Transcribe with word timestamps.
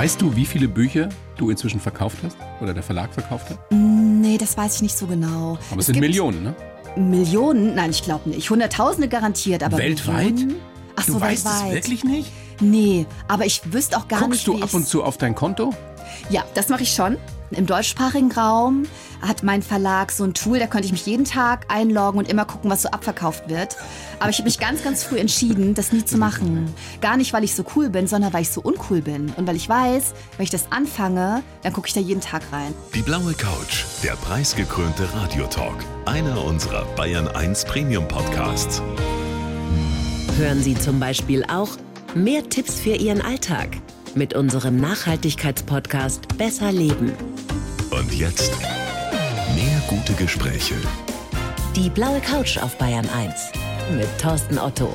Weißt 0.00 0.22
du, 0.22 0.34
wie 0.34 0.46
viele 0.46 0.66
Bücher 0.66 1.10
du 1.36 1.50
inzwischen 1.50 1.78
verkauft 1.78 2.16
hast 2.22 2.34
oder 2.62 2.72
der 2.72 2.82
Verlag 2.82 3.12
verkauft 3.12 3.50
hat? 3.50 3.58
Nee, 3.70 4.38
das 4.38 4.56
weiß 4.56 4.76
ich 4.76 4.80
nicht 4.80 4.96
so 4.96 5.06
genau. 5.06 5.58
Aber 5.70 5.80
es, 5.80 5.88
sind 5.88 6.00
Millionen, 6.00 6.42
ne? 6.42 6.54
Millionen? 6.96 7.74
Nein, 7.74 7.90
ich 7.90 8.02
glaube 8.02 8.30
nicht. 8.30 8.48
Hunderttausende 8.48 9.08
garantiert, 9.08 9.62
aber 9.62 9.76
Weltweit? 9.76 10.32
Millionen? 10.32 10.56
Ach 10.96 11.04
so, 11.04 11.12
du 11.12 11.20
weißt 11.20 11.44
weltweit. 11.44 11.68
es 11.68 11.74
wirklich 11.74 12.04
nicht? 12.04 12.32
Nee, 12.60 13.04
aber 13.28 13.44
ich 13.44 13.60
wüsste 13.74 13.98
auch 13.98 14.08
gar 14.08 14.20
Guckst 14.20 14.32
nicht, 14.32 14.46
du 14.46 14.56
wie 14.56 14.62
ab 14.62 14.72
und 14.72 14.88
zu 14.88 15.04
auf 15.04 15.18
dein 15.18 15.34
Konto? 15.34 15.74
Ja, 16.28 16.44
das 16.54 16.68
mache 16.68 16.82
ich 16.82 16.92
schon. 16.92 17.16
Im 17.52 17.66
deutschsprachigen 17.66 18.30
Raum 18.30 18.86
hat 19.20 19.42
mein 19.42 19.62
Verlag 19.62 20.12
so 20.12 20.22
ein 20.22 20.34
Tool, 20.34 20.60
da 20.60 20.66
könnte 20.66 20.86
ich 20.86 20.92
mich 20.92 21.04
jeden 21.04 21.24
Tag 21.24 21.66
einloggen 21.68 22.18
und 22.18 22.28
immer 22.28 22.44
gucken, 22.44 22.70
was 22.70 22.82
so 22.82 22.90
abverkauft 22.90 23.48
wird. 23.48 23.76
Aber 24.20 24.30
ich 24.30 24.38
habe 24.38 24.46
mich 24.46 24.60
ganz, 24.60 24.84
ganz 24.84 25.02
früh 25.02 25.18
entschieden, 25.18 25.74
das 25.74 25.92
nie 25.92 26.04
zu 26.04 26.16
machen. 26.16 26.72
Gar 27.00 27.16
nicht, 27.16 27.32
weil 27.32 27.42
ich 27.42 27.54
so 27.54 27.64
cool 27.74 27.90
bin, 27.90 28.06
sondern 28.06 28.32
weil 28.32 28.42
ich 28.42 28.50
so 28.50 28.60
uncool 28.60 29.02
bin. 29.02 29.32
Und 29.36 29.48
weil 29.48 29.56
ich 29.56 29.68
weiß, 29.68 30.14
wenn 30.36 30.44
ich 30.44 30.50
das 30.50 30.70
anfange, 30.70 31.42
dann 31.62 31.72
gucke 31.72 31.88
ich 31.88 31.94
da 31.94 32.00
jeden 32.00 32.20
Tag 32.20 32.42
rein. 32.52 32.72
Die 32.94 33.02
blaue 33.02 33.34
Couch, 33.34 33.84
der 34.04 34.12
preisgekrönte 34.12 35.12
Radiotalk. 35.14 35.84
Einer 36.06 36.44
unserer 36.44 36.84
Bayern 36.94 37.26
1 37.26 37.64
Premium 37.64 38.06
Podcasts. 38.06 38.80
Hören 40.38 40.62
Sie 40.62 40.76
zum 40.76 41.00
Beispiel 41.00 41.44
auch 41.44 41.70
mehr 42.14 42.48
Tipps 42.48 42.78
für 42.78 42.94
Ihren 42.94 43.20
Alltag 43.20 43.76
mit 44.14 44.34
unserem 44.34 44.76
Nachhaltigkeitspodcast 44.80 46.36
Besser 46.38 46.72
Leben. 46.72 47.12
Und 47.90 48.12
jetzt 48.14 48.52
mehr 49.54 49.82
gute 49.88 50.12
Gespräche. 50.14 50.74
Die 51.76 51.90
blaue 51.90 52.20
Couch 52.20 52.58
auf 52.58 52.76
Bayern 52.78 53.08
1 53.08 53.34
mit 53.96 54.06
Thorsten 54.20 54.58
Otto. 54.58 54.94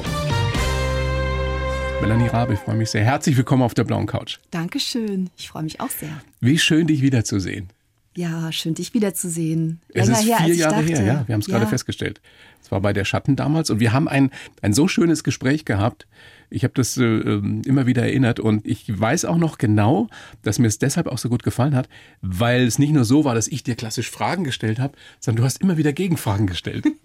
Melanie 2.02 2.28
Rabe, 2.28 2.54
ich 2.54 2.60
freue 2.60 2.76
mich 2.76 2.90
sehr. 2.90 3.04
Herzlich 3.04 3.38
willkommen 3.38 3.64
auf 3.64 3.74
der 3.74 3.86
blauen 3.86 4.06
Couch. 4.06 4.38
Dankeschön. 4.52 5.30
Ich 5.38 5.50
freue 5.50 5.64
mich 5.64 5.80
auch 5.80 5.90
sehr. 5.90 6.22
Wie 6.42 6.60
schön, 6.60 6.88
dich 6.88 7.02
wiederzusehen. 7.02 7.70
Ja, 8.18 8.52
schön, 8.52 8.76
dich 8.76 8.94
wiederzusehen. 8.94 9.82
Es 9.90 10.08
Länger 10.08 10.20
ist 10.20 10.26
her, 10.28 10.38
vier 10.46 10.56
Jahre 10.56 10.82
her, 10.82 11.04
ja. 11.04 11.24
Wir 11.28 11.34
haben 11.34 11.42
es 11.42 11.48
gerade 11.48 11.64
Ja. 11.66 11.70
festgestellt. 11.70 12.22
Es 12.62 12.72
war 12.72 12.80
bei 12.82 12.94
der 12.94 13.04
Schatten 13.06 13.36
damals 13.36 13.70
und 13.70 13.80
wir 13.80 13.92
haben 13.92 14.08
ein, 14.08 14.32
ein 14.62 14.74
so 14.74 14.88
schönes 14.88 15.24
Gespräch 15.24 15.66
gehabt. 15.66 16.08
Ich 16.50 16.64
habe 16.64 16.74
das 16.74 16.98
äh, 16.98 17.04
ähm, 17.04 17.62
immer 17.66 17.86
wieder 17.86 18.04
erinnert 18.04 18.40
und 18.40 18.66
ich 18.66 18.86
weiß 18.88 19.26
auch 19.26 19.38
noch 19.38 19.58
genau, 19.58 20.08
dass 20.42 20.60
mir 20.60 20.68
es 20.68 20.80
deshalb 20.80 21.08
auch 21.08 21.18
so 21.18 21.30
gut 21.30 21.44
gefallen 21.44 21.76
hat, 21.76 21.90
weil 22.22 22.64
es 22.64 22.80
nicht 22.80 22.94
nur 22.94 23.06
so 23.06 23.26
war, 23.26 23.36
dass 23.36 23.48
ich 23.48 23.64
dir 23.64 23.76
klassisch 23.76 24.10
Fragen 24.10 24.44
gestellt 24.44 24.80
habe, 24.80 24.98
sondern 25.20 25.42
du 25.42 25.46
hast 25.46 25.62
immer 25.62 25.78
wieder 25.78 25.94
Gegenfragen 25.94 26.48
gestellt. 26.48 26.86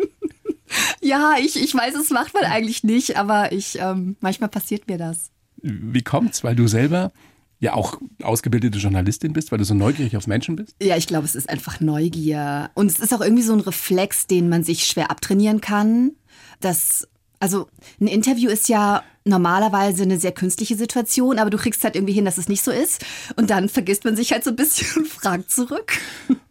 Ja, 1.00 1.34
ich, 1.40 1.60
ich 1.60 1.74
weiß, 1.74 1.94
es 1.94 2.10
macht 2.10 2.34
man 2.34 2.44
eigentlich 2.44 2.84
nicht, 2.84 3.16
aber 3.16 3.52
ich, 3.52 3.78
ähm, 3.80 4.16
manchmal 4.20 4.48
passiert 4.48 4.88
mir 4.88 4.98
das. 4.98 5.30
Wie 5.62 6.02
kommt's? 6.02 6.44
Weil 6.44 6.56
du 6.56 6.66
selber 6.68 7.12
ja 7.58 7.74
auch 7.74 8.00
ausgebildete 8.22 8.78
Journalistin 8.78 9.34
bist, 9.34 9.50
weil 9.52 9.58
du 9.58 9.64
so 9.64 9.74
neugierig 9.74 10.16
auf 10.16 10.26
Menschen 10.26 10.56
bist? 10.56 10.74
Ja, 10.80 10.96
ich 10.96 11.06
glaube, 11.06 11.26
es 11.26 11.34
ist 11.34 11.48
einfach 11.48 11.80
Neugier. 11.80 12.70
Und 12.74 12.90
es 12.90 12.98
ist 12.98 13.12
auch 13.12 13.20
irgendwie 13.20 13.42
so 13.42 13.52
ein 13.52 13.60
Reflex, 13.60 14.26
den 14.26 14.48
man 14.48 14.64
sich 14.64 14.86
schwer 14.86 15.10
abtrainieren 15.10 15.60
kann. 15.60 16.12
Das, 16.60 17.06
also 17.40 17.68
ein 18.00 18.06
Interview 18.06 18.50
ist 18.50 18.68
ja 18.68 19.02
normalerweise 19.24 20.02
eine 20.02 20.20
sehr 20.20 20.32
künstliche 20.32 20.76
Situation, 20.76 21.38
aber 21.38 21.50
du 21.50 21.58
kriegst 21.58 21.82
halt 21.84 21.96
irgendwie 21.96 22.12
hin, 22.12 22.24
dass 22.24 22.38
es 22.38 22.48
nicht 22.48 22.62
so 22.62 22.70
ist. 22.70 23.04
Und 23.36 23.50
dann 23.50 23.68
vergisst 23.68 24.04
man 24.04 24.14
sich 24.14 24.32
halt 24.32 24.44
so 24.44 24.50
ein 24.50 24.56
bisschen 24.56 24.86
und 25.02 25.08
fragt 25.08 25.50
zurück. 25.50 25.92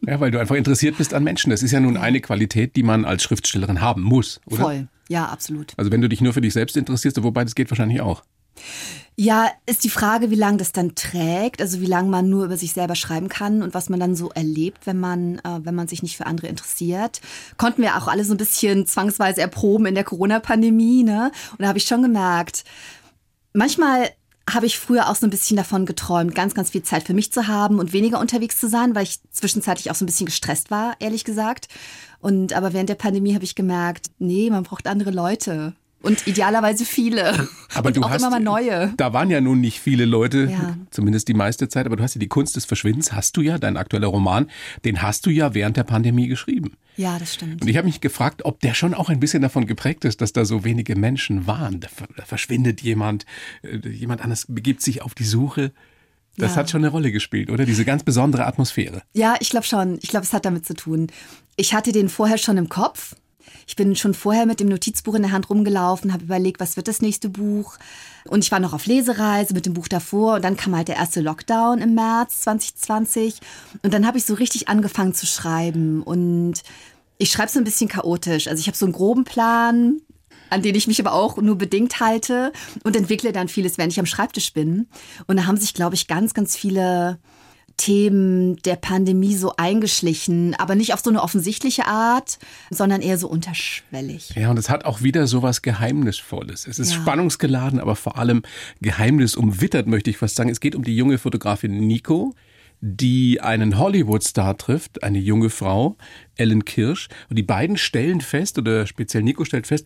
Ja, 0.06 0.20
weil 0.20 0.31
du 0.31 0.40
einfach 0.40 0.56
interessiert 0.56 0.98
bist 0.98 1.14
an 1.14 1.23
Menschen. 1.23 1.52
Das 1.52 1.64
ist 1.64 1.72
ja 1.72 1.80
nun 1.80 1.96
eine 1.96 2.20
Qualität, 2.20 2.76
die 2.76 2.84
man 2.84 3.06
als 3.06 3.23
Schriftstellerin 3.23 3.81
haben 3.81 4.02
muss, 4.02 4.42
oder? 4.46 4.64
Voll. 4.64 4.88
Ja, 5.08 5.26
absolut. 5.26 5.73
Also 5.78 5.92
wenn 5.92 6.02
du 6.02 6.09
dich 6.09 6.22
nur 6.22 6.34
für 6.34 6.42
dich 6.42 6.54
selbst 6.54 6.78
interessierst, 6.78 7.22
wobei 7.24 7.44
das 7.44 7.56
geht 7.56 7.70
wahrscheinlich 7.72 8.02
auch. 8.02 8.24
Ja, 9.16 9.52
ist 9.66 9.84
die 9.84 9.90
Frage, 9.90 10.32
wie 10.32 10.36
lange 10.36 10.58
das 10.58 10.72
dann 10.72 10.96
trägt, 10.96 11.62
also 11.62 11.82
wie 11.82 11.86
lange 11.86 12.10
man 12.10 12.30
nur 12.30 12.46
über 12.46 12.56
sich 12.56 12.72
selber 12.72 12.96
schreiben 12.96 13.28
kann 13.28 13.62
und 13.62 13.74
was 13.74 13.90
man 13.90 14.00
dann 14.00 14.16
so 14.16 14.30
erlebt, 14.30 14.88
wenn 14.88 15.00
man, 15.00 15.40
äh, 15.40 15.60
wenn 15.64 15.76
man 15.76 15.90
sich 15.90 16.02
nicht 16.02 16.16
für 16.16 16.26
andere 16.26 16.48
interessiert. 16.48 17.20
Konnten 17.58 17.82
wir 17.82 17.98
auch 17.98 18.08
alle 18.08 18.24
so 18.24 18.34
ein 18.34 18.38
bisschen 18.38 18.86
zwangsweise 18.88 19.42
erproben 19.42 19.88
in 19.88 19.96
der 19.96 20.06
Corona-Pandemie, 20.06 21.03
ne? 21.03 21.31
Und 21.52 21.62
da 21.62 21.68
habe 21.68 21.78
ich 21.78 21.84
schon 21.84 22.02
gemerkt, 22.02 22.64
manchmal 23.53 24.09
habe 24.53 24.66
ich 24.66 24.80
früher 24.80 25.09
auch 25.09 25.16
so 25.16 25.28
ein 25.28 25.31
bisschen 25.31 25.58
davon 25.58 25.86
geträumt, 25.86 26.34
ganz, 26.36 26.53
ganz 26.53 26.72
viel 26.72 26.84
Zeit 26.84 27.03
für 27.03 27.14
mich 27.14 27.31
zu 27.31 27.48
haben 27.48 27.80
und 27.80 27.94
weniger 27.94 28.19
unterwegs 28.19 28.59
zu 28.59 28.68
sein, 28.68 28.96
weil 28.96 29.03
ich 29.03 29.19
zwischenzeitlich 29.31 29.92
auch 29.92 29.96
so 29.96 30.06
ein 30.06 30.08
bisschen 30.08 30.25
gestresst 30.25 30.72
war, 30.72 30.96
ehrlich 31.00 31.25
gesagt. 31.25 31.68
Und 32.19 32.53
aber 32.53 32.74
während 32.74 32.90
der 32.90 32.96
Pandemie 32.96 33.34
habe 33.34 33.44
ich 33.44 33.56
gemerkt, 33.56 34.08
nee, 34.18 34.50
man 34.50 34.64
braucht 34.64 34.88
andere 34.88 35.12
Leute. 35.12 35.74
Und 36.02 36.28
idealerweise 36.28 36.86
viele. 36.86 37.50
Aber 37.74 37.88
und 37.88 37.98
du 37.98 38.02
auch 38.04 38.10
hast, 38.10 38.22
immer 38.22 38.30
mal 38.30 38.40
neue. 38.40 38.94
Da 38.96 39.12
waren 39.12 39.30
ja 39.30 39.42
nun 39.42 39.60
nicht 39.60 39.80
viele 39.82 40.06
Leute, 40.06 40.50
Ja. 40.52 40.78
zumindest 40.92 41.28
die 41.28 41.34
meiste 41.34 41.68
Zeit, 41.68 41.86
aber 41.86 41.98
du 41.98 42.04
hast 42.04 42.16
ja 42.16 42.20
die 42.20 42.28
Kunst 42.30 42.56
des 42.56 42.64
Verschwindens, 42.66 43.12
hast 43.12 43.36
du 43.36 43.42
ja, 43.42 43.58
dein 43.58 43.76
aktueller 43.76 44.08
Roman, 44.08 44.50
den 44.86 45.02
hast 45.02 45.26
du 45.26 45.30
ja 45.30 45.54
während 45.54 45.76
der 45.76 45.84
Pandemie 45.84 46.28
geschrieben. 46.28 46.78
Ja, 46.96 47.20
das 47.20 47.34
stimmt. 47.34 47.62
Und 47.62 47.68
ich 47.68 47.76
habe 47.78 47.86
mich 47.88 48.00
gefragt, 48.02 48.46
ob 48.46 48.62
der 48.62 48.74
schon 48.74 48.94
auch 48.94 49.10
ein 49.10 49.20
bisschen 49.20 49.42
davon 49.42 49.66
geprägt 49.68 50.06
ist, 50.06 50.22
dass 50.22 50.32
da 50.34 50.46
so 50.46 50.64
wenige 50.64 50.96
Menschen 50.96 51.48
waren. 51.48 51.80
Da, 51.82 51.90
ver- 51.90 52.08
da 52.16 52.24
verschwindet 52.26 52.81
jemand, 52.81 53.26
äh, 53.64 53.78
jemand 53.90 54.22
anderes 54.22 54.46
begibt 54.48 54.81
sich 54.81 55.02
auf 55.02 55.16
die 55.16 55.24
Suche. 55.26 55.72
Das 56.38 56.52
Ja. 56.52 56.58
hat 56.58 56.70
schon 56.70 56.81
eine 56.81 56.90
Rolle 56.92 57.12
gespielt, 57.12 57.50
oder? 57.50 57.66
Diese 57.66 57.84
ganz 57.84 58.04
besondere 58.04 58.46
Atmosphäre. 58.46 59.02
Ja, 59.14 59.36
ich 59.42 59.50
glaube 59.50 59.66
schon. 59.66 60.00
Ich 60.02 60.10
glaube, 60.10 60.26
es 60.26 60.31
hat 60.31 60.46
damit 60.46 60.66
zu 60.66 60.74
tun. 60.76 61.08
Ich 61.58 61.74
hatte 61.74 61.92
den 61.92 62.08
vorher 62.08 62.38
schon 62.38 62.56
im 62.58 62.70
Kopf. 62.70 63.16
Ich 63.67 63.75
bin 63.75 63.95
schon 63.95 64.13
vorher 64.13 64.45
mit 64.45 64.59
dem 64.59 64.67
Notizbuch 64.67 65.16
in 65.16 65.22
der 65.22 65.31
Hand 65.31 65.50
rumgelaufen, 65.50 66.13
habe 66.13 66.23
überlegt, 66.23 66.59
was 66.59 66.75
wird 66.75 66.88
das 66.88 67.01
nächste 67.01 67.29
Buch. 67.29 67.77
Und 68.27 68.44
ich 68.44 68.51
war 68.51 68.59
noch 68.59 68.73
auf 68.73 68.85
Lesereise 68.85 69.53
mit 69.53 69.66
dem 69.66 69.73
Buch 69.73 69.88
davor. 69.88 70.35
Und 70.35 70.44
dann 70.44 70.57
kam 70.57 70.75
halt 70.75 70.88
der 70.88 70.97
erste 70.97 71.22
Lockdown 71.22 71.79
im 71.79 71.95
März 71.95 72.41
2020. 72.41 73.39
Und 73.83 73.94
dann 73.94 74.05
habe 74.05 74.17
ich 74.17 74.25
so 74.25 74.33
richtig 74.33 74.67
angefangen 74.67 75.13
zu 75.13 75.25
schreiben. 75.25 76.03
Und 76.03 76.63
ich 77.17 77.31
schreibe 77.31 77.51
so 77.51 77.59
ein 77.59 77.66
bisschen 77.66 77.89
chaotisch. 77.89 78.47
Also 78.47 78.59
ich 78.59 78.67
habe 78.67 78.77
so 78.77 78.85
einen 78.85 78.94
groben 78.94 79.23
Plan, 79.23 80.01
an 80.50 80.61
den 80.61 80.75
ich 80.75 80.88
mich 80.88 81.00
aber 81.00 81.13
auch 81.13 81.38
nur 81.38 81.57
bedingt 81.57 82.00
halte 82.00 82.51
und 82.83 82.95
entwickle 82.95 83.31
dann 83.31 83.47
vieles, 83.47 83.77
wenn 83.77 83.89
ich 83.89 84.00
am 84.00 84.06
Schreibtisch 84.06 84.53
bin. 84.53 84.88
Und 85.27 85.38
da 85.38 85.45
haben 85.45 85.57
sich, 85.57 85.73
glaube 85.73 85.95
ich, 85.95 86.07
ganz, 86.07 86.33
ganz 86.33 86.56
viele 86.56 87.19
Themen 87.79 88.57
der 88.63 88.75
Pandemie 88.75 89.35
so 89.35 89.53
eingeschlichen, 89.56 90.53
aber 90.56 90.75
nicht 90.75 90.94
auf 90.94 91.00
so 91.00 91.09
eine 91.09 91.23
offensichtliche 91.23 91.88
Art, 91.88 92.38
sondern 92.69 93.01
eher 93.01 93.17
so 93.17 93.28
unterschwellig. 93.29 94.31
Ja, 94.35 94.50
und 94.51 94.59
es 94.59 94.69
hat 94.69 94.84
auch 94.85 95.01
wieder 95.01 95.25
so 95.28 95.41
was 95.41 95.62
Geheimnisvolles. 95.62 96.68
Es 96.68 96.78
ist 96.78 96.91
Ja. 96.91 96.97
spannungsgeladen, 97.01 97.79
aber 97.79 97.95
vor 97.95 98.18
allem 98.18 98.44
geheimnisumwittert, 98.81 99.88
möchte 99.88 100.09
ich 100.09 100.18
fast 100.18 100.35
sagen. 100.35 100.50
Es 100.50 100.59
geht 100.59 100.75
um 100.75 100.84
die 100.84 100.95
junge 100.95 101.18
Fotografin 101.18 101.72
Nico, 101.88 102.35
die 102.81 103.41
einen 103.41 103.78
Hollywood-Star 103.78 104.57
trifft, 104.57 105.03
eine 105.03 105.19
junge 105.19 105.50
Frau, 105.50 105.97
Ellen 106.35 106.66
Kirsch. 106.66 107.07
Und 107.29 107.38
die 107.38 107.44
beiden 107.44 107.78
stellen 107.78 108.22
fest, 108.22 108.57
oder 108.57 108.88
speziell 108.88 109.23
Nico 109.23 109.45
stellt 109.45 109.68
fest, 109.68 109.85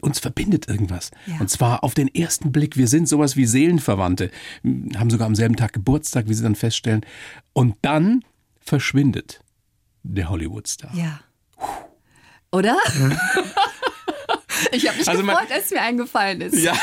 uns 0.00 0.18
verbindet 0.18 0.68
irgendwas. 0.68 1.10
Ja. 1.26 1.38
Und 1.40 1.50
zwar 1.50 1.84
auf 1.84 1.94
den 1.94 2.12
ersten 2.14 2.52
Blick. 2.52 2.76
Wir 2.76 2.88
sind 2.88 3.08
sowas 3.08 3.36
wie 3.36 3.46
Seelenverwandte. 3.46 4.30
Haben 4.96 5.10
sogar 5.10 5.26
am 5.26 5.34
selben 5.34 5.56
Tag 5.56 5.72
Geburtstag, 5.72 6.28
wie 6.28 6.34
sie 6.34 6.42
dann 6.42 6.54
feststellen. 6.54 7.04
Und 7.52 7.76
dann 7.82 8.24
verschwindet 8.60 9.40
der 10.02 10.28
Hollywood-Star. 10.28 10.94
Ja. 10.94 11.20
Oder? 12.52 12.76
ich 14.72 14.86
habe 14.86 14.98
mich 14.98 15.08
Also 15.08 15.22
gefreut, 15.22 15.50
als 15.50 15.70
mir 15.70 15.80
eingefallen 15.80 16.40
ist. 16.40 16.56
Ja, 16.56 16.76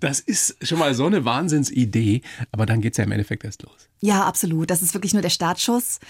das 0.00 0.20
ist 0.20 0.56
schon 0.66 0.78
mal 0.78 0.94
so 0.94 1.06
eine 1.06 1.24
Wahnsinnsidee, 1.24 2.22
aber 2.50 2.66
dann 2.66 2.80
geht's 2.80 2.96
ja 2.98 3.04
im 3.04 3.12
Endeffekt 3.12 3.44
erst 3.44 3.62
los. 3.62 3.88
Ja, 4.00 4.24
absolut. 4.24 4.70
Das 4.70 4.82
ist 4.82 4.94
wirklich 4.94 5.12
nur 5.12 5.22
der 5.22 5.30
Startschuss. 5.30 6.00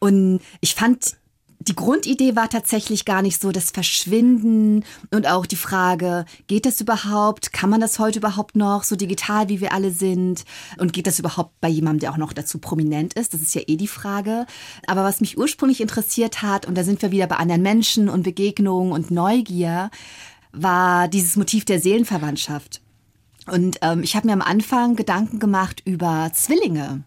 Und 0.00 0.40
ich 0.60 0.74
fand, 0.74 1.18
die 1.62 1.74
Grundidee 1.74 2.36
war 2.36 2.48
tatsächlich 2.48 3.04
gar 3.04 3.20
nicht 3.20 3.40
so 3.40 3.52
das 3.52 3.70
Verschwinden 3.70 4.82
und 5.10 5.26
auch 5.26 5.44
die 5.44 5.56
Frage, 5.56 6.24
geht 6.46 6.64
das 6.64 6.80
überhaupt? 6.80 7.52
Kann 7.52 7.68
man 7.68 7.82
das 7.82 7.98
heute 7.98 8.18
überhaupt 8.18 8.56
noch 8.56 8.82
so 8.82 8.96
digital, 8.96 9.50
wie 9.50 9.60
wir 9.60 9.74
alle 9.74 9.90
sind? 9.90 10.46
Und 10.78 10.94
geht 10.94 11.06
das 11.06 11.18
überhaupt 11.18 11.60
bei 11.60 11.68
jemandem, 11.68 12.00
der 12.00 12.12
auch 12.12 12.16
noch 12.16 12.32
dazu 12.32 12.58
prominent 12.58 13.12
ist? 13.12 13.34
Das 13.34 13.42
ist 13.42 13.54
ja 13.54 13.60
eh 13.66 13.76
die 13.76 13.88
Frage. 13.88 14.46
Aber 14.86 15.04
was 15.04 15.20
mich 15.20 15.36
ursprünglich 15.36 15.82
interessiert 15.82 16.40
hat, 16.40 16.64
und 16.64 16.78
da 16.78 16.82
sind 16.82 17.02
wir 17.02 17.10
wieder 17.10 17.26
bei 17.26 17.36
anderen 17.36 17.62
Menschen 17.62 18.08
und 18.08 18.22
Begegnungen 18.22 18.92
und 18.92 19.10
Neugier, 19.10 19.90
war 20.52 21.08
dieses 21.08 21.36
Motiv 21.36 21.66
der 21.66 21.78
Seelenverwandtschaft. 21.78 22.80
Und 23.46 23.78
ähm, 23.82 24.02
ich 24.02 24.16
habe 24.16 24.26
mir 24.26 24.32
am 24.32 24.42
Anfang 24.42 24.96
Gedanken 24.96 25.38
gemacht 25.38 25.82
über 25.84 26.30
Zwillinge. 26.32 27.04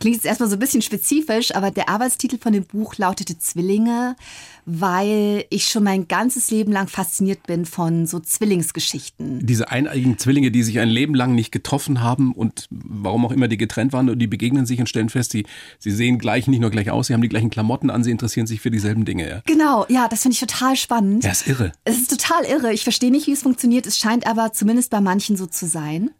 Klingt 0.00 0.16
jetzt 0.16 0.26
erstmal 0.26 0.48
so 0.48 0.56
ein 0.56 0.58
bisschen 0.58 0.82
spezifisch, 0.82 1.54
aber 1.54 1.70
der 1.70 1.88
Arbeitstitel 1.88 2.38
von 2.38 2.52
dem 2.52 2.64
Buch 2.64 2.96
lautete 2.96 3.38
Zwillinge, 3.38 4.16
weil 4.64 5.44
ich 5.50 5.64
schon 5.68 5.84
mein 5.84 6.06
ganzes 6.08 6.50
Leben 6.50 6.72
lang 6.72 6.88
fasziniert 6.88 7.46
bin 7.46 7.66
von 7.66 8.06
so 8.06 8.20
Zwillingsgeschichten. 8.20 9.44
Diese 9.44 9.70
eineigen 9.70 10.18
Zwillinge, 10.18 10.50
die 10.50 10.62
sich 10.62 10.78
ein 10.78 10.88
Leben 10.88 11.14
lang 11.14 11.34
nicht 11.34 11.50
getroffen 11.52 12.00
haben 12.00 12.32
und 12.32 12.68
warum 12.70 13.26
auch 13.26 13.32
immer 13.32 13.48
die 13.48 13.56
getrennt 13.56 13.92
waren 13.92 14.08
und 14.08 14.18
die 14.18 14.26
begegnen 14.26 14.66
sich 14.66 14.78
und 14.78 14.88
stellen 14.88 15.08
fest, 15.08 15.32
sie, 15.32 15.46
sie 15.78 15.90
sehen 15.90 16.18
gleich, 16.18 16.46
nicht 16.46 16.60
nur 16.60 16.70
gleich 16.70 16.90
aus, 16.90 17.08
sie 17.08 17.14
haben 17.14 17.22
die 17.22 17.28
gleichen 17.28 17.50
Klamotten 17.50 17.90
an, 17.90 18.04
sie 18.04 18.10
interessieren 18.10 18.46
sich 18.46 18.60
für 18.60 18.70
dieselben 18.70 19.04
Dinge. 19.04 19.28
Ja, 19.28 19.42
Genau, 19.46 19.84
ja, 19.88 20.08
das 20.08 20.22
finde 20.22 20.34
ich 20.34 20.40
total 20.40 20.76
spannend. 20.76 21.24
ja 21.24 21.32
ist 21.32 21.46
irre. 21.46 21.72
Es 21.84 21.98
ist 21.98 22.10
total 22.10 22.44
irre. 22.44 22.72
Ich 22.72 22.84
verstehe 22.84 23.10
nicht, 23.10 23.26
wie 23.26 23.32
es 23.32 23.42
funktioniert. 23.42 23.86
Es 23.86 23.98
scheint 23.98 24.26
aber 24.26 24.52
zumindest 24.52 24.90
bei 24.90 25.00
manchen 25.00 25.36
so 25.36 25.46
zu 25.46 25.66
sein. 25.66 26.10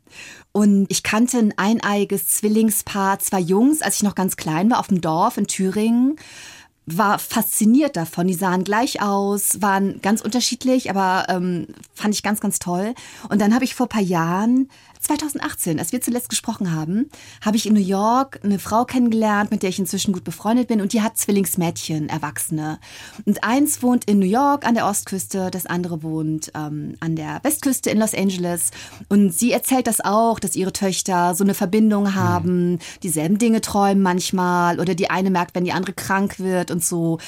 Und 0.53 0.87
ich 0.91 1.03
kannte 1.03 1.39
ein 1.39 1.55
eineiges 1.57 2.29
Zwillingspaar, 2.29 3.19
zwei 3.19 3.41
Jungs, 3.41 3.81
als 3.81 3.97
ich 3.97 4.03
noch 4.03 4.15
ganz 4.15 4.37
klein 4.37 4.71
war, 4.71 4.81
auf 4.81 4.89
dem 4.89 5.01
Dorf 5.01 5.39
in 5.39 5.47
Thüringen 5.47 6.17
war 6.87 7.19
fasziniert 7.19 7.97
davon. 7.97 8.27
Die 8.27 8.35
sahen 8.35 8.65
gleich 8.65 9.01
aus, 9.01 9.61
waren 9.61 10.01
ganz 10.03 10.21
unterschiedlich, 10.21 10.91
aber 10.91 11.27
ähm, 11.29 11.69
fand 11.95 12.15
ich 12.15 12.23
ganz, 12.23 12.41
ganz 12.41 12.59
toll. 12.59 12.95
Und 13.29 13.41
dann 13.41 13.55
habe 13.55 13.65
ich 13.65 13.75
vor 13.75 13.89
paar 13.89 14.03
Jahren 14.03 14.69
2018, 15.03 15.79
als 15.79 15.93
wir 15.93 16.01
zuletzt 16.01 16.29
gesprochen 16.29 16.73
haben, 16.73 17.11
habe 17.41 17.57
ich 17.57 17.67
in 17.67 17.75
New 17.75 17.81
York 17.81 18.41
eine 18.43 18.59
Frau 18.59 18.85
kennengelernt, 18.85 19.51
mit 19.51 19.63
der 19.63 19.71
ich 19.71 19.79
inzwischen 19.79 20.13
gut 20.13 20.25
befreundet 20.25 20.69
bin 20.69 20.81
und 20.81 20.93
die 20.93 21.03
hat 21.03 21.17
Zwillingsmädchen, 21.17 22.09
Erwachsene. 22.09 22.79
Und 23.27 23.43
eins 23.45 23.83
wohnt 23.83 24.05
in 24.05 24.19
New 24.19 24.27
York 24.27 24.67
an 24.67 24.75
der 24.75 24.87
Ostküste, 24.87 25.51
das 25.51 25.67
andere 25.67 26.03
wohnt 26.03 26.53
ähm, 26.55 26.95
an 27.01 27.17
der 27.17 27.41
Westküste 27.43 27.91
in 27.91 27.99
Los 27.99 28.15
Angeles. 28.15 28.71
Und 29.09 29.33
sie 29.33 29.53
erzählt 29.53 29.87
das 29.87 30.01
auch, 30.01 30.39
dass 30.39 30.57
ihre 30.57 30.73
Töchter 30.73 31.35
so 31.35 31.45
eine 31.45 31.55
Verbindung 31.55 32.15
haben, 32.15 32.79
dieselben 33.03 33.39
Dinge 33.39 33.61
träumen 33.61 34.03
manchmal 34.03 34.79
oder 34.79 34.95
die 34.95 35.11
eine 35.11 35.31
merkt, 35.31 35.55
wenn 35.55 35.65
die 35.65 35.73
andere 35.73 35.93
krank 35.93 36.39
wird 36.39 36.71
und 36.71 36.85
so. 36.85 37.19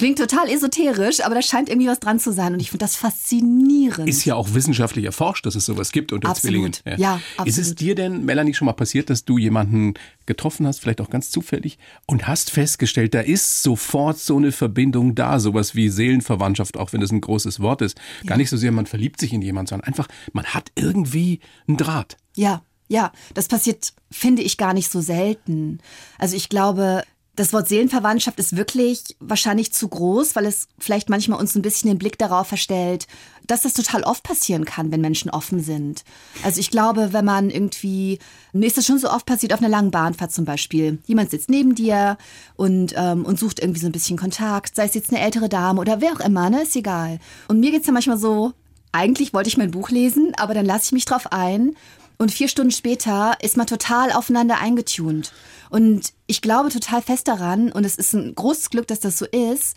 Klingt 0.00 0.16
total 0.16 0.48
esoterisch, 0.48 1.20
aber 1.20 1.34
da 1.34 1.42
scheint 1.42 1.68
irgendwie 1.68 1.86
was 1.86 2.00
dran 2.00 2.18
zu 2.18 2.32
sein 2.32 2.54
und 2.54 2.60
ich 2.60 2.70
finde 2.70 2.84
das 2.84 2.96
faszinierend. 2.96 4.08
Ist 4.08 4.24
ja 4.24 4.34
auch 4.34 4.54
wissenschaftlich 4.54 5.04
erforscht, 5.04 5.44
dass 5.44 5.54
es 5.56 5.66
sowas 5.66 5.92
gibt 5.92 6.14
unter 6.14 6.30
Absolut. 6.30 6.76
Zwillingen. 6.76 7.02
Ja, 7.02 7.20
absolut. 7.36 7.48
Ist 7.48 7.58
es 7.58 7.74
dir 7.74 7.94
denn, 7.94 8.24
Melanie, 8.24 8.54
schon 8.54 8.64
mal 8.64 8.72
passiert, 8.72 9.10
dass 9.10 9.26
du 9.26 9.36
jemanden 9.36 9.92
getroffen 10.24 10.66
hast, 10.66 10.78
vielleicht 10.80 11.02
auch 11.02 11.10
ganz 11.10 11.30
zufällig, 11.30 11.76
und 12.06 12.26
hast 12.26 12.50
festgestellt, 12.50 13.12
da 13.12 13.20
ist 13.20 13.62
sofort 13.62 14.18
so 14.18 14.38
eine 14.38 14.52
Verbindung 14.52 15.14
da, 15.14 15.38
sowas 15.38 15.74
wie 15.74 15.90
Seelenverwandtschaft, 15.90 16.78
auch 16.78 16.94
wenn 16.94 17.02
das 17.02 17.12
ein 17.12 17.20
großes 17.20 17.60
Wort 17.60 17.82
ist. 17.82 18.00
Gar 18.24 18.38
nicht 18.38 18.48
so 18.48 18.56
sehr, 18.56 18.72
man 18.72 18.86
verliebt 18.86 19.20
sich 19.20 19.34
in 19.34 19.42
jemanden, 19.42 19.68
sondern 19.68 19.86
einfach, 19.86 20.08
man 20.32 20.46
hat 20.46 20.72
irgendwie 20.76 21.40
einen 21.68 21.76
Draht. 21.76 22.16
Ja, 22.36 22.62
ja, 22.88 23.12
das 23.34 23.48
passiert, 23.48 23.92
finde 24.10 24.40
ich, 24.40 24.56
gar 24.56 24.72
nicht 24.72 24.90
so 24.90 25.02
selten. 25.02 25.80
Also 26.16 26.36
ich 26.36 26.48
glaube, 26.48 27.02
das 27.36 27.52
Wort 27.52 27.68
Seelenverwandtschaft 27.68 28.38
ist 28.38 28.56
wirklich 28.56 29.16
wahrscheinlich 29.20 29.72
zu 29.72 29.88
groß, 29.88 30.36
weil 30.36 30.46
es 30.46 30.68
vielleicht 30.78 31.08
manchmal 31.08 31.38
uns 31.38 31.54
ein 31.54 31.62
bisschen 31.62 31.88
den 31.88 31.98
Blick 31.98 32.18
darauf 32.18 32.48
verstellt, 32.48 33.06
dass 33.46 33.62
das 33.62 33.72
total 33.72 34.02
oft 34.02 34.22
passieren 34.22 34.64
kann, 34.64 34.92
wenn 34.92 35.00
Menschen 35.00 35.30
offen 35.30 35.60
sind. 35.62 36.04
Also 36.44 36.60
ich 36.60 36.70
glaube, 36.70 37.12
wenn 37.12 37.24
man 37.24 37.50
irgendwie, 37.50 38.18
mir 38.52 38.66
ist 38.66 38.76
das 38.76 38.86
schon 38.86 38.98
so 38.98 39.10
oft 39.10 39.26
passiert 39.26 39.52
auf 39.52 39.60
einer 39.60 39.68
langen 39.68 39.90
Bahnfahrt 39.90 40.32
zum 40.32 40.44
Beispiel. 40.44 40.98
Jemand 41.06 41.30
sitzt 41.30 41.50
neben 41.50 41.74
dir 41.74 42.18
und, 42.56 42.94
ähm, 42.96 43.24
und 43.24 43.38
sucht 43.38 43.60
irgendwie 43.60 43.80
so 43.80 43.86
ein 43.86 43.92
bisschen 43.92 44.18
Kontakt, 44.18 44.76
sei 44.76 44.84
es 44.84 44.94
jetzt 44.94 45.10
eine 45.10 45.22
ältere 45.22 45.48
Dame 45.48 45.80
oder 45.80 46.00
wer 46.00 46.12
auch 46.12 46.20
immer, 46.20 46.50
ne, 46.50 46.62
ist 46.62 46.76
egal. 46.76 47.20
Und 47.48 47.60
mir 47.60 47.70
geht's 47.70 47.86
ja 47.86 47.92
manchmal 47.92 48.18
so, 48.18 48.52
eigentlich 48.92 49.32
wollte 49.32 49.48
ich 49.48 49.56
mein 49.56 49.70
Buch 49.70 49.90
lesen, 49.90 50.32
aber 50.36 50.54
dann 50.54 50.66
lasse 50.66 50.86
ich 50.86 50.92
mich 50.92 51.04
drauf 51.04 51.32
ein 51.32 51.76
und 52.18 52.30
vier 52.32 52.48
Stunden 52.48 52.72
später 52.72 53.38
ist 53.40 53.56
man 53.56 53.66
total 53.66 54.12
aufeinander 54.12 54.58
eingetunt. 54.60 55.32
Und 55.70 56.12
ich 56.26 56.42
glaube 56.42 56.68
total 56.68 57.00
fest 57.02 57.28
daran, 57.28 57.72
und 57.72 57.84
es 57.84 57.96
ist 57.96 58.12
ein 58.14 58.34
großes 58.34 58.70
Glück, 58.70 58.86
dass 58.88 59.00
das 59.00 59.16
so 59.18 59.24
ist, 59.26 59.76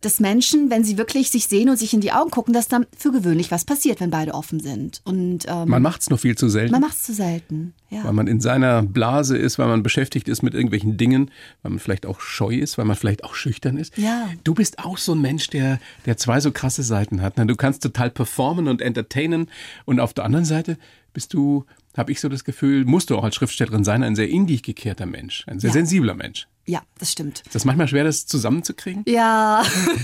dass 0.00 0.18
Menschen, 0.18 0.68
wenn 0.68 0.82
sie 0.82 0.98
wirklich 0.98 1.30
sich 1.30 1.46
sehen 1.46 1.68
und 1.68 1.76
sich 1.78 1.94
in 1.94 2.00
die 2.00 2.10
Augen 2.10 2.30
gucken, 2.30 2.52
dass 2.52 2.66
dann 2.66 2.86
für 2.98 3.12
gewöhnlich 3.12 3.52
was 3.52 3.64
passiert, 3.64 4.00
wenn 4.00 4.10
beide 4.10 4.34
offen 4.34 4.58
sind. 4.58 5.00
Und 5.04 5.44
ähm, 5.46 5.68
Man 5.68 5.80
macht's 5.80 6.10
nur 6.10 6.18
viel 6.18 6.36
zu 6.36 6.48
selten. 6.48 6.72
man 6.72 6.80
macht's 6.80 7.04
zu 7.04 7.14
selten. 7.14 7.72
Ja. 7.88 8.02
Weil 8.02 8.12
man 8.12 8.26
in 8.26 8.40
seiner 8.40 8.82
Blase 8.82 9.38
ist, 9.38 9.60
weil 9.60 9.68
man 9.68 9.84
beschäftigt 9.84 10.26
ist 10.26 10.42
mit 10.42 10.54
irgendwelchen 10.54 10.96
Dingen, 10.96 11.30
weil 11.62 11.70
man 11.70 11.78
vielleicht 11.78 12.04
auch 12.04 12.18
scheu 12.20 12.56
ist, 12.56 12.78
weil 12.78 12.84
man 12.84 12.96
vielleicht 12.96 13.22
auch 13.22 13.36
schüchtern 13.36 13.76
ist. 13.76 13.96
Ja. 13.96 14.28
Du 14.42 14.54
bist 14.54 14.80
auch 14.80 14.98
so 14.98 15.12
ein 15.14 15.20
Mensch, 15.20 15.46
der, 15.50 15.78
der 16.04 16.16
zwei 16.16 16.40
so 16.40 16.50
krasse 16.50 16.82
Seiten 16.82 17.22
hat. 17.22 17.36
ne? 17.38 17.46
Du 17.46 17.54
kannst 17.54 17.84
total 17.84 18.10
performen 18.10 18.66
und 18.66 18.82
entertainen 18.82 19.48
und 19.84 20.00
auf 20.00 20.14
der 20.14 20.24
anderen 20.24 20.44
Seite 20.46 20.78
bist 21.12 21.32
du, 21.32 21.64
habe 21.96 22.12
ich 22.12 22.20
so 22.20 22.28
das 22.28 22.44
Gefühl, 22.44 22.84
musst 22.84 23.10
du 23.10 23.16
auch 23.18 23.24
als 23.24 23.34
Schriftstellerin 23.34 23.84
sein, 23.84 24.02
ein 24.02 24.16
sehr 24.16 24.28
in 24.28 24.46
dich 24.46 24.62
gekehrter 24.62 25.06
Mensch, 25.06 25.44
ein 25.46 25.60
sehr 25.60 25.68
Ja. 25.70 25.74
sensibler 25.74 26.14
Mensch. 26.14 26.46
ja, 26.66 26.80
das 26.98 27.12
stimmt. 27.12 27.42
Ist 27.44 27.54
das 27.54 27.64
manchmal 27.64 27.88
schwer, 27.88 28.04
das 28.04 28.26
zusammenzukriegen? 28.26 29.02
Ja, 29.06 29.62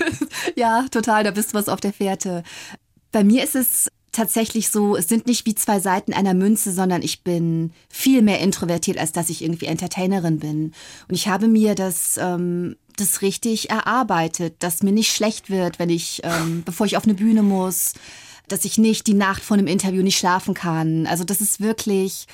ja, 0.56 0.84
total, 0.90 1.24
da 1.24 1.30
bist 1.30 1.52
du 1.52 1.58
was 1.58 1.68
auf 1.68 1.80
der 1.80 1.92
Fährte. 1.92 2.42
Bei 3.12 3.24
mir 3.24 3.42
ist 3.44 3.54
es 3.56 3.88
tatsächlich 4.12 4.70
so, 4.70 4.96
es 4.96 5.06
sind 5.08 5.26
nicht 5.26 5.46
wie 5.46 5.54
zwei 5.54 5.78
Seiten 5.80 6.12
einer 6.12 6.34
Münze, 6.34 6.72
sondern 6.72 7.02
ich 7.02 7.22
bin 7.22 7.72
viel 7.88 8.22
mehr 8.22 8.40
introvertiert, 8.40 8.98
als 8.98 9.12
dass 9.12 9.30
ich 9.30 9.42
irgendwie 9.42 9.66
Entertainerin 9.66 10.38
bin. 10.40 10.72
Und 11.08 11.14
ich 11.14 11.28
habe 11.28 11.46
mir 11.46 11.74
das, 11.74 12.18
ähm, 12.20 12.76
das 12.96 13.22
richtig 13.22 13.70
erarbeitet, 13.70 14.56
dass 14.58 14.82
mir 14.82 14.90
nicht 14.92 15.12
schlecht 15.14 15.50
wird, 15.50 15.78
wenn 15.78 15.90
ich, 15.90 16.20
ähm, 16.24 16.62
bevor 16.64 16.84
ich 16.86 16.96
auf 16.96 17.04
eine 17.04 17.14
Bühne 17.14 17.42
muss, 17.42 17.92
dass 18.48 18.64
ich 18.64 18.78
nicht 18.78 19.06
die 19.06 19.14
Nacht 19.14 19.42
vor 19.42 19.56
einem 19.56 19.66
Interview 19.66 20.02
nicht 20.02 20.18
schlafen 20.18 20.54
kann. 20.54 21.06
Also 21.06 21.24
das 21.24 21.40
ist 21.40 21.60
wirklich 21.60 22.26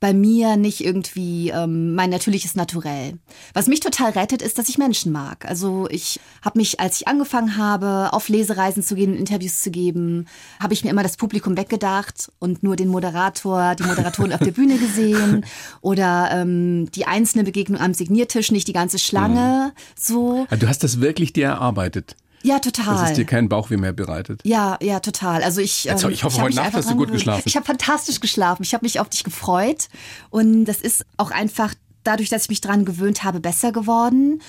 bei 0.00 0.12
mir 0.12 0.56
nicht 0.56 0.84
irgendwie 0.84 1.50
ähm, 1.50 1.94
mein 1.94 2.10
natürliches 2.10 2.54
Naturell. 2.54 3.18
Was 3.52 3.66
mich 3.66 3.80
total 3.80 4.12
rettet, 4.12 4.42
ist, 4.42 4.58
dass 4.58 4.68
ich 4.68 4.78
Menschen 4.78 5.10
mag. 5.10 5.44
Also 5.46 5.88
ich 5.90 6.20
habe 6.42 6.58
mich, 6.58 6.78
als 6.78 7.00
ich 7.00 7.08
angefangen 7.08 7.56
habe, 7.56 8.12
auf 8.12 8.28
Lesereisen 8.28 8.82
zu 8.82 8.94
gehen, 8.94 9.16
Interviews 9.16 9.60
zu 9.60 9.70
geben, 9.70 10.26
habe 10.60 10.72
ich 10.72 10.84
mir 10.84 10.90
immer 10.90 11.02
das 11.02 11.16
Publikum 11.16 11.56
weggedacht 11.56 12.30
und 12.38 12.62
nur 12.62 12.76
den 12.76 12.88
Moderator, 12.88 13.74
die 13.74 13.82
Moderatorin 13.82 14.32
auf 14.32 14.40
der 14.40 14.52
Bühne 14.52 14.78
gesehen 14.78 15.44
oder 15.80 16.28
ähm, 16.32 16.90
die 16.92 17.06
einzelne 17.06 17.44
Begegnung 17.44 17.80
am 17.80 17.92
Signiertisch, 17.94 18.52
nicht 18.52 18.68
die 18.68 18.72
ganze 18.72 18.98
Schlange. 18.98 19.72
So, 19.96 20.46
Also 20.48 20.60
Du 20.60 20.68
hast 20.68 20.84
das 20.84 21.00
wirklich 21.00 21.32
dir 21.32 21.46
erarbeitet, 21.46 22.14
ja, 22.42 22.58
dass 22.58 22.72
total. 22.72 23.10
es 23.10 23.16
dir 23.16 23.24
keinen 23.24 23.48
Bauchweh 23.48 23.76
mehr 23.76 23.92
bereitet. 23.92 24.40
Ja, 24.44 24.78
ja, 24.80 25.00
total. 25.00 25.42
Also 25.42 25.60
ich, 25.60 25.88
ähm, 25.88 25.96
ich 26.10 26.24
hoffe, 26.24 26.38
hab 26.38 26.44
heute 26.44 26.56
Nacht 26.56 26.74
hast 26.74 26.90
du 26.90 26.96
gut 26.96 27.10
geschlafen. 27.10 27.42
Ich 27.46 27.56
habe 27.56 27.66
fantastisch 27.66 28.20
geschlafen. 28.20 28.62
Ich 28.62 28.74
habe 28.74 28.84
mich 28.84 29.00
auf 29.00 29.08
dich 29.08 29.24
gefreut 29.24 29.88
und 30.30 30.64
das 30.64 30.80
ist 30.80 31.04
auch 31.16 31.30
einfach 31.30 31.74
dadurch, 32.04 32.30
dass 32.30 32.44
ich 32.44 32.48
mich 32.48 32.60
dran 32.60 32.84
gewöhnt 32.84 33.22
habe, 33.22 33.40
besser 33.40 33.70
geworden. 33.70 34.40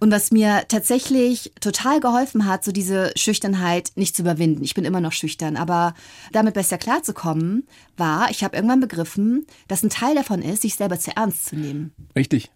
Und 0.00 0.10
was 0.10 0.30
mir 0.30 0.64
tatsächlich 0.68 1.52
total 1.60 2.00
geholfen 2.00 2.46
hat, 2.46 2.62
so 2.62 2.72
diese 2.72 3.12
Schüchternheit 3.16 3.92
nicht 3.94 4.14
zu 4.14 4.22
überwinden. 4.22 4.62
Ich 4.62 4.74
bin 4.74 4.84
immer 4.84 5.00
noch 5.00 5.12
schüchtern, 5.12 5.56
aber 5.56 5.94
damit 6.32 6.54
besser 6.54 6.76
klarzukommen, 6.76 7.66
war, 7.96 8.30
ich 8.30 8.44
habe 8.44 8.56
irgendwann 8.56 8.80
begriffen, 8.80 9.46
dass 9.68 9.82
ein 9.82 9.90
Teil 9.90 10.14
davon 10.14 10.42
ist, 10.42 10.62
sich 10.62 10.74
selber 10.74 10.98
zu 10.98 11.16
ernst 11.16 11.46
zu 11.46 11.56
nehmen. 11.56 11.92
Richtig. 12.14 12.50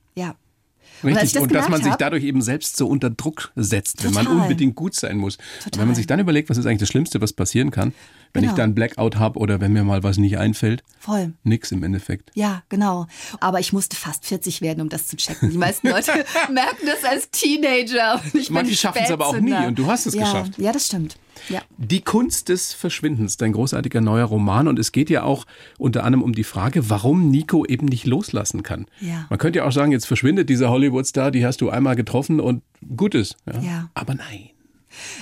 Und 1.02 1.10
Richtig. 1.12 1.32
das 1.32 1.42
Und, 1.42 1.52
dass 1.54 1.62
man 1.62 1.64
gemerkt 1.80 1.84
sich 1.84 1.92
hab- 1.92 1.98
dadurch 1.98 2.24
eben 2.24 2.42
selbst 2.42 2.76
so 2.76 2.86
unter 2.86 3.10
Druck 3.10 3.52
setzt, 3.56 4.04
wenn 4.04 4.12
man 4.12 4.26
Total. 4.26 4.42
unbedingt 4.42 4.74
gut 4.74 4.94
sein 4.94 5.16
muss. 5.18 5.36
Und 5.36 5.64
Total. 5.64 5.80
wenn 5.80 5.86
man 5.88 5.94
sich 5.94 6.06
dann 6.06 6.20
überlegt, 6.20 6.50
was 6.50 6.58
ist 6.58 6.66
eigentlich 6.66 6.80
das 6.80 6.88
Schlimmste, 6.88 7.20
was 7.20 7.32
passieren 7.32 7.70
kann, 7.70 7.92
wenn 8.32 8.42
Genau. 8.42 8.52
ich 8.52 8.56
dann 8.56 8.74
Blackout 8.74 9.16
habe 9.16 9.38
oder 9.38 9.60
wenn 9.60 9.72
mir 9.72 9.82
mal 9.84 10.02
was 10.02 10.18
nicht 10.18 10.38
einfällt, 10.38 10.82
Voll. 10.98 11.32
nix 11.42 11.72
im 11.72 11.82
Endeffekt. 11.82 12.30
Ja, 12.34 12.62
genau. 12.68 13.06
Aber 13.40 13.60
ich 13.60 13.72
musste 13.72 13.96
fast 13.96 14.24
40 14.26 14.60
werden, 14.60 14.80
um 14.82 14.88
das 14.88 15.06
zu 15.06 15.16
checken. 15.16 15.50
Die 15.50 15.58
meisten 15.58 15.88
Leute 15.88 16.12
merken 16.52 16.86
das 16.86 17.02
als 17.10 17.30
Teenager. 17.30 18.20
Und 18.22 18.34
Ich 18.34 18.50
Manche 18.50 18.68
bin 18.70 18.76
schaffen's 18.76 19.10
aber 19.10 19.26
auch 19.26 19.36
nie 19.40 19.52
und 19.66 19.78
du 19.78 19.86
hast 19.86 20.06
es 20.06 20.14
ja, 20.14 20.22
geschafft. 20.22 20.52
Ja, 20.58 20.72
das 20.72 20.86
stimmt. 20.86 21.16
Ja. 21.48 21.62
Die 21.78 22.00
Kunst 22.02 22.48
des 22.48 22.72
Verschwindens, 22.72 23.36
dein 23.36 23.52
großartiger 23.52 24.00
neuer 24.00 24.26
Roman. 24.26 24.68
Und 24.68 24.78
es 24.78 24.92
geht 24.92 25.10
ja 25.10 25.22
auch 25.22 25.46
unter 25.78 26.04
anderem 26.04 26.22
um 26.22 26.32
die 26.34 26.44
Frage, 26.44 26.90
warum 26.90 27.30
Nico 27.30 27.64
eben 27.64 27.86
nicht 27.86 28.06
loslassen 28.06 28.62
kann. 28.62 28.86
Ja. 29.00 29.26
Man 29.30 29.38
könnte 29.38 29.60
ja 29.60 29.64
auch 29.66 29.72
sagen, 29.72 29.92
jetzt 29.92 30.06
verschwindet 30.06 30.48
dieser 30.48 30.70
Hollywood-Star, 30.70 31.30
die 31.30 31.44
hast 31.44 31.60
du 31.60 31.70
einmal 31.70 31.96
getroffen 31.96 32.40
und 32.40 32.62
gut 32.96 33.14
ist. 33.14 33.36
Ja. 33.46 33.60
Ja. 33.60 33.90
Aber 33.94 34.14
nein. 34.14 34.50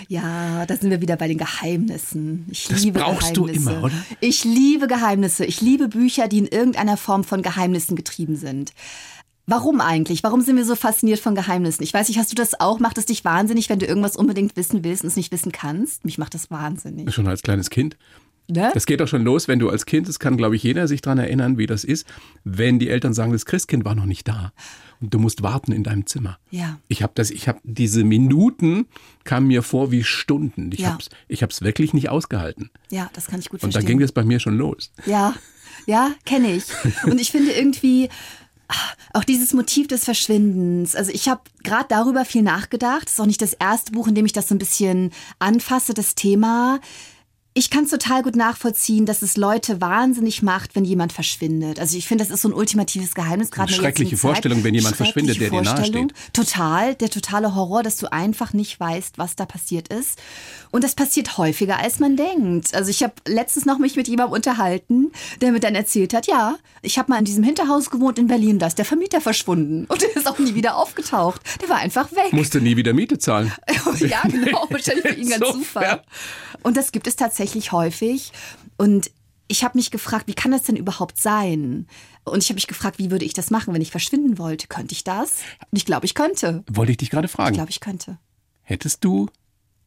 Ja, 0.09 0.65
da 0.65 0.77
sind 0.77 0.91
wir 0.91 1.03
wieder 1.03 1.17
bei 1.17 1.29
den 1.29 1.37
Geheimnissen. 1.37 2.47
Ich 2.51 2.69
Das 2.69 2.83
liebe 2.83 3.01
brauchst 3.01 3.37
du 3.37 3.45
Geheimnisse. 3.45 3.71
immer, 3.71 3.85
oder? 3.85 3.95
Ich 4.21 4.45
liebe 4.45 4.87
Geheimnisse. 4.87 5.45
Ich 5.45 5.61
liebe 5.61 5.89
Bücher, 5.89 6.27
die 6.27 6.39
in 6.39 6.47
irgendeiner 6.47 6.97
Form 6.97 7.23
von 7.23 7.43
Geheimnissen 7.43 7.95
getrieben 7.95 8.37
sind. 8.37 8.73
Warum 9.49 9.81
eigentlich? 9.81 10.23
Warum 10.23 10.43
sind 10.43 10.57
wir 10.57 10.65
so 10.67 10.77
fasziniert 10.77 11.21
von 11.21 11.35
Geheimnissen? 11.35 11.83
Ich 11.83 11.95
weiß 11.95 12.09
nicht, 12.09 12.19
hast 12.19 12.31
du 12.31 12.35
das 12.37 12.61
auch? 12.61 12.81
Macht 12.81 12.99
es 12.99 13.07
dich 13.07 13.25
wahnsinnig, 13.25 13.69
wenn 13.71 13.79
du 13.79 13.87
irgendwas 13.87 14.15
unbedingt 14.15 14.57
wissen 14.57 14.85
willst 14.85 15.03
und 15.03 15.09
es 15.09 15.17
nicht 15.17 15.33
wissen 15.33 15.53
kannst? 15.53 16.05
Mich 16.05 16.19
macht 16.19 16.35
das 16.35 16.51
wahnsinnig. 16.51 17.13
Schon 17.15 17.27
als 17.27 17.43
kleines 17.43 17.71
Kind. 17.71 17.97
Ne? 18.51 18.71
Das 18.73 18.87
geht 18.87 19.01
doch 19.01 19.09
schon 19.09 19.25
los, 19.25 19.47
wenn 19.49 19.59
du 19.59 19.69
als 19.69 19.85
Kind, 19.85 20.09
das 20.09 20.19
kann 20.19 20.37
glaube 20.39 20.57
ich 20.57 20.63
jeder 20.63 20.89
sich 20.89 21.03
dran 21.03 21.19
erinnern, 21.19 21.59
wie 21.59 21.67
das 21.67 21.85
ist, 21.85 22.07
wenn 22.45 22.79
die 22.79 22.89
Eltern 22.89 23.13
sagen, 23.13 23.33
das 23.33 23.45
Christkind 23.45 23.85
war 23.85 23.95
noch 23.95 24.07
nicht 24.07 24.27
da 24.27 24.53
und 25.03 25.13
du 25.13 25.19
musst 25.19 25.43
warten 25.43 25.71
in 25.73 25.83
deinem 25.85 26.07
Zimmer. 26.07 26.39
Ja. 26.51 26.79
Ich 26.89 27.03
habe 27.03 27.13
das, 27.15 27.31
ich 27.31 27.47
habe 27.47 27.59
diese 27.63 28.05
Minuten 28.05 28.87
kamen 29.25 29.49
mir 29.49 29.63
vor 29.63 29.91
wie 29.91 30.03
Stunden. 30.03 30.73
Ich 30.73 30.81
Ja. 30.81 30.93
hab's, 30.95 31.11
ich 31.29 31.43
hab's 31.43 31.61
wirklich 31.61 31.93
nicht 31.93 32.09
ausgehalten. 32.09 32.71
Ja, 32.91 33.11
das 33.13 33.27
kann 33.27 33.39
ich 33.41 33.51
gut 33.51 33.63
Und 33.63 33.75
da 33.75 33.81
verstehen. 33.81 33.99
ging 33.99 34.01
das 34.01 34.13
bei 34.13 34.25
mir 34.25 34.41
schon 34.41 34.57
los. 34.57 34.93
Ja, 35.05 35.35
ja, 35.87 36.13
kenne 36.25 36.55
ich. 36.55 36.65
Und 37.05 37.21
ich 37.21 37.31
finde 37.31 37.53
irgendwie 37.53 38.09
auch 39.13 39.25
dieses 39.25 39.53
Motiv 39.53 39.89
des 39.89 40.05
Verschwindens. 40.05 40.95
Also 40.95 41.11
ich 41.13 41.29
habe 41.29 41.41
gerade 41.63 41.87
darüber 41.89 42.25
viel 42.25 42.43
nachgedacht. 42.43 43.05
Das 43.05 43.15
ist 43.15 43.21
auch 43.21 43.27
nicht 43.27 43.43
das 43.43 43.55
erste 43.55 43.93
Buch, 43.93 44.07
in 44.09 44.15
dem 44.15 44.27
ich 44.27 44.33
das 44.33 44.49
so 44.49 44.55
ein 44.55 44.59
bisschen 44.59 45.13
anfasse, 45.39 45.95
das 45.95 46.15
Thema. 46.15 46.81
Ich 47.55 47.71
kann 47.71 47.85
es 47.85 47.91
total 47.91 48.23
gut 48.23 48.37
nachvollziehen, 48.37 49.05
dass 49.05 49.23
es 49.23 49.37
Leute 49.37 49.81
wahnsinnig 49.81 50.43
macht, 50.43 50.77
wenn 50.77 50.85
jemand 50.85 51.13
verschwindet. 51.13 51.81
Also 51.81 51.97
ich 51.97 52.07
finde, 52.07 52.23
das 52.23 52.33
ist 52.33 52.43
so 52.43 52.49
ein 52.49 52.55
ultimatives 52.55 53.15
Geheimnis, 53.15 53.51
gerade 53.51 53.73
Eine 53.73 53.77
schreckliche 53.77 54.17
Vorstellung, 54.17 54.63
wenn 54.63 54.75
jemand 54.75 54.95
verschwindet, 54.95 55.41
der 55.41 55.51
dir 55.51 55.63
nahesteht. 55.63 56.13
Total, 56.33 56.95
der 56.95 57.11
totale 57.11 57.57
Horror, 57.57 57.83
dass 57.83 57.97
du 57.97 58.13
einfach 58.13 58.53
nicht 58.53 58.79
weißt, 58.79 59.19
was 59.19 59.35
da 59.35 59.45
passiert 59.45 59.89
ist. 59.89 60.21
Und 60.71 60.85
das 60.85 60.95
passiert 60.95 61.37
häufiger, 61.37 61.79
als 61.81 61.99
man 61.99 62.17
denkt. 62.17 62.75
Also 62.75 62.91
ich 62.91 63.03
habe 63.03 63.15
letztens 63.27 63.67
noch 63.67 63.79
mich 63.79 63.97
mit 63.97 64.07
jemandem 64.07 64.35
unterhalten, 64.35 65.11
der 65.41 65.51
mir 65.51 65.61
dann 65.61 65.75
erzählt 65.75 66.15
hat, 66.15 66.29
ja, 66.29 66.57
ich 66.83 66.97
habe 66.97 67.11
mal 67.11 67.19
in 67.19 67.25
diesem 67.25 67.43
Hinterhaus 67.43 67.91
gewohnt 67.91 68.21
in 68.21 68.29
Berlin, 68.29 68.61
da 68.61 68.69
ist 68.69 68.79
der 68.79 68.85
Vermieter 68.85 69.21
verschwunden. 69.21 69.87
Und 69.89 70.01
der 70.03 70.15
ist 70.15 70.29
auch 70.29 70.39
nie 70.39 70.55
wieder 70.55 70.77
aufgetaucht. 70.77 71.41
Der 71.61 71.69
war 71.69 71.79
einfach 71.79 72.13
weg. 72.13 72.33
Musste 72.33 72.61
nie 72.61 72.77
wieder 72.77 72.93
Miete 72.93 73.19
zahlen. 73.19 73.53
ja, 73.99 74.23
genau, 74.23 74.67
wahrscheinlich 74.71 75.07
für 75.07 75.15
ihn 75.15 75.29
ganz 75.31 75.43
Insofern. 75.49 75.59
Zufall. 75.59 76.03
Und 76.63 76.77
das 76.77 76.93
gibt 76.93 77.07
es 77.07 77.17
tatsächlich 77.17 77.48
häufig. 77.73 78.33
Und 78.77 79.11
ich 79.49 79.65
habe 79.65 79.79
mich 79.79 79.91
gefragt, 79.91 80.27
wie 80.27 80.35
kann 80.35 80.51
das 80.53 80.63
denn 80.65 80.77
überhaupt 80.77 81.21
sein? 81.21 81.87
Und 82.25 82.43
ich 82.43 82.49
habe 82.51 82.57
mich 82.57 82.67
gefragt, 82.67 82.99
wie 82.99 83.11
würde 83.11 83.25
ich 83.25 83.33
das 83.33 83.51
machen, 83.51 83.73
wenn 83.73 83.81
ich 83.83 83.91
verschwinden 83.91 84.39
wollte? 84.39 84.67
Könnte 84.67 84.93
ich 84.93 85.05
das? 85.05 85.31
Und 85.71 85.77
ich 85.79 85.87
glaube, 85.87 86.05
ich 86.07 86.15
könnte. 86.15 86.63
Wollte 86.71 86.93
ich 86.93 86.99
dich 86.99 87.11
gerade 87.11 87.27
Ich 87.27 87.33
fragen. 87.33 87.55
glaube, 87.55 87.71
ich 87.71 87.81
könnte. 87.81 88.19
Hättest 88.63 89.03
du 89.05 89.29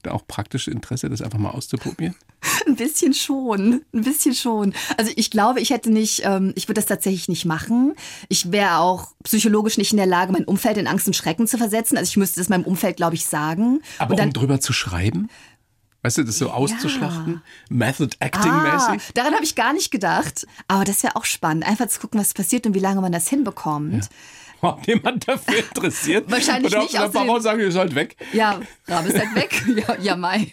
da 0.02 0.12
auch 0.12 0.26
praktisch 0.26 0.68
Interesse, 0.68 1.10
das 1.10 1.22
einfach 1.22 1.38
mal 1.38 1.52
auszuprobieren? 1.52 2.16
Ein 2.66 2.76
bisschen 2.76 3.14
schon, 3.14 3.84
ein 3.94 4.02
bisschen 4.02 4.34
schon. 4.34 4.74
Also 4.98 5.12
ich 5.16 5.30
glaube, 5.30 5.60
ich 5.62 5.70
hätte 5.72 5.92
nicht, 5.92 6.22
ähm, 6.26 6.54
ich 6.56 6.68
würde 6.68 6.80
das 6.82 6.88
tatsächlich 6.88 7.28
nicht 7.28 7.46
machen. 7.46 7.94
Ich 8.30 8.52
wäre 8.52 8.78
auch 8.78 9.10
psychologisch 9.24 9.78
nicht 9.78 9.92
in 9.92 9.98
der 9.98 10.06
Lage, 10.08 10.32
mein 10.32 10.46
Umfeld 10.46 10.78
in 10.78 10.88
Angst 10.88 11.06
und 11.06 11.16
Schrecken 11.16 11.46
zu 11.48 11.58
versetzen. 11.58 11.98
Also 11.98 12.10
ich 12.10 12.18
müsste 12.18 12.40
das 12.40 12.50
meinem 12.50 12.64
Umfeld, 12.64 12.98
glaube 12.98 13.16
ich, 13.16 13.26
sagen. 13.26 13.82
Aber 14.00 14.16
dann, 14.16 14.30
um 14.30 14.34
drüber 14.34 14.60
zu 14.60 14.74
schreiben? 14.74 15.30
Weißt 16.04 16.18
du, 16.18 16.24
das 16.24 16.38
so 16.40 16.50
auszuschlachten? 16.50 17.42
Method 17.70 18.16
Acting-mäßig? 18.20 19.02
Ah, 19.10 19.12
daran 19.14 19.34
habe 19.36 19.44
ich 19.44 19.54
gar 19.56 19.72
nicht 19.74 19.92
gedacht. 19.92 20.48
Aber 20.68 20.84
das 20.84 21.04
wäre 21.04 21.16
auch 21.16 21.26
spannend, 21.26 21.66
einfach 21.68 21.88
zu 21.88 22.00
gucken, 22.00 22.20
was 22.20 22.34
passiert 22.34 22.66
und 22.66 22.74
wie 22.74 22.80
lange 22.80 23.02
man 23.02 23.12
das 23.12 23.28
hinbekommt. 23.28 24.10
Ob 24.62 24.86
jemand 24.88 25.28
dafür 25.28 25.58
interessiert? 25.76 26.30
Wahrscheinlich 26.32 26.72
Oder 26.72 26.82
nicht, 26.84 26.94
Ob 26.96 27.12
der 27.12 27.22
außerdem- 27.22 27.28
Bauer 27.28 27.42
sagen, 27.42 27.60
ihr 27.62 27.72
sollt 27.72 27.94
weg. 27.96 28.16
Ja, 28.34 28.60
Rabe 28.88 29.10
ist 29.10 29.18
halt 29.20 29.36
weg. 29.36 29.64
Ja, 29.88 29.96
ja 30.00 30.16
Mai. 30.16 30.52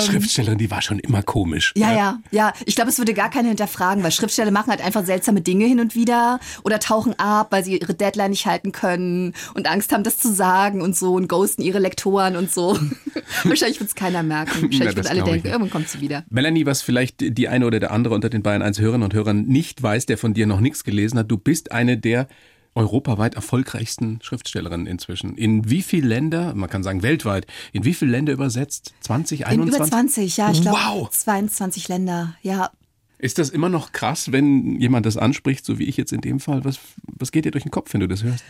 Schriftstellerin, 0.00 0.58
die 0.58 0.70
war 0.70 0.82
schon 0.82 0.98
immer 0.98 1.22
komisch. 1.22 1.72
Ja, 1.76 1.92
ja, 1.92 2.18
ja. 2.30 2.52
Ich 2.66 2.76
glaube, 2.76 2.90
es 2.90 2.98
würde 2.98 3.14
gar 3.14 3.30
keiner 3.30 3.48
hinterfragen, 3.48 4.02
weil 4.02 4.12
Schriftsteller 4.12 4.50
machen 4.50 4.70
halt 4.70 4.84
einfach 4.84 5.04
seltsame 5.04 5.40
Dinge 5.40 5.66
hin 5.66 5.80
und 5.80 5.94
wieder 5.94 6.40
oder 6.62 6.78
tauchen 6.78 7.18
ab, 7.18 7.48
weil 7.50 7.64
sie 7.64 7.78
ihre 7.78 7.94
Deadline 7.94 8.30
nicht 8.30 8.46
halten 8.46 8.72
können 8.72 9.34
und 9.54 9.68
Angst 9.68 9.92
haben, 9.92 10.04
das 10.04 10.18
zu 10.18 10.32
sagen 10.32 10.80
und 10.82 10.96
so 10.96 11.14
und 11.14 11.28
ghosten 11.28 11.62
ihre 11.62 11.78
Lektoren 11.78 12.36
und 12.36 12.50
so. 12.50 12.78
Wahrscheinlich 13.44 13.80
wird 13.80 13.88
es 13.88 13.94
keiner 13.94 14.22
merken. 14.22 14.62
Wahrscheinlich 14.62 14.96
wird 14.96 15.10
alle 15.10 15.22
denken, 15.22 15.48
irgendwann 15.48 15.70
kommt 15.70 15.88
sie 15.88 16.00
wieder. 16.00 16.24
Melanie, 16.30 16.66
was 16.66 16.82
vielleicht 16.82 17.20
die 17.20 17.48
eine 17.48 17.66
oder 17.66 17.80
der 17.80 17.90
andere 17.90 18.14
unter 18.14 18.30
den 18.30 18.42
Bayern 18.42 18.62
1 18.62 18.78
Hörerinnen 18.78 19.04
und 19.04 19.14
Hörern 19.14 19.46
nicht 19.46 19.82
weiß, 19.82 20.06
der 20.06 20.18
von 20.18 20.34
dir 20.34 20.46
noch 20.46 20.60
nichts 20.60 20.84
gelesen 20.84 21.18
hat, 21.18 21.30
du 21.30 21.38
bist 21.38 21.72
eine 21.72 21.98
der 21.98 22.28
europaweit 22.74 23.34
erfolgreichsten 23.34 24.20
Schriftstellerinnen 24.22 24.86
inzwischen. 24.86 25.36
In 25.36 25.68
wie 25.68 25.82
viele 25.82 26.06
Länder, 26.08 26.54
man 26.54 26.70
kann 26.70 26.82
sagen 26.82 27.02
weltweit, 27.02 27.46
in 27.72 27.84
wie 27.84 27.94
viele 27.94 28.12
Länder 28.12 28.32
übersetzt? 28.32 28.94
20, 29.00 29.40
In 29.40 29.46
21? 29.46 29.76
über 29.78 29.86
20, 29.88 30.36
ja, 30.36 30.50
ich 30.52 30.62
glaube 30.62 30.78
Wow. 30.78 31.10
22 31.10 31.88
Länder. 31.88 32.34
Ja, 32.42 32.70
Ist 33.18 33.38
das 33.38 33.50
immer 33.50 33.68
noch 33.68 33.92
krass, 33.92 34.32
wenn 34.32 34.80
jemand 34.80 35.04
das 35.04 35.16
anspricht, 35.16 35.64
so 35.64 35.78
wie 35.78 35.84
ich 35.84 35.96
jetzt 35.96 36.12
in 36.12 36.20
dem 36.22 36.40
Fall? 36.40 36.64
Was, 36.64 36.78
was 37.06 37.32
geht 37.32 37.44
dir 37.44 37.50
durch 37.50 37.64
den 37.64 37.70
Kopf, 37.72 37.92
wenn 37.92 38.00
du 38.00 38.08
das 38.08 38.22
hörst? 38.22 38.44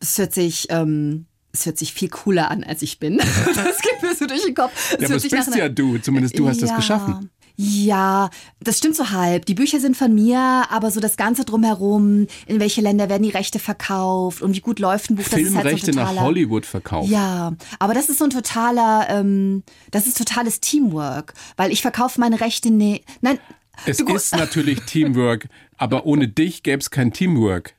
es 0.00 0.18
hört 0.18 0.34
sich, 0.34 0.66
ähm, 0.70 1.24
es 1.52 1.64
hört 1.64 1.78
sich 1.78 1.94
viel 1.94 2.08
cooler 2.10 2.50
an, 2.50 2.64
als 2.64 2.82
ich 2.82 2.98
bin. 2.98 3.16
Das 3.54 3.80
geht 3.80 4.02
mir 4.02 4.14
so 4.14 4.26
durch 4.26 4.44
den 4.44 4.54
Kopf. 4.54 4.72
Es 4.74 5.00
Ja, 5.00 5.06
aber 5.06 5.14
das 5.14 5.28
bist 5.28 5.54
ja 5.56 5.68
du, 5.68 5.96
zumindest 5.98 6.38
du 6.38 6.46
hast 6.48 6.60
das 6.60 6.70
Ja. 6.70 6.76
geschaffen. 6.76 7.30
Ja, 7.56 8.30
das 8.60 8.78
stimmt 8.78 8.96
so 8.96 9.10
halb. 9.10 9.46
Die 9.46 9.54
Bücher 9.54 9.78
sind 9.78 9.96
von 9.96 10.12
mir, 10.12 10.64
aber 10.70 10.90
so 10.90 10.98
das 10.98 11.16
Ganze 11.16 11.44
drumherum, 11.44 12.26
in 12.46 12.58
welche 12.58 12.80
Länder 12.80 13.08
werden 13.08 13.22
die 13.22 13.30
Rechte 13.30 13.60
verkauft 13.60 14.42
und 14.42 14.56
wie 14.56 14.60
gut 14.60 14.80
läuft 14.80 15.10
ein 15.10 15.16
Buch, 15.16 15.24
das 15.24 15.34
ist 15.34 15.46
Filmrechte 15.46 15.70
halt 15.70 15.80
so 15.80 15.92
totaler, 15.92 16.14
nach 16.14 16.22
Hollywood 16.22 16.66
verkauft. 16.66 17.10
Ja, 17.10 17.52
aber 17.78 17.94
das 17.94 18.08
ist 18.08 18.18
so 18.18 18.24
ein 18.24 18.30
totaler, 18.30 19.06
ähm, 19.08 19.62
das 19.92 20.08
ist 20.08 20.18
totales 20.18 20.60
Teamwork, 20.60 21.34
weil 21.56 21.70
ich 21.70 21.80
verkaufe 21.80 22.18
meine 22.18 22.40
Rechte, 22.40 22.72
ne, 22.72 23.00
nein, 23.20 23.38
Es 23.86 24.00
ist 24.00 24.34
natürlich 24.34 24.80
Teamwork, 24.86 25.48
aber 25.76 26.06
ohne 26.06 26.26
dich 26.26 26.64
gäbe 26.64 26.80
es 26.80 26.90
kein 26.90 27.12
Teamwork. 27.12 27.74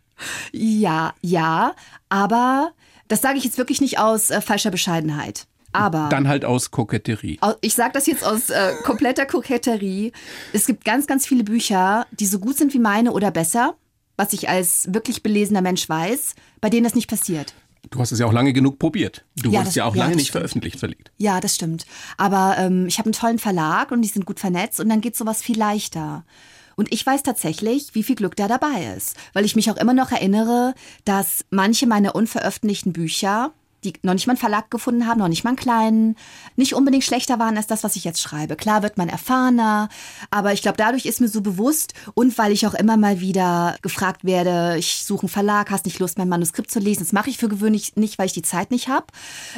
Ja, 0.54 1.14
ja, 1.22 1.76
aber 2.08 2.72
das 3.10 3.22
sage 3.22 3.38
ich 3.38 3.44
jetzt 3.44 3.58
wirklich 3.58 3.82
nicht 3.82 4.00
aus 4.00 4.30
äh, 4.30 4.40
falscher 4.40 4.72
Bescheidenheit. 4.72 5.48
Aber 5.76 6.10
Dann 6.10 6.28
halt 6.28 6.46
aus 6.46 6.72
Koketterie. 6.72 7.40
Ich 7.62 7.76
sage 7.76 7.92
das 7.94 8.08
jetzt 8.08 8.26
aus 8.26 8.50
äh, 8.50 8.74
kompletter 8.84 9.26
Koketterie. 9.26 10.12
Es 10.54 10.66
gibt 10.66 10.86
ganz, 10.86 11.08
ganz 11.08 11.26
viele 11.28 11.44
Bücher, 11.44 12.06
die 12.12 12.26
so 12.26 12.40
gut 12.40 12.58
sind 12.58 12.74
wie 12.74 12.80
meine 12.80 13.12
oder 13.12 13.32
besser, 13.32 13.76
was 14.18 14.34
ich 14.34 14.50
als 14.50 14.94
wirklich 14.94 15.24
belesener 15.24 15.62
Mensch 15.62 15.88
weiß, 15.88 16.36
bei 16.62 16.70
denen 16.70 16.84
das 16.84 16.96
nicht 16.96 17.10
passiert. 17.10 17.54
Du 17.92 18.00
hast 18.00 18.12
es 18.12 18.18
ja 18.20 18.26
auch 18.26 18.34
lange 18.34 18.52
genug 18.52 18.80
probiert. 18.80 19.26
Du 19.36 19.52
Ja, 19.52 19.60
wurdest 19.60 19.76
ja 19.76 19.86
auch 19.86 19.96
ja, 19.96 20.04
lange 20.04 20.16
nicht 20.16 20.28
stimmt. 20.30 20.40
veröffentlicht, 20.42 20.80
verlegt. 20.80 21.12
Ja, 21.18 21.40
das 21.40 21.54
stimmt. 21.54 21.86
Aber 22.18 22.56
ähm, 22.58 22.88
ich 22.88 22.98
habe 22.98 23.08
einen 23.08 23.14
tollen 23.14 23.38
Verlag 23.40 23.92
und 23.92 24.02
die 24.02 24.08
sind 24.08 24.26
gut 24.26 24.40
vernetzt 24.40 24.80
und 24.80 24.90
dann 24.90 25.02
geht 25.02 25.16
sowas 25.16 25.44
viel 25.44 25.58
leichter. 25.58 26.26
Und 26.78 26.92
ich 26.92 27.06
weiß 27.06 27.24
tatsächlich, 27.24 27.94
wie 27.94 28.04
viel 28.04 28.16
Glück 28.16 28.36
da 28.36 28.48
dabei 28.48 28.94
ist, 28.98 29.16
weil 29.34 29.46
ich 29.46 29.56
mich 29.56 29.70
auch 29.72 29.78
immer 29.78 29.94
noch 29.94 30.12
erinnere, 30.12 30.74
dass 31.06 31.46
manche 31.52 31.86
meiner 31.88 32.16
unveröffentlichten 32.16 32.92
Bücher, 32.92 33.54
die 33.86 33.94
noch 34.04 34.14
nicht 34.14 34.28
mal 34.28 34.32
einen 34.32 34.40
Verlag 34.40 34.70
gefunden 34.70 35.08
haben, 35.08 35.20
noch 35.20 35.28
nicht 35.28 35.44
mal 35.44 35.52
einen 35.52 35.58
kleinen, 35.58 36.16
nicht 36.56 36.74
unbedingt 36.74 37.04
schlechter 37.04 37.40
waren 37.40 37.56
als 37.58 37.68
das, 37.68 37.84
was 37.84 37.96
ich 37.96 38.04
jetzt 38.04 38.20
schreibe. 38.22 38.56
Klar 38.56 38.84
wird 38.84 38.98
man 38.98 39.10
erfahrener, 39.10 39.90
aber 40.32 40.54
ich 40.54 40.62
glaube, 40.62 40.78
dadurch 40.78 41.06
ist 41.06 41.22
mir 41.22 41.28
so 41.28 41.42
bewusst 41.42 41.94
und 42.14 42.38
weil 42.38 42.52
ich 42.52 42.68
auch 42.68 42.74
immer 42.74 42.98
mal 42.98 43.22
wieder 43.22 43.78
gefragt 43.82 44.26
werde, 44.26 44.78
ich 44.78 45.06
suche 45.06 45.24
einen 45.24 45.30
Verlag, 45.30 45.72
hast 45.72 45.86
nicht 45.86 46.00
Lust, 46.00 46.18
mein 46.18 46.30
Manuskript 46.30 46.72
zu 46.72 46.80
lesen. 46.80 47.04
Das 47.04 47.14
mache 47.14 47.30
ich 47.30 47.38
für 47.38 47.50
gewöhnlich 47.50 47.96
nicht, 47.96 48.18
weil 48.18 48.26
ich 48.26 48.34
die 48.34 48.42
Zeit 48.42 48.72
nicht 48.72 48.88
habe. 48.88 49.06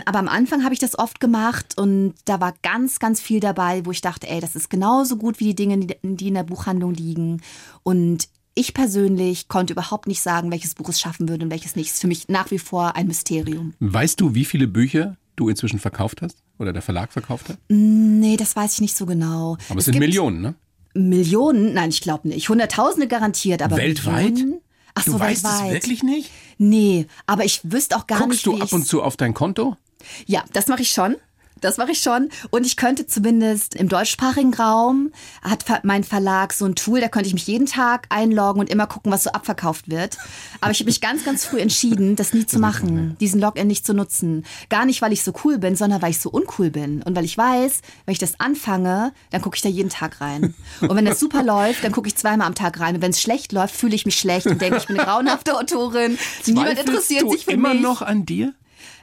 Aber 0.05 0.19
am 0.19 0.27
Anfang 0.27 0.63
habe 0.63 0.73
ich 0.73 0.79
das 0.79 0.99
oft 0.99 1.19
gemacht 1.19 1.77
und 1.77 2.13
da 2.25 2.39
war 2.41 2.53
ganz, 2.61 2.99
ganz 2.99 3.21
viel 3.21 3.39
dabei, 3.39 3.85
wo 3.85 3.91
ich 3.91 4.01
dachte, 4.01 4.27
ey, 4.29 4.39
das 4.39 4.55
ist 4.55 4.69
genauso 4.69 5.17
gut 5.17 5.39
wie 5.39 5.45
die 5.45 5.55
Dinge, 5.55 5.77
die- 5.79 6.27
in 6.27 6.33
der 6.33 6.43
Buchhandlung 6.43 6.93
liegen. 6.93 7.41
Und 7.83 8.27
ich 8.57 8.73
persönlich 8.73 9.47
konnte 9.47 9.73
überhaupt 9.73 10.07
nicht 10.07 10.21
sagen, 10.21 10.51
welches 10.51 10.75
Buch 10.75 10.89
es 10.89 10.99
schaffen 10.99 11.29
würde 11.29 11.45
und 11.45 11.51
welches 11.51 11.75
nicht. 11.75 11.91
Ist 11.91 12.01
für 12.01 12.07
mich 12.07 12.27
nach 12.27 12.51
wie 12.51 12.59
vor 12.59 12.95
ein 12.95 13.07
Mysterium. 13.07 13.73
Weißt 13.79 14.19
du, 14.19 14.33
wie 14.35 14.45
viele 14.45 14.67
Bücher 14.67 15.15
du 15.35 15.49
inzwischen 15.49 15.79
verkauft 15.79 16.21
hast? 16.21 16.39
Oder 16.59 16.73
der 16.73 16.81
Verlag 16.81 17.11
verkauft 17.13 17.49
hat? 17.49 17.57
Nee, 17.69 18.35
das 18.37 18.55
weiß 18.55 18.73
ich 18.73 18.81
nicht 18.81 18.97
so 18.97 19.05
genau. 19.05 19.57
Aber 19.69 19.79
es, 19.79 19.85
sind 19.85 19.99
Millionen, 19.99 20.41
ne? 20.41 20.55
Millionen? 20.95 21.73
Nein, 21.73 21.89
ich 21.89 22.01
glaube 22.01 22.27
nicht. 22.27 22.49
Hunderttausende 22.49 23.07
garantiert, 23.07 23.61
aber 23.61 23.77
Weltweit? 23.77 24.31
Millionen? 24.33 24.61
Ach 24.95 25.03
Du 25.05 25.11
so, 25.11 25.19
weißt 25.19 25.43
weltweit. 25.43 25.67
es 25.67 25.73
wirklich 25.73 26.01
nicht? 26.03 26.31
Nee, 26.57 27.05
aber 27.27 27.45
ich 27.45 27.61
wüsste 27.63 27.95
auch 27.95 28.07
gar 28.07 28.17
Guckst 28.19 28.31
nicht, 28.31 28.45
du 28.47 28.57
wie 28.57 28.61
ab 28.61 28.73
und 28.73 28.87
zu 28.87 29.03
auf 29.03 29.15
dein 29.15 29.35
Konto? 29.35 29.77
Ja, 30.25 30.43
das 30.53 30.67
mache 30.67 30.81
ich 30.81 30.89
schon. 30.89 31.15
Das 31.61 31.77
mache 31.77 31.91
ich 31.91 31.99
schon. 31.99 32.29
Und 32.49 32.65
ich 32.65 32.75
könnte 32.75 33.07
zumindest 33.07 33.75
im 33.75 33.89
deutschsprachigen 33.89 34.53
Raum, 34.53 35.11
hat 35.41 35.65
mein 35.83 36.03
Verlag 36.03 36.53
so 36.53 36.65
ein 36.65 36.75
Tool, 36.75 37.01
da 37.01 37.07
könnte 37.07 37.27
ich 37.27 37.33
mich 37.33 37.47
jeden 37.47 37.65
Tag 37.65 38.07
einloggen 38.09 38.59
und 38.59 38.69
immer 38.69 38.87
gucken, 38.87 39.11
was 39.11 39.23
so 39.23 39.31
abverkauft 39.31 39.89
wird. 39.89 40.17
Aber 40.61 40.71
ich 40.71 40.79
habe 40.79 40.87
mich 40.87 41.01
ganz, 41.01 41.23
ganz 41.23 41.45
früh 41.45 41.59
entschieden, 41.59 42.15
das 42.15 42.33
nie 42.33 42.45
zu 42.45 42.59
machen, 42.59 43.17
diesen 43.19 43.41
Login 43.41 43.67
nicht 43.67 43.85
zu 43.85 43.93
nutzen. 43.93 44.45
Gar 44.69 44.85
nicht, 44.85 45.01
weil 45.01 45.13
ich 45.13 45.23
so 45.23 45.33
cool 45.43 45.57
bin, 45.57 45.75
sondern 45.75 46.01
weil 46.01 46.11
ich 46.11 46.19
so 46.19 46.29
uncool 46.29 46.69
bin. 46.69 47.01
Und 47.03 47.15
weil 47.15 47.25
ich 47.25 47.37
weiß, 47.37 47.81
wenn 48.05 48.11
ich 48.11 48.19
das 48.19 48.39
anfange, 48.39 49.13
dann 49.31 49.41
gucke 49.41 49.55
ich 49.55 49.61
da 49.61 49.69
jeden 49.69 49.89
Tag 49.89 50.21
rein. 50.21 50.53
Und 50.81 50.95
wenn 50.95 51.05
das 51.05 51.19
super 51.19 51.43
läuft, 51.43 51.83
dann 51.83 51.91
gucke 51.91 52.07
ich 52.07 52.15
zweimal 52.15 52.47
am 52.47 52.55
Tag 52.55 52.79
rein. 52.79 52.95
Und 52.95 53.01
wenn 53.01 53.11
es 53.11 53.21
schlecht 53.21 53.51
läuft, 53.51 53.75
fühle 53.75 53.95
ich 53.95 54.05
mich 54.05 54.19
schlecht 54.19 54.47
und 54.47 54.61
denke, 54.61 54.77
ich 54.77 54.87
bin 54.87 54.97
eine 54.97 55.05
grauenhafte 55.05 55.55
Autorin. 55.55 56.17
Niemand 56.45 56.67
Zweifelst 56.67 56.87
interessiert 56.87 57.23
du 57.23 57.31
sich 57.31 57.45
für 57.45 57.51
immer 57.51 57.73
mich. 57.73 57.81
noch 57.81 58.01
an 58.01 58.25
dir? 58.25 58.53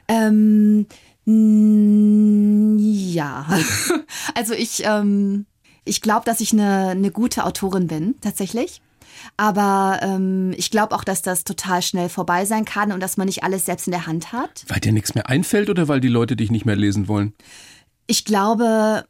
Ähm, 0.07 0.85
ja. 1.25 3.47
Also 4.33 4.53
ich, 4.53 4.83
ähm, 4.83 5.45
ich 5.85 6.01
glaube, 6.01 6.25
dass 6.25 6.41
ich 6.41 6.51
eine, 6.51 6.89
eine 6.89 7.11
gute 7.11 7.45
Autorin 7.45 7.87
bin, 7.87 8.15
tatsächlich. 8.21 8.81
Aber 9.37 9.99
ähm, 10.01 10.53
ich 10.57 10.71
glaube 10.71 10.95
auch, 10.95 11.03
dass 11.03 11.21
das 11.21 11.43
total 11.43 11.81
schnell 11.81 12.09
vorbei 12.09 12.45
sein 12.45 12.65
kann 12.65 12.91
und 12.91 12.99
dass 12.99 13.17
man 13.17 13.27
nicht 13.27 13.43
alles 13.43 13.65
selbst 13.65 13.87
in 13.87 13.91
der 13.91 14.07
Hand 14.07 14.33
hat. 14.33 14.65
Weil 14.67 14.79
dir 14.79 14.91
nichts 14.91 15.15
mehr 15.15 15.29
einfällt 15.29 15.69
oder 15.69 15.87
weil 15.87 16.01
die 16.01 16.09
Leute 16.09 16.35
dich 16.35 16.51
nicht 16.51 16.65
mehr 16.65 16.75
lesen 16.75 17.07
wollen? 17.07 17.33
Ich 18.07 18.25
glaube, 18.25 19.05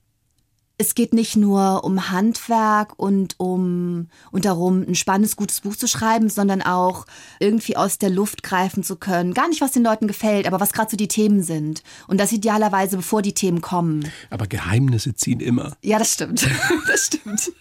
es 0.78 0.96
geht 0.96 1.14
nicht 1.14 1.36
nur 1.36 1.84
um 1.84 2.12
Handwerk 2.12 2.94
und 2.98 3.36
um 3.40 4.08
und 4.32 4.46
darum, 4.46 4.84
ein 4.88 4.96
spannendes, 4.96 5.36
gutes 5.36 5.62
Buch 5.62 5.76
zu 5.76 5.88
schreiben, 5.88 6.30
sondern 6.30 6.62
auch 6.62 7.06
irgendwie 7.40 7.78
aus 7.78 7.98
der 7.98 8.10
Luft 8.10 8.44
greifen 8.44 8.84
zu 8.84 8.98
können. 8.98 9.34
Gar 9.34 9.50
nicht, 9.50 9.62
was 9.62 9.72
den 9.72 9.84
Leuten 9.84 10.08
gefällt, 10.08 10.48
aber 10.48 10.60
was 10.60 10.74
gerade 10.74 10.92
so 10.92 10.98
die 10.98 11.08
Themen 11.08 11.44
sind. 11.44 11.84
Und 12.08 12.20
das 12.20 12.32
idealerweise, 12.32 12.98
bevor 12.98 13.22
die 13.22 13.34
Themen 13.34 13.62
kommen. 13.62 14.12
Aber 14.30 14.48
Geheimnisse 14.48 15.16
ziehen 15.16 15.40
immer. 15.40 15.78
Ja, 15.82 16.00
das 16.00 16.14
stimmt. 16.14 16.48
Das 16.88 17.08
stimmt. 17.08 17.52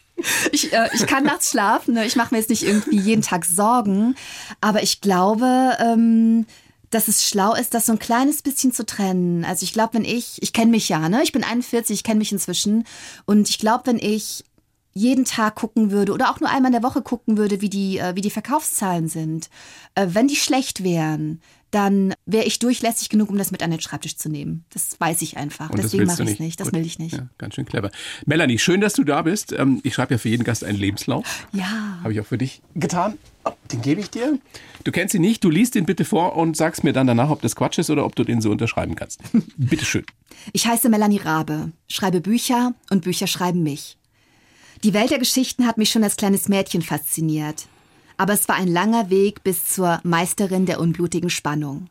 Ich, 0.53 0.73
äh, 0.73 0.89
ich 0.95 1.07
kann 1.07 1.25
nachts 1.25 1.51
schlafen. 1.51 1.95
Ne? 1.95 2.07
Ich 2.07 2.17
mache 2.17 2.35
mir 2.35 2.39
jetzt 2.39 2.51
nicht 2.51 2.63
irgendwie 2.63 2.99
jeden 2.99 3.23
Tag 3.23 3.45
Sorgen. 3.45 4.15
Aber 4.61 4.83
ich 4.83 5.01
glaube, 5.01 5.77
ähm, 5.81 6.47
dass 6.95 7.09
es 7.09 7.29
schlau 7.29 7.55
ist, 7.55 7.75
das 7.75 7.87
so 7.87 7.93
ein 7.93 7.99
kleines 7.99 8.43
bisschen 8.43 8.73
zu 8.73 8.87
trennen. 8.87 9.45
Also 9.45 9.65
ich 9.65 9.73
glaube, 9.73 9.95
wenn 9.95 10.05
ich, 10.05 10.43
ich 10.43 10.53
kenne 10.53 10.71
mich 10.71 10.89
ja, 10.89 11.09
ne? 11.09 11.23
Ich 11.23 11.33
bin 11.33 11.45
41, 11.45 11.95
ich 11.95 12.05
kenne 12.05 12.19
mich 12.19 12.33
inzwischen. 12.33 12.85
Und 13.27 13.49
ich 13.51 13.59
glaube, 13.59 13.87
wenn 13.87 13.99
ich 13.99 14.45
jeden 14.93 15.25
Tag 15.25 15.57
gucken 15.57 15.91
würde 15.91 16.13
oder 16.13 16.31
auch 16.31 16.39
nur 16.39 16.49
einmal 16.49 16.73
in 16.73 16.81
der 16.81 16.89
Woche 16.89 17.03
gucken 17.03 17.37
würde, 17.37 17.61
wie 17.61 17.69
die, 17.69 17.99
äh, 17.99 18.15
wie 18.15 18.21
die 18.21 18.31
Verkaufszahlen 18.31 19.09
sind, 19.09 19.51
äh, 19.97 20.07
wenn 20.11 20.29
die 20.29 20.37
schlecht 20.37 20.85
wären, 20.85 21.41
dann 21.75 22.15
wäre 22.25 22.45
ich 22.45 22.61
durchlässig 22.61 23.09
genug, 23.09 23.31
um 23.31 23.37
das 23.37 23.51
mit 23.51 23.63
an 23.63 23.71
den 23.71 23.81
Schreibtisch 23.81 24.17
zu 24.17 24.29
nehmen. 24.29 24.65
Das 24.73 24.99
weiß 25.01 25.23
ich 25.23 25.37
einfach. 25.37 25.71
Und 25.71 25.83
Deswegen 25.83 26.05
mache 26.05 26.23
ich 26.23 26.31
es 26.33 26.39
nicht. 26.39 26.61
Das 26.61 26.69
Gut. 26.69 26.75
will 26.79 26.87
ich 26.87 26.99
nicht. 26.99 27.15
Ja, 27.17 27.29
ganz 27.39 27.55
schön 27.55 27.65
clever. 27.67 27.91
Melanie, 28.27 28.59
schön, 28.59 28.81
dass 28.81 28.93
du 28.93 29.03
da 29.03 29.23
bist. 29.23 29.53
Ähm, 29.53 29.81
Ich 29.83 29.95
schreibe 29.95 30.15
ja 30.15 30.19
für 30.19 30.29
jeden 30.29 30.45
Gast 30.45 30.63
einen 30.63 30.79
Lebenslauf. 30.79 31.49
Ja. 31.53 31.99
Habe 32.03 32.13
ich 32.13 32.21
auch 32.21 32.27
für 32.27 32.39
dich 32.39 32.63
getan. 32.77 33.19
Oh, 33.45 33.51
Den 33.73 33.83
gebe 33.83 34.01
ich 34.01 34.11
dir. 34.11 34.39
Du 34.85 34.93
kennst 34.93 35.15
ihn 35.15 35.23
nicht, 35.23 35.43
du 35.43 35.51
liest 35.51 35.75
ihn 35.77 35.85
bitte 35.87 36.05
vor 36.05 36.37
und 36.37 36.57
sagst 36.57 36.85
mir 36.85 36.93
dann 36.93 37.07
danach, 37.07 37.31
ob 37.31 37.43
das 37.43 37.57
Quatsch 37.57 37.79
ist 37.79 37.91
oder 37.91 38.05
ob 38.07 38.15
du 38.15 38.23
den 38.25 38.41
so 38.41 38.51
unterschreiben 38.51 38.95
kannst. 38.95 39.21
Bitte 39.57 39.85
schön. 39.85 40.05
Ich 40.53 40.67
heiße 40.67 40.89
Melanie 40.89 41.19
Rabe, 41.19 41.73
schreibe 41.89 42.21
Bücher 42.21 42.75
und 42.91 43.03
Bücher 43.03 43.27
schreiben 43.27 43.63
mich. 43.63 43.97
Die 44.83 44.93
Welt 44.95 45.11
der 45.11 45.19
Geschichten 45.19 45.67
hat 45.67 45.79
mich 45.79 45.91
schon 45.91 46.05
als 46.05 46.17
kleines 46.17 46.49
Mädchen 46.49 46.83
fasziniert. 46.83 47.67
Aber 48.17 48.33
es 48.33 48.49
war 48.49 48.57
ein 48.57 48.69
langer 48.69 49.11
Weg 49.11 49.43
bis 49.43 49.65
zur 49.65 50.01
Meisterin 50.05 50.67
der 50.67 50.81
unblutigen 50.81 51.31
Spannung. 51.31 51.89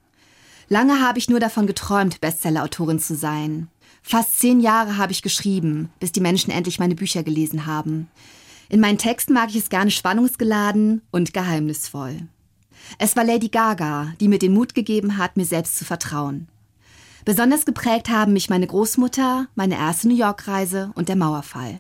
Lange 0.70 1.02
habe 1.02 1.20
ich 1.20 1.30
nur 1.30 1.40
davon 1.40 1.68
geträumt, 1.68 2.22
Bestsellerautorin 2.22 3.00
zu 3.00 3.16
sein. 3.16 3.68
Fast 4.02 4.40
zehn 4.40 4.60
Jahre 4.60 4.98
habe 4.98 5.12
ich 5.12 5.22
geschrieben, 5.22 5.90
bis 6.00 6.12
die 6.12 6.22
Menschen 6.22 6.52
endlich 6.52 6.80
meine 6.80 6.96
Bücher 6.96 7.24
gelesen 7.24 7.66
haben. 7.66 8.10
In 8.70 8.80
meinen 8.80 8.98
Texten 8.98 9.34
mag 9.34 9.50
ich 9.50 9.58
es 9.58 9.70
gerne 9.70 9.92
spannungsgeladen 9.92 11.02
und 11.12 11.34
geheimnisvoll. 11.34 12.28
Es 12.98 13.16
war 13.16 13.24
Lady 13.24 13.50
Gaga, 13.50 14.14
die 14.20 14.28
mir 14.28 14.40
den 14.40 14.54
Mut 14.54 14.74
gegeben 14.74 15.18
hat, 15.18 15.38
mir 15.38 15.46
selbst 15.46 15.78
zu 15.78 15.86
vertrauen. 15.86 16.48
Besonders 17.26 17.66
geprägt 17.66 18.10
haben 18.10 18.34
mich 18.34 18.50
meine 18.50 18.68
Großmutter, 18.68 19.48
meine 19.56 19.76
erste 19.76 20.10
New 20.10 20.16
York-Reise 20.16 20.92
und 20.96 21.08
der 21.08 21.16
Mauerfall. 21.16 21.80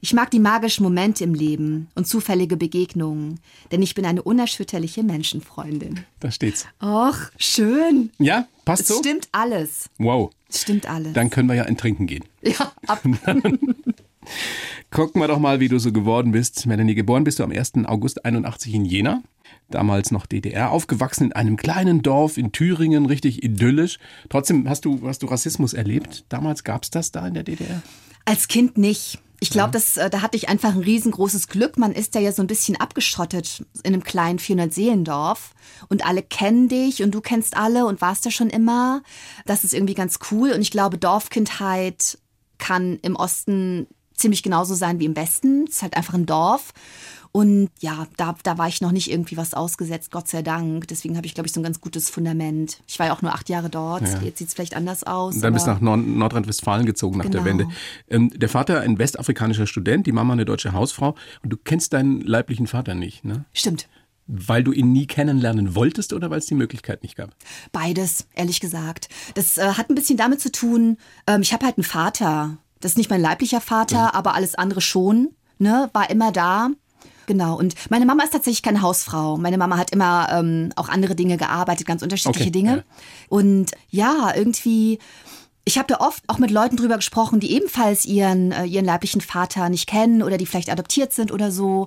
Ich 0.00 0.12
mag 0.14 0.30
die 0.30 0.38
magischen 0.38 0.84
Momente 0.84 1.24
im 1.24 1.34
Leben 1.34 1.88
und 1.94 2.06
zufällige 2.06 2.56
Begegnungen, 2.56 3.40
denn 3.72 3.82
ich 3.82 3.94
bin 3.94 4.04
eine 4.06 4.22
unerschütterliche 4.22 5.02
Menschenfreundin. 5.02 6.00
Da 6.20 6.30
steht's. 6.30 6.66
Och, 6.82 7.16
schön. 7.36 8.10
Ja, 8.18 8.46
passt 8.64 8.82
Es 8.82 8.88
so? 8.88 8.98
stimmt 8.98 9.28
alles. 9.32 9.90
Wow. 9.98 10.30
Es 10.48 10.62
stimmt 10.62 10.88
alles. 10.88 11.12
Dann 11.12 11.30
können 11.30 11.48
wir 11.48 11.56
ja 11.56 11.64
ein 11.64 11.76
Trinken 11.76 12.06
gehen. 12.06 12.24
Ja, 12.42 12.72
ab. 12.86 13.02
Gucken 14.90 15.20
wir 15.20 15.28
doch 15.28 15.38
mal, 15.38 15.60
wie 15.60 15.68
du 15.68 15.78
so 15.78 15.92
geworden 15.92 16.32
bist. 16.32 16.66
Melanie, 16.66 16.94
geboren 16.94 17.24
bist 17.24 17.38
du 17.38 17.44
am 17.44 17.50
1. 17.50 17.72
August 17.86 18.24
81 18.24 18.74
in 18.74 18.84
Jena. 18.84 19.22
Damals 19.70 20.10
noch 20.10 20.24
DDR, 20.26 20.70
aufgewachsen 20.70 21.24
in 21.24 21.32
einem 21.34 21.56
kleinen 21.58 22.00
Dorf 22.02 22.38
in 22.38 22.52
Thüringen, 22.52 23.04
richtig 23.04 23.42
idyllisch. 23.42 23.98
Trotzdem 24.30 24.66
hast 24.68 24.86
du, 24.86 25.00
hast 25.06 25.22
du 25.22 25.26
Rassismus 25.26 25.74
erlebt. 25.74 26.24
Damals 26.30 26.64
gab 26.64 26.84
es 26.84 26.90
das 26.90 27.12
da 27.12 27.26
in 27.26 27.34
der 27.34 27.42
DDR? 27.42 27.82
Als 28.24 28.48
Kind 28.48 28.78
nicht. 28.78 29.18
Ich 29.40 29.50
glaube, 29.50 29.70
das, 29.70 29.96
äh, 29.96 30.10
da 30.10 30.20
hatte 30.20 30.36
ich 30.36 30.48
einfach 30.48 30.74
ein 30.74 30.82
riesengroßes 30.82 31.48
Glück. 31.48 31.78
Man 31.78 31.92
ist 31.92 32.14
ja 32.14 32.20
ja 32.20 32.32
so 32.32 32.42
ein 32.42 32.48
bisschen 32.48 32.76
abgeschottet 32.76 33.64
in 33.84 33.92
einem 33.92 34.02
kleinen 34.02 34.38
400-Seelendorf 34.38 35.52
und 35.88 36.04
alle 36.04 36.22
kennen 36.22 36.68
dich 36.68 37.02
und 37.02 37.12
du 37.12 37.20
kennst 37.20 37.56
alle 37.56 37.86
und 37.86 38.00
warst 38.00 38.26
da 38.26 38.30
schon 38.30 38.50
immer. 38.50 39.02
Das 39.46 39.62
ist 39.62 39.74
irgendwie 39.74 39.94
ganz 39.94 40.18
cool 40.30 40.50
und 40.50 40.60
ich 40.60 40.72
glaube, 40.72 40.98
Dorfkindheit 40.98 42.18
kann 42.58 42.98
im 43.02 43.14
Osten 43.14 43.86
ziemlich 44.14 44.42
genauso 44.42 44.74
sein 44.74 44.98
wie 44.98 45.04
im 45.04 45.14
Westen. 45.14 45.64
Es 45.68 45.76
ist 45.76 45.82
halt 45.82 45.96
einfach 45.96 46.14
ein 46.14 46.26
Dorf. 46.26 46.72
Und 47.32 47.68
ja, 47.80 48.06
da, 48.16 48.34
da 48.42 48.58
war 48.58 48.68
ich 48.68 48.80
noch 48.80 48.92
nicht 48.92 49.10
irgendwie 49.10 49.36
was 49.36 49.54
ausgesetzt, 49.54 50.10
Gott 50.10 50.28
sei 50.28 50.42
Dank. 50.42 50.88
Deswegen 50.88 51.16
habe 51.16 51.26
ich, 51.26 51.34
glaube 51.34 51.46
ich, 51.46 51.52
so 51.52 51.60
ein 51.60 51.64
ganz 51.64 51.80
gutes 51.80 52.10
Fundament. 52.10 52.80
Ich 52.86 52.98
war 52.98 53.06
ja 53.06 53.12
auch 53.12 53.22
nur 53.22 53.32
acht 53.32 53.48
Jahre 53.48 53.70
dort. 53.70 54.02
Ja. 54.02 54.20
Jetzt 54.22 54.38
sieht 54.38 54.48
es 54.48 54.54
vielleicht 54.54 54.74
anders 54.76 55.04
aus. 55.04 55.36
Und 55.36 55.42
dann 55.42 55.52
bist 55.52 55.66
du 55.66 55.70
nach 55.70 55.80
Nord 55.80 56.06
Nordrhein-Westfalen 56.06 56.86
gezogen 56.86 57.18
nach 57.18 57.24
der 57.26 57.42
Genau. 57.42 57.44
Wende. 57.44 57.68
Ähm, 58.08 58.30
der 58.34 58.48
Vater 58.48 58.80
ein 58.80 58.98
westafrikanischer 58.98 59.66
Student, 59.66 60.06
die 60.06 60.12
Mama 60.12 60.32
eine 60.32 60.44
deutsche 60.44 60.72
Hausfrau. 60.72 61.14
Und 61.42 61.50
du 61.50 61.56
kennst 61.56 61.92
deinen 61.92 62.20
leiblichen 62.22 62.66
Vater 62.66 62.94
nicht, 62.94 63.24
ne? 63.24 63.44
Stimmt. 63.52 63.88
Weil 64.26 64.62
du 64.62 64.72
ihn 64.72 64.92
nie 64.92 65.06
kennenlernen 65.06 65.74
wolltest 65.74 66.12
oder 66.12 66.30
weil 66.30 66.38
es 66.38 66.46
die 66.46 66.54
Möglichkeit 66.54 67.02
nicht 67.02 67.16
gab? 67.16 67.30
Beides, 67.72 68.26
ehrlich 68.34 68.60
gesagt. 68.60 69.08
Das 69.34 69.56
äh, 69.56 69.72
hat 69.72 69.88
ein 69.88 69.94
bisschen 69.94 70.18
damit 70.18 70.40
zu 70.40 70.52
tun, 70.52 70.98
ähm, 71.26 71.40
ich 71.42 71.52
habe 71.52 71.64
halt 71.64 71.78
einen 71.78 71.84
Vater. 71.84 72.58
Das 72.80 72.92
ist 72.92 72.98
nicht 72.98 73.10
mein 73.10 73.20
leiblicher 73.22 73.60
Vater, 73.60 74.14
aber 74.14 74.34
alles 74.34 74.54
andere 74.54 74.80
schon. 74.80 75.30
Ne? 75.58 75.88
War 75.92 76.10
immer 76.10 76.30
da. 76.30 76.68
Genau. 77.28 77.58
Und 77.58 77.74
meine 77.90 78.06
Mama 78.06 78.24
ist 78.24 78.32
tatsächlich 78.32 78.62
keine 78.62 78.80
Hausfrau. 78.80 79.36
Meine 79.36 79.58
Mama 79.58 79.76
hat 79.76 79.92
immer 79.92 80.28
ähm, 80.32 80.72
auch 80.76 80.88
andere 80.88 81.14
Dinge 81.14 81.36
gearbeitet, 81.36 81.86
ganz 81.86 82.02
unterschiedliche 82.02 82.44
Okay, 82.44 82.50
Dinge. 82.50 82.76
ja. 82.78 82.82
Und 83.28 83.70
ja, 83.90 84.32
irgendwie. 84.34 84.98
Ich 85.66 85.76
habe 85.76 85.86
da 85.86 85.98
oft 86.00 86.22
auch 86.28 86.38
mit 86.38 86.50
Leuten 86.50 86.78
drüber 86.78 86.96
gesprochen, 86.96 87.40
die 87.40 87.52
ebenfalls 87.52 88.06
ihren, 88.06 88.52
äh, 88.52 88.64
ihren 88.64 88.86
leiblichen 88.86 89.20
Vater 89.20 89.68
nicht 89.68 89.86
kennen 89.86 90.22
oder 90.22 90.38
die 90.38 90.46
vielleicht 90.46 90.70
adoptiert 90.70 91.12
sind 91.12 91.30
oder 91.30 91.52
so. 91.52 91.86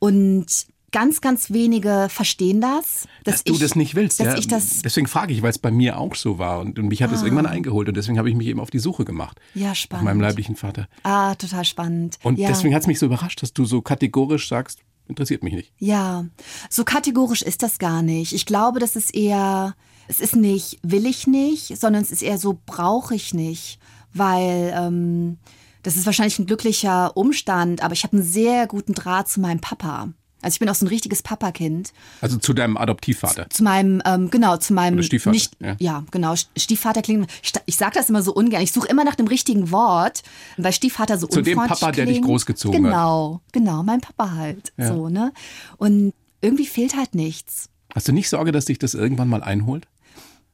Und 0.00 0.46
ganz, 0.92 1.20
ganz 1.20 1.50
wenige 1.50 2.08
verstehen 2.10 2.60
das. 2.60 3.06
Dass, 3.24 3.44
du 3.44 3.54
ich- 3.54 3.58
das 3.60 3.74
nicht 3.74 3.94
willst. 3.94 4.20
Dass 4.20 4.26
ja? 4.28 4.38
ich 4.38 4.48
das 4.48 4.82
deswegen 4.82 5.06
frage 5.06 5.32
ich, 5.32 5.42
weil 5.42 5.50
es 5.50 5.58
bei 5.58 5.70
mir 5.70 5.98
auch 5.98 6.14
so 6.14 6.38
war. 6.38 6.60
Und, 6.60 6.78
und 6.78 6.88
mich 6.88 7.02
hat 7.02 7.12
es 7.12 7.22
irgendwann 7.22 7.46
eingeholt. 7.46 7.88
Und 7.88 7.96
deswegen 7.96 8.18
habe 8.18 8.28
ich 8.28 8.36
mich 8.36 8.46
eben 8.46 8.60
auf 8.60 8.70
die 8.70 8.78
Suche 8.78 9.04
gemacht. 9.04 9.38
Ja, 9.54 9.68
Nach 9.68 9.74
spannend. 9.76 10.04
meinem 10.04 10.20
leiblichen 10.20 10.56
Vater. 10.56 10.88
Ah, 11.02 11.34
total 11.34 11.64
spannend. 11.64 12.18
Und 12.22 12.38
ja. 12.38 12.48
deswegen 12.48 12.74
hat 12.74 12.82
es 12.82 12.86
mich 12.86 12.98
so 12.98 13.06
überrascht, 13.06 13.42
dass 13.42 13.52
du 13.52 13.64
so 13.64 13.82
kategorisch 13.82 14.48
sagst, 14.48 14.80
interessiert 15.08 15.42
mich 15.42 15.54
nicht. 15.54 15.72
Ja, 15.78 16.26
so 16.68 16.84
kategorisch 16.84 17.42
ist 17.42 17.62
das 17.62 17.78
gar 17.78 18.02
nicht. 18.02 18.32
Ich 18.32 18.46
glaube, 18.46 18.78
das 18.78 18.96
ist 18.96 19.14
eher, 19.14 19.74
es 20.08 20.20
ist 20.20 20.36
nicht 20.36 20.78
will 20.82 21.06
ich 21.06 21.26
nicht, 21.26 21.78
sondern 21.78 22.02
es 22.02 22.10
ist 22.10 22.22
eher 22.22 22.38
so 22.38 22.58
brauche 22.66 23.14
ich 23.14 23.34
nicht, 23.34 23.78
weil 24.14 24.72
ähm, 24.76 25.38
das 25.82 25.96
ist 25.96 26.06
wahrscheinlich 26.06 26.38
ein 26.38 26.46
glücklicher 26.46 27.16
Umstand, 27.16 27.82
aber 27.82 27.94
ich 27.94 28.04
habe 28.04 28.16
einen 28.16 28.26
sehr 28.26 28.66
guten 28.66 28.92
Draht 28.94 29.28
zu 29.28 29.40
meinem 29.40 29.60
Papa. 29.60 30.12
Also 30.42 30.54
ich 30.54 30.58
bin 30.60 30.68
auch 30.68 30.74
so 30.74 30.84
ein 30.84 30.88
richtiges 30.88 31.22
Papakind. 31.22 31.92
Also 32.20 32.38
zu 32.38 32.52
deinem 32.52 32.76
Adoptivvater. 32.76 33.48
Zu 33.50 33.62
meinem, 33.62 34.02
ähm, 34.04 34.30
genau, 34.30 34.56
zu 34.56 34.72
meinem 34.72 34.94
Oder 34.94 35.02
Stiefvater, 35.02 35.32
nicht, 35.32 35.52
ja. 35.60 35.76
ja. 35.78 36.04
genau, 36.10 36.34
Stiefvater 36.56 37.02
klingt, 37.02 37.30
ich, 37.42 37.52
ich 37.66 37.76
sage 37.76 37.92
das 37.94 38.08
immer 38.08 38.22
so 38.22 38.32
ungern. 38.32 38.62
Ich 38.62 38.72
suche 38.72 38.88
immer 38.88 39.04
nach 39.04 39.14
dem 39.16 39.26
richtigen 39.26 39.70
Wort, 39.70 40.22
weil 40.56 40.72
Stiefvater 40.72 41.18
so 41.18 41.26
Zu 41.26 41.42
dem 41.42 41.58
unfreundlich 41.58 41.80
Papa, 41.80 41.92
der 41.92 42.06
dich 42.06 42.14
klingt. 42.14 42.26
großgezogen 42.26 42.86
hat. 42.86 42.92
Genau, 42.92 43.40
genau, 43.52 43.82
mein 43.82 44.00
Papa 44.00 44.32
halt, 44.32 44.72
Ja. 44.76 44.88
so, 44.88 45.08
ne? 45.08 45.32
Und 45.76 46.12
irgendwie 46.40 46.66
fehlt 46.66 46.96
halt 46.96 47.14
nichts. 47.14 47.68
Hast 47.94 48.08
du 48.08 48.12
nicht 48.12 48.28
Sorge, 48.28 48.52
dass 48.52 48.66
dich 48.66 48.78
das 48.78 48.94
irgendwann 48.94 49.28
mal 49.28 49.42
einholt? 49.42 49.86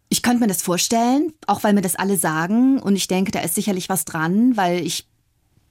Ich 0.09 0.23
könnte 0.23 0.41
mir 0.41 0.47
das 0.47 0.63
vorstellen, 0.63 1.33
auch 1.47 1.65
weil 1.65 1.75
mir 1.75 1.83
das 1.83 1.97
alle 1.97 2.17
sagen 2.17 2.79
und 2.79 2.95
ich 2.97 3.09
denke, 3.09 3.33
da 3.33 3.41
ist 3.41 3.55
sicherlich 3.57 3.89
was 3.89 4.05
dran, 4.05 4.57
weil 4.57 4.85
ich 4.87 5.07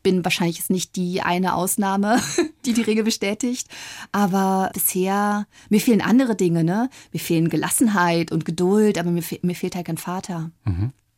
bin 0.06 0.24
wahrscheinlich 0.24 0.58
jetzt 0.60 0.70
nicht 0.70 0.96
die 0.96 1.22
eine 1.24 1.56
Ausnahme, 1.56 2.22
die 2.68 2.74
die 2.74 2.84
Regel 2.84 3.04
bestätigt, 3.04 3.68
aber 4.12 4.70
bisher 4.72 5.48
mir 5.70 5.82
fehlen 5.82 6.02
andere 6.02 6.36
Dinge, 6.36 6.64
ne? 6.64 6.92
Mir 7.12 7.20
fehlen 7.20 7.50
Gelassenheit 7.50 8.32
und 8.32 8.46
Geduld, 8.46 9.00
aber 9.00 9.10
mir, 9.10 9.24
fe 9.24 9.40
mir 9.42 9.56
fehlt 9.56 9.76
halt 9.76 9.88
kein 9.88 9.98
Vater. 9.98 10.52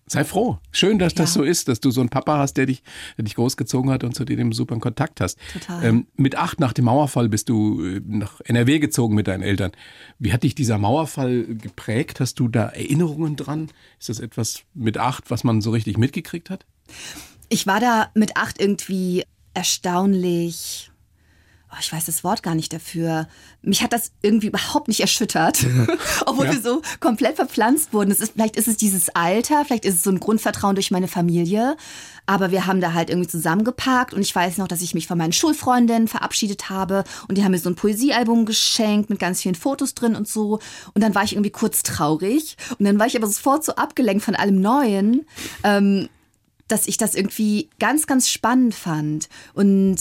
Sei 0.06 0.24
froh. 0.24 0.58
Schön, 0.72 1.00
dass 1.00 1.14
das 1.16 1.32
Ja. 1.36 1.42
so 1.42 1.44
ist, 1.44 1.68
dass 1.68 1.82
du 1.82 1.92
so 1.92 2.00
einen 2.00 2.10
Papa 2.10 2.38
hast, 2.38 2.54
der 2.54 2.66
dich, 2.66 2.82
der 3.18 3.26
dich 3.26 3.36
großgezogen 3.36 3.92
hat 3.92 4.06
und 4.06 4.16
zu 4.16 4.24
dem 4.24 4.54
super 4.54 4.72
einen 4.72 4.80
Kontakt 4.80 5.20
hast. 5.20 5.38
Total. 5.52 5.84
Ähm, 5.84 6.08
mit 6.16 6.38
acht 6.38 6.62
nach 6.62 6.72
dem 6.72 6.86
Mauerfall 6.86 7.28
bist 7.28 7.50
du 7.50 7.84
äh, 7.84 8.02
nach 8.06 8.40
NRW 8.46 8.80
gezogen 8.80 9.16
mit 9.16 9.28
deinen 9.28 9.44
Eltern. 9.44 9.74
Wie 10.18 10.32
hat 10.32 10.44
dich 10.44 10.56
dieser 10.56 10.78
Mauerfall 10.78 11.44
geprägt? 11.44 12.22
Hast 12.22 12.40
du 12.40 12.48
da 12.48 12.68
Erinnerungen 12.70 13.36
dran? 13.36 13.68
Ist 14.00 14.08
das 14.08 14.22
etwas 14.22 14.62
mit 14.74 14.98
acht, 14.98 15.30
was 15.30 15.44
man 15.44 15.60
so 15.60 15.72
richtig 15.72 15.98
mitgekriegt 15.98 16.50
hat? 16.50 16.66
Ich 17.50 17.66
war 17.68 17.80
da 17.80 18.10
mit 18.14 18.36
acht 18.38 18.60
irgendwie 18.60 19.24
erstaunlich. 19.54 20.92
Oh, 21.70 21.76
ich 21.82 21.92
weiß 21.92 22.06
das 22.06 22.24
Wort 22.24 22.44
gar 22.44 22.56
nicht 22.56 22.72
dafür. 22.72 23.28
Mich 23.62 23.84
hat 23.84 23.92
das 23.92 24.12
irgendwie 24.22 24.48
überhaupt 24.48 24.88
nicht 24.88 25.02
erschüttert, 25.02 25.66
obwohl 26.26 26.46
Ja. 26.46 26.54
wir 26.54 26.62
so 26.62 26.82
komplett 27.02 27.36
verpflanzt 27.36 27.92
wurden. 27.92 28.10
Es 28.10 28.22
ist, 28.22 28.34
vielleicht 28.34 28.56
ist 28.56 28.70
es 28.70 28.78
dieses 28.78 29.10
Alter, 29.10 29.66
vielleicht 29.66 29.84
ist 29.84 29.96
es 29.96 30.04
so 30.04 30.10
ein 30.10 30.22
Grundvertrauen 30.22 30.76
durch 30.76 30.92
meine 30.92 31.10
Familie. 31.10 31.76
Aber 32.26 32.52
wir 32.52 32.68
haben 32.68 32.80
da 32.80 32.94
halt 32.94 33.10
irgendwie 33.10 33.28
zusammengepackt 33.30 34.14
und 34.14 34.22
ich 34.22 34.34
weiß 34.34 34.58
noch, 34.60 34.70
dass 34.70 34.82
ich 34.82 34.94
mich 34.94 35.08
von 35.08 35.18
meinen 35.18 35.34
Schulfreundinnen 35.34 36.08
verabschiedet 36.08 36.70
habe 36.70 37.04
und 37.28 37.38
die 37.38 37.44
haben 37.44 37.52
mir 37.52 37.60
so 37.60 37.70
ein 37.70 37.76
Poesiealbum 37.76 38.46
geschenkt 38.46 39.10
mit 39.10 39.20
ganz 39.20 39.42
vielen 39.42 39.56
Fotos 39.56 39.94
drin 39.94 40.16
und 40.16 40.28
so. 40.28 40.60
Und 40.94 41.02
dann 41.04 41.16
war 41.16 41.24
ich 41.26 41.34
irgendwie 41.34 41.52
kurz 41.52 41.84
traurig 41.84 42.56
und 42.80 42.86
dann 42.86 42.98
war 42.98 43.08
ich 43.08 43.18
aber 43.18 43.28
sofort 43.28 43.66
so 43.66 43.76
abgelenkt 43.76 44.24
von 44.24 44.36
allem 44.36 44.62
Neuen. 44.62 45.26
Ähm, 45.64 46.08
dass 46.68 46.88
ich 46.88 46.98
das 46.98 47.16
irgendwie 47.16 47.70
ganz, 47.80 48.08
ganz 48.08 48.30
spannend 48.30 48.76
fand. 48.76 49.30
Und 49.54 49.98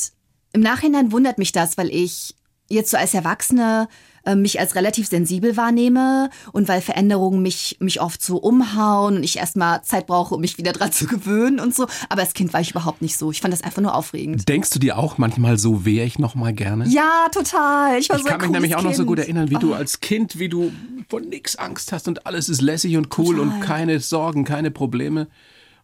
im 0.52 0.60
Nachhinein 0.60 1.12
wundert 1.12 1.38
mich 1.38 1.52
das, 1.52 1.76
weil 1.78 1.88
ich 1.90 2.34
jetzt 2.68 2.90
so 2.90 2.96
als 2.96 3.14
Erwachsene 3.14 3.86
äh, 4.24 4.34
mich 4.34 4.58
als 4.58 4.74
relativ 4.74 5.06
sensibel 5.06 5.56
wahrnehme 5.56 6.30
und 6.50 6.66
weil 6.66 6.80
Veränderungen 6.80 7.40
mich, 7.40 7.76
mich 7.78 8.00
oft 8.00 8.20
so 8.20 8.38
umhauen 8.38 9.16
und 9.18 9.22
ich 9.22 9.36
erstmal 9.36 9.82
Zeit 9.84 10.08
brauche, 10.08 10.34
um 10.34 10.40
mich 10.40 10.58
wieder 10.58 10.72
dran 10.72 10.90
zu 10.90 11.06
gewöhnen 11.06 11.60
und 11.60 11.72
so. 11.76 11.86
Aber 12.08 12.22
als 12.22 12.34
Kind 12.34 12.52
war 12.52 12.60
ich 12.60 12.72
überhaupt 12.72 13.02
nicht 13.02 13.16
so. 13.18 13.30
Ich 13.30 13.40
fand 13.40 13.52
das 13.54 13.62
einfach 13.62 13.82
nur 13.82 13.94
aufregend. 13.94 14.48
Denkst 14.48 14.70
du 14.70 14.80
dir 14.80 14.98
auch 14.98 15.16
manchmal 15.18 15.58
so, 15.58 15.84
wäre 15.84 16.04
ich 16.06 16.18
noch 16.18 16.34
mal 16.34 16.52
gerne? 16.52 16.88
Ja, 16.88 17.28
total. 17.32 17.98
Ich, 18.00 18.08
war 18.08 18.16
Ich 18.16 18.22
so 18.24 18.28
kann 18.28 18.40
mich 18.40 18.50
nämlich 18.50 18.74
auch 18.74 18.82
noch 18.82 18.90
so 18.94 19.02
Kind. 19.02 19.08
gut 19.08 19.18
erinnern, 19.20 19.48
wie 19.50 19.54
du 19.56 19.70
Oh. 19.70 19.74
als 19.74 20.00
Kind, 20.00 20.40
wie 20.40 20.48
du 20.48 20.72
vor 21.08 21.20
nix 21.20 21.54
Angst 21.54 21.92
hast 21.92 22.08
und 22.08 22.26
alles 22.26 22.48
ist 22.48 22.60
lässig 22.60 22.96
und 22.96 23.16
cool 23.18 23.36
Total. 23.36 23.40
und 23.54 23.60
keine 23.60 24.00
Sorgen, 24.00 24.42
keine 24.44 24.72
Probleme. 24.72 25.28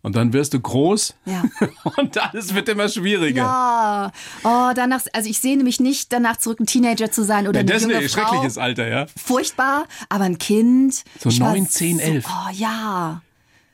Und 0.04 0.16
dann 0.16 0.32
wirst 0.32 0.52
du 0.52 0.60
groß 0.60 1.14
Ja. 1.26 1.44
und 1.96 2.18
alles 2.18 2.54
wird 2.54 2.68
immer 2.68 2.88
schwieriger. 2.88 3.42
Ja, 3.42 4.12
oh, 4.42 4.72
danach, 4.74 5.02
also 5.12 5.30
ich 5.30 5.38
sehne 5.38 5.62
mich 5.62 5.78
nicht 5.78 6.12
danach 6.12 6.36
zurück, 6.38 6.58
ein 6.60 6.66
Teenager 6.66 7.10
zu 7.12 7.22
sein 7.24 7.46
oder 7.46 7.60
Ja, 7.60 7.60
eine 7.60 7.72
das 7.72 7.82
ist 7.82 7.88
junge 7.88 7.96
ein 8.02 8.08
Frau. 8.08 8.20
schreckliches 8.28 8.58
Alter, 8.58 8.88
ja. 8.88 9.06
Furchtbar, 9.16 9.84
aber 10.08 10.24
ein 10.24 10.38
Kind. 10.38 11.04
So 11.20 11.28
neun, 11.30 11.68
zehn, 11.68 12.00
elf. 12.00 12.26
Oh 12.28 12.50
ja, 12.52 13.22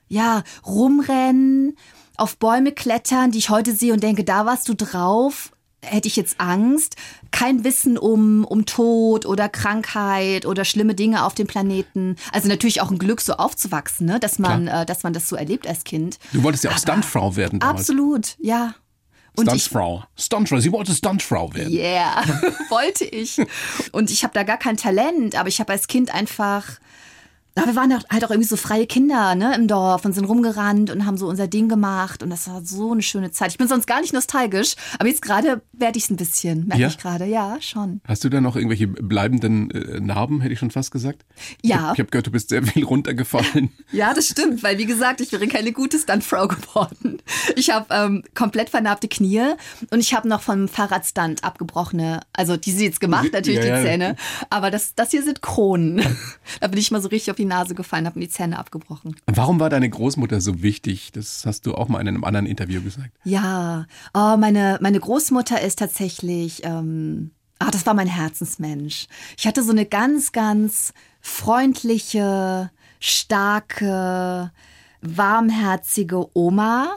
ja, 0.08 0.42
rumrennen, 0.66 1.76
auf 2.16 2.36
Bäume 2.36 2.72
klettern, 2.72 3.30
die 3.30 3.38
ich 3.38 3.48
heute 3.50 3.72
sehe 3.74 3.92
und 3.92 4.02
denke, 4.02 4.24
da 4.24 4.44
warst 4.44 4.68
du 4.68 4.74
drauf. 4.74 5.52
Hätte 5.82 6.08
ich 6.08 6.16
jetzt 6.16 6.40
Angst? 6.40 6.96
Kein 7.30 7.62
Wissen 7.62 7.98
um, 7.98 8.44
um 8.44 8.66
Tod 8.66 9.26
oder 9.26 9.48
Krankheit 9.48 10.44
oder 10.44 10.64
schlimme 10.64 10.94
Dinge 10.94 11.24
auf 11.24 11.34
dem 11.34 11.46
Planeten. 11.46 12.16
Also 12.32 12.48
natürlich 12.48 12.80
auch 12.80 12.90
ein 12.90 12.98
Glück, 12.98 13.20
so 13.20 13.34
aufzuwachsen, 13.34 14.06
ne? 14.06 14.18
dass, 14.18 14.38
man, 14.38 14.66
äh, 14.66 14.84
dass 14.84 15.04
man 15.04 15.12
das 15.12 15.28
so 15.28 15.36
erlebt 15.36 15.68
als 15.68 15.84
Kind. 15.84 16.18
Du 16.32 16.42
wolltest 16.42 16.64
ja 16.64 16.72
auch 16.72 16.78
Stuntfrau 16.78 17.36
werden 17.36 17.60
damals. 17.60 17.80
Absolut, 17.80 18.36
ja. 18.40 18.74
Stuntfrau. 19.40 20.04
Stuntfrau. 20.16 20.58
Sie 20.58 20.72
wollte 20.72 20.92
Stuntfrau 20.92 21.54
werden. 21.54 21.72
Yeah, 21.72 22.24
wollte 22.70 23.04
ich. 23.04 23.40
Und 23.92 24.10
ich 24.10 24.24
habe 24.24 24.34
da 24.34 24.42
gar 24.42 24.56
kein 24.56 24.76
Talent, 24.76 25.36
aber 25.36 25.48
ich 25.48 25.60
habe 25.60 25.72
als 25.72 25.86
Kind 25.86 26.12
einfach. 26.12 26.64
Na, 27.58 27.66
wir 27.66 27.76
waren 27.76 27.92
halt 27.92 28.24
auch 28.24 28.30
irgendwie 28.30 28.48
so 28.48 28.56
freie 28.56 28.86
Kinder 28.86 29.34
ne, 29.34 29.54
im 29.56 29.66
Dorf 29.68 30.04
und 30.04 30.12
sind 30.12 30.24
rumgerannt 30.24 30.90
und 30.90 31.04
haben 31.06 31.16
so 31.16 31.26
unser 31.26 31.48
Ding 31.48 31.68
gemacht. 31.68 32.22
Und 32.22 32.30
das 32.30 32.48
war 32.48 32.62
so 32.64 32.92
eine 32.92 33.02
schöne 33.02 33.30
Zeit. 33.30 33.50
Ich 33.50 33.58
bin 33.58 33.68
sonst 33.68 33.86
gar 33.86 34.00
nicht 34.00 34.12
nostalgisch, 34.12 34.74
aber 34.98 35.08
jetzt 35.08 35.22
gerade 35.22 35.60
werde 35.72 35.98
ich 35.98 36.04
es 36.04 36.10
ein 36.10 36.16
bisschen, 36.16 36.66
merke 36.68 36.82
Ja? 36.82 36.88
ich 36.88 36.98
gerade. 36.98 37.24
Ja, 37.26 37.56
schon. 37.60 38.00
Hast 38.06 38.22
du 38.24 38.28
da 38.28 38.40
noch 38.40 38.56
irgendwelche 38.56 38.86
bleibenden 38.86 39.70
äh, 39.70 40.00
Narben, 40.00 40.40
hätte 40.40 40.52
ich 40.52 40.58
schon 40.58 40.70
fast 40.70 40.90
gesagt? 40.90 41.24
Ja. 41.62 41.92
Ich 41.94 41.98
habe 42.00 42.10
gehört, 42.10 42.26
du 42.26 42.30
bist 42.30 42.48
sehr 42.50 42.62
viel 42.62 42.84
runtergefallen. 42.84 43.70
Ja, 43.90 44.12
das 44.12 44.26
stimmt, 44.26 44.62
weil 44.62 44.76
wie 44.78 44.84
gesagt, 44.84 45.20
ich 45.22 45.32
wäre 45.32 45.46
keine 45.48 45.72
gute 45.72 45.98
Stuntfrau 45.98 46.46
geworden. 46.48 47.22
Ich 47.56 47.70
habe 47.70 47.86
ähm, 47.90 48.22
komplett 48.34 48.68
vernarbte 48.70 49.08
Knie 49.08 49.40
und 49.90 50.00
ich 50.00 50.12
habe 50.14 50.28
noch 50.28 50.42
vom 50.42 50.68
Fahrradstunt 50.68 51.42
abgebrochene, 51.42 52.20
also 52.34 52.56
die 52.58 52.70
sind 52.72 52.82
jetzt 52.82 53.00
gemacht, 53.00 53.32
natürlich 53.32 53.64
Ja, 53.64 53.78
die 53.78 53.86
Zähne, 53.86 54.16
aber 54.50 54.70
das, 54.70 54.94
das 54.94 55.10
hier 55.10 55.22
sind 55.22 55.40
Kronen. 55.40 56.02
da 56.60 56.66
bin 56.68 56.78
ich 56.78 56.90
mal 56.90 57.00
so 57.00 57.08
richtig 57.08 57.30
auf 57.30 57.36
die 57.36 57.46
Nase 57.48 57.74
gefallen, 57.74 58.06
habe 58.06 58.18
mir 58.18 58.26
die 58.26 58.30
Zähne 58.30 58.58
abgebrochen. 58.58 59.16
Warum 59.26 59.60
war 59.60 59.70
deine 59.70 59.90
Großmutter 59.90 60.40
so 60.40 60.62
wichtig? 60.62 61.12
Das 61.12 61.44
hast 61.44 61.66
du 61.66 61.74
auch 61.74 61.88
mal 61.88 62.00
in 62.00 62.08
einem 62.08 62.24
anderen 62.24 62.46
Interview 62.46 62.82
gesagt. 62.82 63.10
Ja, 63.24 63.86
oh, 64.14 64.36
meine, 64.36 64.78
meine 64.80 65.00
Großmutter 65.00 65.60
ist 65.60 65.78
tatsächlich, 65.78 66.64
ähm, 66.64 67.32
ah, 67.58 67.70
das 67.70 67.86
war 67.86 67.94
mein 67.94 68.06
Herzensmensch. 68.06 69.06
Ich 69.36 69.46
hatte 69.46 69.62
so 69.62 69.72
eine 69.72 69.86
ganz, 69.86 70.32
ganz 70.32 70.92
freundliche, 71.20 72.70
starke, 73.00 74.52
warmherzige 75.00 76.36
Oma. 76.36 76.96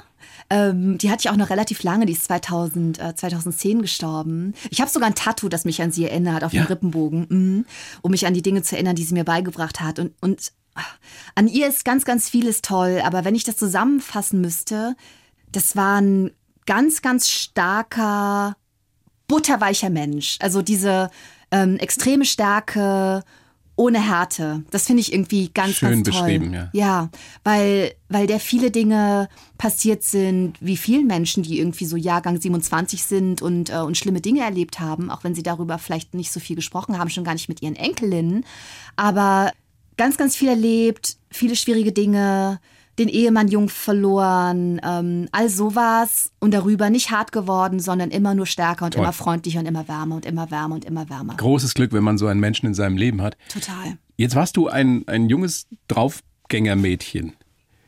Ähm, 0.49 0.97
die 0.97 1.09
hatte 1.09 1.21
ich 1.21 1.29
auch 1.29 1.35
noch 1.37 1.49
relativ 1.49 1.83
lange, 1.83 2.05
die 2.05 2.13
ist 2.13 2.25
2000, 2.25 2.99
äh, 2.99 3.15
2010 3.15 3.81
gestorben. 3.81 4.53
Ich 4.69 4.81
habe 4.81 4.89
sogar 4.91 5.07
ein 5.09 5.15
Tattoo, 5.15 5.49
das 5.49 5.65
mich 5.65 5.81
an 5.81 5.91
sie 5.91 6.05
erinnert, 6.05 6.43
auf 6.43 6.53
Ja. 6.53 6.63
dem 6.63 6.67
Rippenbogen, 6.67 7.25
mhm, 7.29 7.65
um 8.01 8.11
mich 8.11 8.25
an 8.27 8.33
die 8.33 8.41
Dinge 8.41 8.61
zu 8.63 8.75
erinnern, 8.75 8.95
die 8.95 9.03
sie 9.03 9.13
mir 9.13 9.23
beigebracht 9.23 9.79
hat. 9.81 9.99
Und, 9.99 10.13
und 10.21 10.51
ah, 10.75 10.81
an 11.35 11.47
ihr 11.47 11.67
ist 11.67 11.85
ganz, 11.85 12.05
ganz 12.05 12.29
vieles 12.29 12.61
toll. 12.61 13.01
Aber 13.03 13.25
wenn 13.25 13.35
ich 13.35 13.43
das 13.43 13.57
zusammenfassen 13.57 14.41
müsste, 14.41 14.95
das 15.51 15.75
war 15.75 15.99
ein 16.01 16.31
ganz, 16.65 17.01
ganz 17.01 17.29
starker, 17.29 18.55
butterweicher 19.27 19.89
Mensch. 19.89 20.37
Also 20.41 20.61
diese 20.61 21.09
ähm, 21.51 21.77
extreme 21.77 22.25
Stärke 22.25 23.23
ohne 23.75 24.05
Härte. 24.05 24.63
Das 24.69 24.85
finde 24.85 25.01
ich 25.01 25.13
irgendwie 25.13 25.49
ganz, 25.53 25.75
Schön 25.75 26.03
ganz 26.03 26.09
toll. 26.09 26.21
beschrieben, 26.21 26.53
ja. 26.53 26.69
Ja, 26.73 27.09
weil, 27.43 27.93
weil 28.09 28.27
der 28.27 28.39
viele 28.39 28.69
Dinge 28.69 29.29
passiert 29.57 30.03
sind, 30.03 30.57
wie 30.59 30.77
vielen 30.77 31.07
Menschen, 31.07 31.43
die 31.43 31.59
irgendwie 31.59 31.85
so 31.85 31.95
Jahrgang 31.95 32.39
27 32.39 33.03
sind 33.03 33.41
und, 33.41 33.69
äh, 33.69 33.77
und 33.77 33.97
schlimme 33.97 34.21
Dinge 34.21 34.41
erlebt 34.41 34.79
haben, 34.79 35.09
auch 35.09 35.23
wenn 35.23 35.35
sie 35.35 35.43
darüber 35.43 35.77
vielleicht 35.77 36.13
nicht 36.13 36.31
so 36.31 36.39
viel 36.39 36.55
gesprochen 36.55 36.97
haben, 36.97 37.09
schon 37.09 37.23
gar 37.23 37.33
nicht 37.33 37.49
mit 37.49 37.61
ihren 37.61 37.75
Enkelinnen. 37.75 38.45
Aber 38.95 39.51
ganz, 39.97 40.17
ganz 40.17 40.35
viel 40.35 40.49
erlebt, 40.49 41.17
viele 41.29 41.55
schwierige 41.55 41.91
Dinge, 41.91 42.59
den 42.99 43.07
Ehemann 43.07 43.47
jung 43.47 43.69
verloren, 43.69 44.81
ähm, 44.83 45.27
all 45.31 45.49
sowas 45.49 46.31
und 46.39 46.53
darüber 46.53 46.89
nicht 46.89 47.11
hart 47.11 47.31
geworden, 47.31 47.79
sondern 47.79 48.11
immer 48.11 48.35
nur 48.35 48.45
stärker 48.45 48.85
und 48.85 48.93
Toll. 48.93 49.03
immer 49.03 49.13
freundlicher 49.13 49.59
und 49.59 49.65
immer 49.65 49.87
wärmer 49.87 50.15
und 50.15 50.25
immer 50.25 50.51
wärmer 50.51 50.75
und 50.75 50.85
immer 50.85 51.09
wärmer. 51.09 51.35
Großes 51.35 51.73
Glück, 51.73 51.93
wenn 51.93 52.03
man 52.03 52.17
so 52.17 52.27
einen 52.27 52.39
Menschen 52.39 52.65
in 52.67 52.73
seinem 52.73 52.97
Leben 52.97 53.21
hat. 53.21 53.37
Total. 53.49 53.97
Jetzt 54.17 54.35
warst 54.35 54.57
du 54.57 54.67
ein, 54.67 55.07
ein 55.07 55.29
junges 55.29 55.67
Draufgängermädchen. 55.87 57.33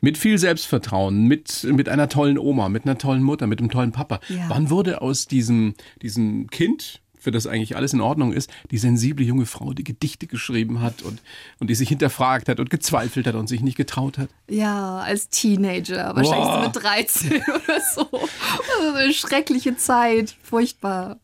Mit 0.00 0.18
viel 0.18 0.36
Selbstvertrauen, 0.36 1.26
mit, 1.26 1.64
mit 1.64 1.88
einer 1.88 2.08
tollen 2.10 2.38
Oma, 2.38 2.68
mit 2.68 2.84
einer 2.84 2.98
tollen 2.98 3.22
Mutter, 3.22 3.46
mit 3.46 3.60
einem 3.60 3.70
tollen 3.70 3.92
Papa. 3.92 4.20
Ja. 4.28 4.44
Wann 4.48 4.68
wurde 4.68 5.00
aus 5.00 5.26
diesem, 5.26 5.74
diesem 6.02 6.48
Kind, 6.48 7.00
für 7.24 7.30
das 7.30 7.46
eigentlich 7.46 7.74
alles 7.74 7.92
in 7.92 8.00
Ordnung 8.00 8.32
ist, 8.32 8.50
die 8.70 8.78
sensible 8.78 9.24
junge 9.24 9.46
Frau, 9.46 9.72
die 9.72 9.82
Gedichte 9.82 10.26
geschrieben 10.26 10.80
hat 10.80 11.02
und, 11.02 11.20
und 11.58 11.68
die 11.68 11.74
sich 11.74 11.88
hinterfragt 11.88 12.48
hat 12.48 12.60
und 12.60 12.70
gezweifelt 12.70 13.26
hat 13.26 13.34
und 13.34 13.48
sich 13.48 13.62
nicht 13.62 13.76
getraut 13.76 14.18
hat? 14.18 14.28
Ja, 14.48 14.98
als 14.98 15.30
Teenager, 15.30 16.14
wahrscheinlich 16.14 16.54
so 16.54 16.60
mit 16.60 16.76
13 16.76 17.32
oder 17.48 17.80
so. 17.94 18.08
Also 18.12 18.96
eine 18.96 19.12
schreckliche 19.14 19.76
Zeit, 19.76 20.36
furchtbar. 20.42 21.18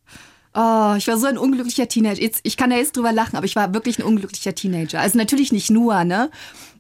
Oh, 0.53 0.95
ich 0.97 1.07
war 1.07 1.17
so 1.17 1.27
ein 1.27 1.39
unglücklicher 1.39 1.87
Teenager. 1.87 2.21
Jetzt, 2.21 2.41
ich 2.43 2.57
kann 2.57 2.71
da 2.71 2.77
jetzt 2.77 2.97
drüber 2.97 3.13
lachen, 3.13 3.37
aber 3.37 3.47
ich 3.47 3.55
war 3.55 3.73
wirklich 3.73 4.01
ein 4.01 4.03
unglücklicher 4.03 4.53
Teenager. 4.53 4.99
Also 4.99 5.17
natürlich 5.17 5.53
nicht 5.53 5.71
nur, 5.71 6.03
ne? 6.03 6.29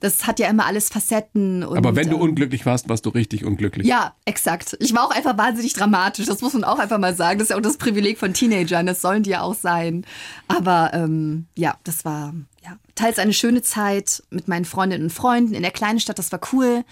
Das 0.00 0.26
hat 0.26 0.40
ja 0.40 0.48
immer 0.48 0.66
alles 0.66 0.88
Facetten. 0.88 1.62
Und, 1.62 1.78
Aber 1.78 1.94
wenn 1.94 2.08
du 2.08 2.16
ähm, 2.16 2.22
unglücklich 2.22 2.66
warst, 2.66 2.88
warst 2.88 3.06
du 3.06 3.10
richtig 3.10 3.44
unglücklich. 3.44 3.86
Ja, 3.86 4.14
exakt. 4.24 4.76
Ich 4.80 4.92
war 4.92 5.04
auch 5.06 5.12
einfach 5.12 5.38
wahnsinnig 5.38 5.74
dramatisch. 5.74 6.26
Das 6.26 6.40
muss 6.40 6.54
man 6.54 6.64
auch 6.64 6.80
einfach 6.80 6.98
mal 6.98 7.14
sagen. 7.14 7.38
Das 7.38 7.46
ist 7.46 7.50
ja 7.50 7.56
auch 7.56 7.62
das 7.62 7.76
Privileg 7.76 8.18
von 8.18 8.34
Teenagern. 8.34 8.86
Das 8.86 9.02
sollen 9.02 9.22
die 9.22 9.30
ja 9.30 9.42
auch 9.42 9.54
sein. 9.54 10.04
Aber 10.48 10.90
ähm, 10.92 11.46
ja, 11.56 11.76
das 11.84 12.04
war 12.04 12.34
ja, 12.64 12.76
teils 12.96 13.20
eine 13.20 13.34
schöne 13.34 13.62
Zeit 13.62 14.22
mit 14.30 14.48
meinen 14.48 14.64
Freundinnen 14.64 15.04
und 15.04 15.12
Freunden 15.12 15.54
in 15.54 15.62
der 15.62 15.70
kleinen 15.70 16.00
Stadt. 16.00 16.18
Das 16.18 16.32
war 16.32 16.40
cool. 16.52 16.82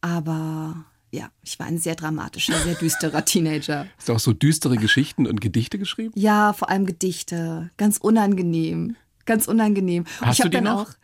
Aber 0.00 0.86
ja, 1.16 1.30
ich 1.42 1.58
war 1.58 1.66
ein 1.66 1.78
sehr 1.78 1.94
dramatischer, 1.94 2.58
sehr 2.60 2.74
düsterer 2.74 3.24
Teenager. 3.24 3.86
Hast 3.96 4.08
du 4.08 4.12
auch 4.14 4.18
so 4.20 4.32
düstere 4.32 4.76
Geschichten 4.76 5.26
und 5.26 5.40
Gedichte 5.40 5.78
geschrieben? 5.78 6.12
Ja, 6.14 6.52
vor 6.52 6.68
allem 6.68 6.86
Gedichte. 6.86 7.70
Ganz 7.76 7.96
unangenehm. 7.98 8.96
Ganz 9.24 9.48
unangenehm. 9.48 10.04
Und 10.20 10.26
Hast 10.26 10.38
ich 10.38 10.42
du 10.42 10.44
hab 10.44 10.50
die 10.50 10.56
dann 10.56 10.64
noch? 10.64 10.88
auch. 10.90 10.94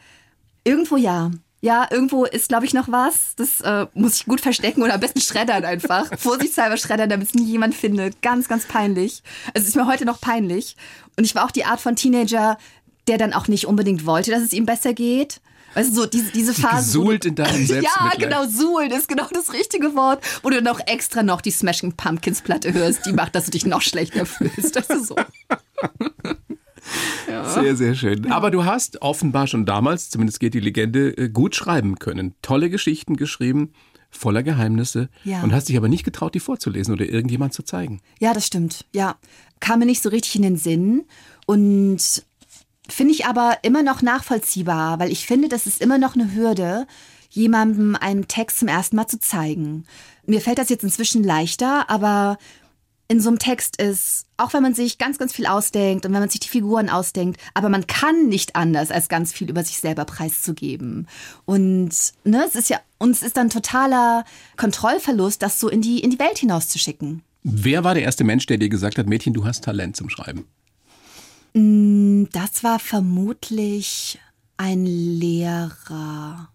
Irgendwo 0.64 0.96
ja. 0.96 1.31
Ja, 1.64 1.87
irgendwo 1.90 2.25
ist, 2.25 2.48
glaube 2.48 2.66
ich, 2.66 2.75
noch 2.75 2.88
was. 2.88 3.37
Das 3.37 3.61
äh, 3.61 3.87
muss 3.94 4.16
ich 4.16 4.27
gut 4.27 4.40
verstecken 4.40 4.83
oder 4.83 4.94
am 4.94 5.01
besten 5.01 5.20
schreddern 5.20 5.64
einfach. 5.64 6.07
Vorsichtshalber 6.18 6.77
schreddern, 6.77 7.09
damit 7.09 7.29
es 7.29 7.35
nie 7.35 7.44
jemand 7.44 7.75
findet. 7.75 8.20
Ganz, 8.20 8.48
ganz 8.48 8.66
peinlich. 8.66 9.22
Also 9.55 9.62
es 9.62 9.68
ist 9.68 9.77
mir 9.77 9.87
heute 9.87 10.05
noch 10.05 10.20
peinlich. 10.20 10.77
Und 11.16 11.25
ich 11.25 11.35
war 11.35 11.44
auch 11.44 11.53
die 11.53 11.64
Art 11.64 11.81
von 11.81 11.94
Teenager, 11.96 12.59
der 13.07 13.16
dann 13.16 13.33
auch 13.33 13.46
nicht 13.48 13.66
unbedingt 13.66 14.07
wollte, 14.07 14.31
dass 14.33 14.42
es 14.42 14.53
ihm 14.53 14.66
besser 14.66 14.92
geht. 14.92 15.40
Weißt 15.75 15.91
du, 15.91 15.95
so 15.95 16.07
diese, 16.07 16.31
diese 16.33 16.55
Phase. 16.55 16.99
Gesuhlt 16.99 17.25
in 17.25 17.35
deinem 17.35 17.61
ja, 17.61 17.67
Selbstmitleid. 17.67 18.19
genau, 18.19 18.47
suhlen 18.47 18.91
ist 18.91 19.09
genau 19.09 19.27
das 19.33 19.53
richtige 19.53 19.95
Wort. 19.95 20.23
Wo 20.43 20.51
du 20.51 20.61
noch 20.63 20.81
extra 20.87 21.23
noch 21.23 21.41
die 21.41 21.51
Smashing 21.51 21.93
Pumpkins 21.93 22.43
Platte 22.43 22.73
hörst, 22.73 23.07
die 23.07 23.13
macht, 23.13 23.35
dass 23.35 23.47
du 23.47 23.51
dich 23.51 23.67
noch 23.67 23.83
schlechter 23.83 24.27
fühlst. 24.27 24.77
Das 24.77 24.89
ist 24.89 25.09
so. 25.09 25.17
Sehr, 27.55 27.77
sehr 27.77 27.95
schön. 27.95 28.31
Aber 28.31 28.51
du 28.51 28.65
hast 28.65 29.01
offenbar 29.03 29.47
schon 29.47 29.65
damals, 29.65 30.11
zumindest 30.11 30.41
geht 30.41 30.55
die 30.55 30.61
Legende, 30.61 31.17
äh, 31.17 31.29
gut 31.29 31.55
schreiben 31.55 31.99
können. 31.99 32.35
Tolle 32.43 32.71
Geschichten 32.71 33.17
geschrieben, 33.17 33.73
voller 34.11 34.43
Geheimnisse. 34.43 35.09
Ja. 35.25 35.43
Und 35.43 35.53
hast 35.53 35.69
dich 35.69 35.77
aber 35.77 35.89
nicht 35.89 36.05
getraut, 36.05 36.35
die 36.35 36.41
vorzulesen 36.41 36.93
oder 36.95 37.07
irgendjemand 37.07 37.55
zu 37.55 37.63
zeigen. 37.63 38.01
Ja, 38.19 38.35
das 38.35 38.47
stimmt. 38.47 38.85
Ja, 38.93 39.17
kam 39.61 39.79
mir 39.79 39.87
nicht 39.87 40.03
so 40.03 40.09
richtig 40.09 40.37
in 40.37 40.43
den 40.43 40.57
Sinn 40.57 41.05
und 41.47 42.25
finde 42.92 43.14
ich 43.14 43.26
aber 43.26 43.59
immer 43.62 43.83
noch 43.83 44.02
nachvollziehbar, 44.02 44.98
weil 44.98 45.11
ich 45.11 45.26
finde, 45.26 45.48
das 45.48 45.66
ist 45.66 45.81
immer 45.81 45.98
noch 45.98 46.14
eine 46.14 46.35
Hürde, 46.35 46.87
jemandem 47.31 47.96
einen 47.96 48.28
Text 48.28 48.59
zum 48.59 48.68
ersten 48.68 48.96
Mal 48.96 49.07
zu 49.07 49.18
zeigen. 49.18 49.85
Mir 50.26 50.40
fällt 50.40 50.59
das 50.59 50.68
jetzt 50.68 50.85
inzwischen 50.85 51.24
leichter, 51.24 51.88
aber 51.88 52.38
in 53.09 53.20
so 53.20 53.28
einem 53.28 53.38
Text 53.38 53.81
ist, 53.81 54.26
auch 54.37 54.55
wenn 54.55 54.62
man 54.62 54.74
sich 54.74 54.96
ganz, 54.96 55.18
ganz 55.18 55.35
viel 55.35 55.46
ausdenkt 55.46 56.07
und 56.07 56.12
wenn 56.12 56.20
man 56.20 56.31
sich 56.31 56.40
die 56.40 56.48
Figuren 56.48 56.88
ausdenkt, 56.88 57.40
aber 57.52 57.68
man 57.68 57.87
kann 57.87 58.28
nicht 58.28 58.57
anders, 58.57 58.90
als 58.90 59.09
ganz 59.09 59.33
viel 59.33 59.50
über 59.50 59.62
sich 59.64 59.78
selber 59.78 60.05
preiszugeben. 60.05 61.07
Und 61.44 61.90
ne, 62.24 62.44
es 62.46 62.55
ist 62.55 62.70
ja, 62.70 62.81
uns 62.98 63.22
ist 63.22 63.37
dann 63.37 63.50
totaler 63.50 64.24
Kontrollverlust, 64.57 65.42
das 65.42 65.61
so 65.61 65.68
in 65.68 65.83
die, 65.83 66.00
in 66.00 66.11
die 66.11 66.18
Welt 66.18 66.38
hinauszuschicken. 66.38 67.22
Wer 67.42 67.85
war 67.85 67.94
der 67.94 68.05
erste 68.05 68.24
Mensch, 68.24 68.46
der 68.46 68.57
dir 68.57 68.68
gesagt 68.68 68.98
hat, 68.98 69.07
Mädchen, 69.07 69.35
du 69.35 69.44
hast 69.44 69.64
Talent 69.64 69.96
zum 69.96 70.09
Schreiben? 70.09 70.46
Mm, 71.55 72.25
Das 72.33 72.65
war 72.65 72.79
vermutlich 72.79 74.19
ein 74.57 74.87
Lehrer. 74.87 76.49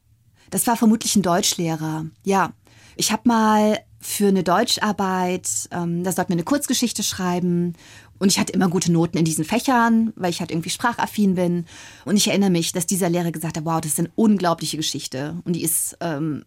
Das 0.49 0.65
war 0.67 0.77
vermutlich 0.77 1.15
ein 1.15 1.21
Deutschlehrer. 1.21 2.05
Ja, 2.23 2.53
ich 2.95 3.11
habe 3.11 3.27
mal 3.27 3.79
für 3.99 4.27
eine 4.27 4.43
Deutscharbeit, 4.43 5.49
ähm, 5.71 6.03
da 6.03 6.11
sollten 6.11 6.29
wir 6.29 6.35
eine 6.35 6.43
Kurzgeschichte 6.43 7.03
schreiben 7.03 7.73
und 8.19 8.29
ich 8.29 8.39
hatte 8.39 8.53
immer 8.53 8.69
gute 8.69 8.91
Noten 8.91 9.17
in 9.17 9.25
diesen 9.25 9.43
Fächern, 9.43 10.13
weil 10.15 10.29
ich 10.29 10.39
halt 10.39 10.51
irgendwie 10.51 10.69
sprachaffin 10.69 11.35
bin. 11.35 11.65
Und 12.05 12.15
ich 12.15 12.27
erinnere 12.27 12.49
mich, 12.49 12.71
dass 12.71 12.85
dieser 12.85 13.09
Lehrer 13.09 13.31
gesagt 13.31 13.57
hat, 13.57 13.65
wow, 13.65 13.81
das 13.81 13.93
ist 13.93 13.99
eine 13.99 14.11
unglaubliche 14.15 14.77
Geschichte 14.77 15.37
und 15.43 15.53
die 15.53 15.63
ist, 15.63 15.97
ähm, 15.99 16.45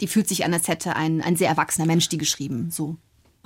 die 0.00 0.06
fühlt 0.06 0.28
sich 0.28 0.44
an, 0.44 0.54
als 0.54 0.68
hätte 0.68 0.94
ein, 0.94 1.20
ein 1.22 1.36
sehr 1.36 1.48
erwachsener 1.48 1.86
Mensch 1.86 2.08
die 2.08 2.18
geschrieben. 2.18 2.70
So. 2.70 2.96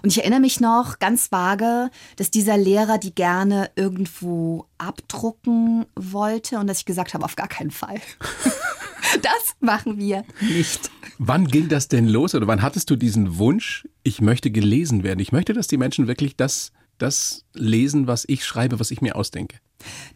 Und 0.05 0.11
ich 0.11 0.19
erinnere 0.19 0.41
mich 0.41 0.61
noch 0.61 0.99
ganz 0.99 1.33
vage, 1.33 1.91
dass 2.17 2.31
dieser 2.31 2.59
Lehrer 2.59 2.99
die 2.99 3.15
gerne 3.15 3.71
irgendwo 3.75 4.67
abdrucken 4.77 5.87
wollte 5.97 6.59
und 6.59 6.67
dass 6.67 6.81
ich 6.81 6.85
gesagt 6.85 7.15
habe, 7.15 7.25
auf 7.25 7.37
gar 7.37 7.49
keinen 7.49 7.71
Fall. 7.71 8.03
das 9.23 9.57
machen 9.61 9.97
wir 9.97 10.27
nicht. 10.43 10.91
Wann 11.17 11.47
ging 11.49 11.71
das 11.71 11.89
denn 11.89 12.07
los 12.07 12.35
oder 12.35 12.47
wann 12.47 12.61
hattest 12.61 12.91
du 12.91 12.97
diesen 12.97 13.39
Wunsch, 13.39 13.89
ich 14.03 14.21
möchte 14.21 14.51
gelesen 14.51 15.05
werden? 15.05 15.21
Ich 15.21 15.33
möchte, 15.33 15.55
dass 15.55 15.69
die 15.69 15.79
Menschen 15.79 16.07
wirklich 16.07 16.37
das, 16.37 16.73
das 16.99 17.47
lesen, 17.55 18.07
was 18.07 18.27
ich 18.29 18.45
schreibe, 18.45 18.79
was 18.81 18.91
ich 18.91 19.01
mir 19.01 19.17
ausdenke. 19.17 19.57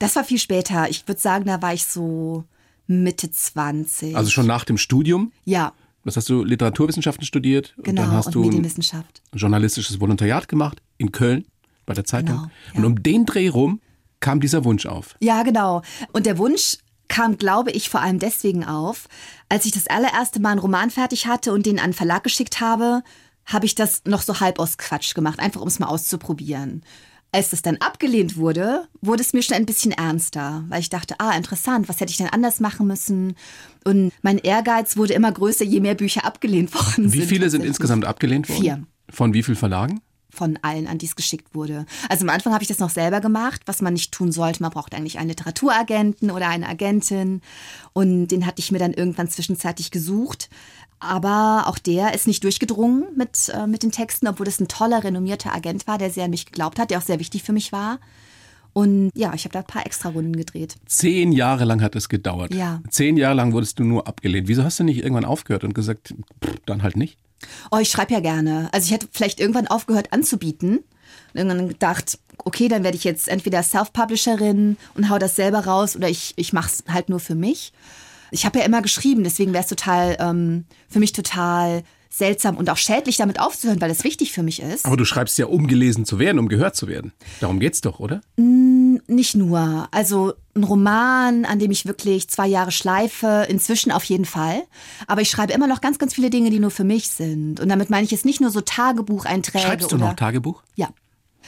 Das 0.00 0.16
war 0.16 0.24
viel 0.24 0.38
später. 0.38 0.90
Ich 0.90 1.08
würde 1.08 1.22
sagen, 1.22 1.46
da 1.46 1.62
war 1.62 1.72
ich 1.72 1.86
so 1.86 2.44
Mitte 2.86 3.30
20. 3.30 4.14
Also 4.14 4.28
schon 4.28 4.46
nach 4.46 4.66
dem 4.66 4.76
Studium. 4.76 5.32
Ja, 5.46 5.72
Was 6.04 6.16
hast 6.16 6.28
du? 6.28 6.44
Literaturwissenschaften 6.44 7.24
studiert? 7.24 7.74
Und 7.76 7.84
genau. 7.84 8.02
dann 8.02 8.12
hast 8.12 8.26
und 8.26 8.34
du 8.34 8.40
Medienwissenschaft. 8.42 9.22
journalistisches 9.32 10.00
Volontariat 10.00 10.48
gemacht 10.48 10.80
in 10.96 11.12
Köln 11.12 11.46
bei 11.86 11.94
der 11.94 12.04
Zeitung. 12.04 12.36
Genau, 12.36 12.50
ja. 12.72 12.78
Und 12.78 12.84
um 12.84 13.02
den 13.02 13.26
Dreh 13.26 13.48
rum 13.48 13.80
kam 14.20 14.40
dieser 14.40 14.64
Wunsch 14.64 14.86
auf. 14.86 15.16
Ja, 15.20 15.42
genau. 15.42 15.82
Und 16.12 16.26
der 16.26 16.38
Wunsch 16.38 16.78
kam, 17.08 17.38
glaube 17.38 17.70
ich, 17.70 17.88
vor 17.88 18.00
allem 18.00 18.18
deswegen 18.18 18.64
auf, 18.64 19.08
als 19.48 19.64
ich 19.64 19.72
das 19.72 19.86
allererste 19.86 20.40
Mal 20.40 20.52
einen 20.52 20.60
Roman 20.60 20.90
fertig 20.90 21.26
hatte 21.26 21.52
und 21.52 21.66
den 21.66 21.78
an 21.78 21.90
den 21.90 21.94
Verlag 21.94 22.22
geschickt 22.22 22.60
habe, 22.60 23.02
habe 23.46 23.66
ich 23.66 23.74
das 23.74 24.02
noch 24.04 24.20
so 24.20 24.40
halb 24.40 24.58
aus 24.58 24.76
Quatsch 24.76 25.14
gemacht, 25.14 25.40
einfach 25.40 25.62
um 25.62 25.68
es 25.68 25.78
mal 25.78 25.86
auszuprobieren. 25.86 26.82
Als 27.30 27.50
das 27.50 27.60
dann 27.60 27.76
abgelehnt 27.76 28.36
wurde, 28.36 28.88
wurde 29.02 29.22
es 29.22 29.34
mir 29.34 29.42
schon 29.42 29.56
ein 29.56 29.66
bisschen 29.66 29.92
ernster, 29.92 30.64
weil 30.68 30.80
ich 30.80 30.88
dachte, 30.88 31.16
ah, 31.18 31.36
interessant, 31.36 31.88
was 31.88 32.00
hätte 32.00 32.10
ich 32.10 32.16
denn 32.16 32.30
anders 32.30 32.58
machen 32.58 32.86
müssen? 32.86 33.34
Und 33.84 34.12
mein 34.22 34.38
Ehrgeiz 34.38 34.96
wurde 34.96 35.12
immer 35.12 35.30
größer, 35.30 35.64
je 35.64 35.80
mehr 35.80 35.94
Bücher 35.94 36.24
abgelehnt 36.24 36.72
worden 36.74 37.12
Wie 37.12 37.18
sind. 37.18 37.28
viele 37.28 37.50
sind 37.50 37.64
insgesamt 37.64 38.06
abgelehnt 38.06 38.48
worden? 38.48 38.60
Vier. 38.62 38.84
Von 39.10 39.34
wie 39.34 39.42
vielen 39.42 39.56
Verlagen? 39.56 40.00
von 40.30 40.58
allen, 40.62 40.86
an 40.86 40.98
die 40.98 41.06
es 41.06 41.16
geschickt 41.16 41.54
wurde. 41.54 41.84
Also 42.08 42.24
am 42.24 42.30
Anfang 42.30 42.52
habe 42.52 42.62
ich 42.62 42.68
das 42.68 42.78
noch 42.78 42.90
selber 42.90 43.20
gemacht, 43.20 43.62
was 43.66 43.82
man 43.82 43.92
nicht 43.92 44.12
tun 44.12 44.30
sollte. 44.30 44.62
Man 44.62 44.70
braucht 44.70 44.94
eigentlich 44.94 45.18
einen 45.18 45.30
Literaturagenten 45.30 46.30
oder 46.30 46.48
eine 46.48 46.68
Agentin. 46.68 47.40
Und 47.92 48.28
den 48.28 48.46
hatte 48.46 48.60
ich 48.60 48.70
mir 48.70 48.78
dann 48.78 48.92
irgendwann 48.92 49.28
zwischenzeitlich 49.28 49.90
gesucht. 49.90 50.48
Aber 51.00 51.64
auch 51.66 51.78
der 51.78 52.14
ist 52.14 52.26
nicht 52.26 52.42
durchgedrungen 52.44 53.04
mit, 53.16 53.50
äh, 53.54 53.66
mit 53.66 53.82
den 53.82 53.92
Texten, 53.92 54.26
obwohl 54.26 54.46
das 54.46 54.60
ein 54.60 54.68
toller, 54.68 55.04
renommierter 55.04 55.54
Agent 55.54 55.86
war, 55.86 55.98
der 55.98 56.10
sehr 56.10 56.24
an 56.24 56.30
mich 56.30 56.46
geglaubt 56.46 56.78
hat, 56.78 56.90
der 56.90 56.98
auch 56.98 57.02
sehr 57.02 57.20
wichtig 57.20 57.42
für 57.42 57.52
mich 57.52 57.72
war. 57.72 58.00
Und 58.72 59.10
ja, 59.14 59.32
ich 59.34 59.44
habe 59.44 59.52
da 59.52 59.60
ein 59.60 59.64
paar 59.64 59.86
extra 59.86 60.10
Runden 60.10 60.36
gedreht. 60.36 60.76
Zehn 60.86 61.32
Jahre 61.32 61.64
lang 61.64 61.82
hat 61.82 61.96
es 61.96 62.08
gedauert. 62.08 62.54
Ja. 62.54 62.80
Zehn 62.90 63.16
Jahre 63.16 63.34
lang 63.34 63.52
wurdest 63.52 63.78
du 63.78 63.84
nur 63.84 64.06
abgelehnt. 64.06 64.48
Wieso 64.48 64.62
hast 64.62 64.78
du 64.78 64.84
nicht 64.84 64.98
irgendwann 64.98 65.24
aufgehört 65.24 65.64
und 65.64 65.74
gesagt, 65.74 66.14
pff, 66.44 66.54
dann 66.66 66.82
halt 66.82 66.96
nicht? 66.96 67.18
Oh, 67.70 67.78
ich 67.78 67.88
schreibe 67.88 68.12
ja 68.12 68.20
gerne. 68.20 68.68
Also 68.72 68.86
ich 68.86 68.92
hätte 68.92 69.08
vielleicht 69.10 69.40
irgendwann 69.40 69.68
aufgehört 69.68 70.12
anzubieten. 70.12 70.78
Und 71.32 71.40
irgendwann 71.40 71.68
gedacht, 71.68 72.18
okay, 72.44 72.68
dann 72.68 72.84
werde 72.84 72.96
ich 72.96 73.04
jetzt 73.04 73.28
entweder 73.28 73.62
Self-Publisherin 73.62 74.76
und 74.94 75.10
hau 75.10 75.18
das 75.18 75.36
selber 75.36 75.60
raus 75.60 75.96
oder 75.96 76.08
ich, 76.08 76.34
ich 76.36 76.52
mache 76.52 76.68
es 76.68 76.84
halt 76.92 77.08
nur 77.08 77.20
für 77.20 77.34
mich. 77.34 77.72
Ich 78.30 78.44
habe 78.44 78.58
ja 78.58 78.64
immer 78.64 78.82
geschrieben, 78.82 79.24
deswegen 79.24 79.52
wäre 79.52 79.62
es 79.62 79.68
total, 79.68 80.16
ähm, 80.20 80.64
für 80.88 80.98
mich 80.98 81.12
total 81.12 81.82
seltsam 82.10 82.56
und 82.56 82.70
auch 82.70 82.76
schädlich, 82.76 83.16
damit 83.16 83.38
aufzuhören, 83.38 83.80
weil 83.80 83.90
es 83.90 84.04
wichtig 84.04 84.32
für 84.32 84.42
mich 84.42 84.62
ist. 84.62 84.84
Aber 84.84 84.96
du 84.96 85.04
schreibst 85.04 85.38
ja, 85.38 85.46
um 85.46 85.66
gelesen 85.66 86.04
zu 86.04 86.18
werden, 86.18 86.38
um 86.38 86.48
gehört 86.48 86.74
zu 86.74 86.88
werden. 86.88 87.12
Darum 87.40 87.60
geht's 87.60 87.80
doch, 87.80 88.00
oder? 88.00 88.20
Nicht 88.36 89.34
nur. 89.36 89.88
Also 89.90 90.32
ein 90.54 90.64
Roman, 90.64 91.44
an 91.44 91.58
dem 91.58 91.70
ich 91.70 91.86
wirklich 91.86 92.28
zwei 92.28 92.46
Jahre 92.46 92.72
schleife, 92.72 93.46
inzwischen 93.48 93.92
auf 93.92 94.04
jeden 94.04 94.24
Fall. 94.24 94.62
Aber 95.06 95.20
ich 95.20 95.30
schreibe 95.30 95.52
immer 95.52 95.66
noch 95.66 95.80
ganz, 95.80 95.98
ganz 95.98 96.14
viele 96.14 96.30
Dinge, 96.30 96.50
die 96.50 96.58
nur 96.58 96.70
für 96.70 96.84
mich 96.84 97.10
sind. 97.10 97.60
Und 97.60 97.68
damit 97.68 97.90
meine 97.90 98.04
ich 98.04 98.10
jetzt 98.10 98.24
nicht 98.24 98.40
nur 98.40 98.50
so 98.50 98.60
Tagebucheinträge. 98.60 99.64
Schreibst 99.64 99.92
du 99.92 99.96
noch 99.96 100.14
Tagebuch? 100.14 100.62
Ja. 100.74 100.88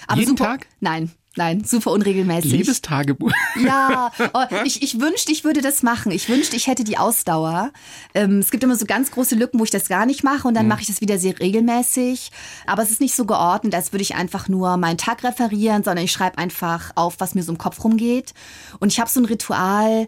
Aber 0.06 0.20
Jeden 0.20 0.30
super, 0.30 0.44
Tag? 0.44 0.66
Nein, 0.80 1.10
nein, 1.36 1.64
super 1.64 1.92
unregelmäßig. 1.92 2.52
Liebes 2.52 2.82
Tagebuch. 2.82 3.32
Ja, 3.62 4.10
oh, 4.32 4.44
ich, 4.64 4.82
ich 4.82 5.00
wünschte, 5.00 5.32
ich 5.32 5.44
würde 5.44 5.60
das 5.60 5.82
machen. 5.82 6.12
Ich 6.12 6.28
wünschte, 6.28 6.56
ich 6.56 6.66
hätte 6.66 6.84
die 6.84 6.98
Ausdauer. 6.98 7.72
Ähm, 8.14 8.38
es 8.38 8.50
gibt 8.50 8.64
immer 8.64 8.76
so 8.76 8.86
ganz 8.86 9.10
große 9.10 9.34
Lücken, 9.34 9.58
wo 9.58 9.64
ich 9.64 9.70
das 9.70 9.88
gar 9.88 10.06
nicht 10.06 10.24
mache 10.24 10.48
und 10.48 10.54
dann 10.54 10.68
mache 10.68 10.82
ich 10.82 10.86
das 10.86 11.00
wieder 11.00 11.18
sehr 11.18 11.38
regelmäßig. 11.38 12.30
Aber 12.66 12.82
es 12.82 12.90
ist 12.90 13.00
nicht 13.00 13.14
so 13.14 13.24
geordnet, 13.24 13.74
als 13.74 13.92
würde 13.92 14.02
ich 14.02 14.14
einfach 14.14 14.48
nur 14.48 14.76
meinen 14.76 14.98
Tag 14.98 15.24
referieren, 15.24 15.82
sondern 15.84 16.04
ich 16.04 16.12
schreibe 16.12 16.38
einfach 16.38 16.92
auf, 16.94 17.16
was 17.18 17.34
mir 17.34 17.42
so 17.42 17.52
im 17.52 17.58
Kopf 17.58 17.82
rumgeht. 17.84 18.32
Und 18.78 18.92
ich 18.92 19.00
habe 19.00 19.10
so 19.10 19.20
ein 19.20 19.26
Ritual, 19.26 20.06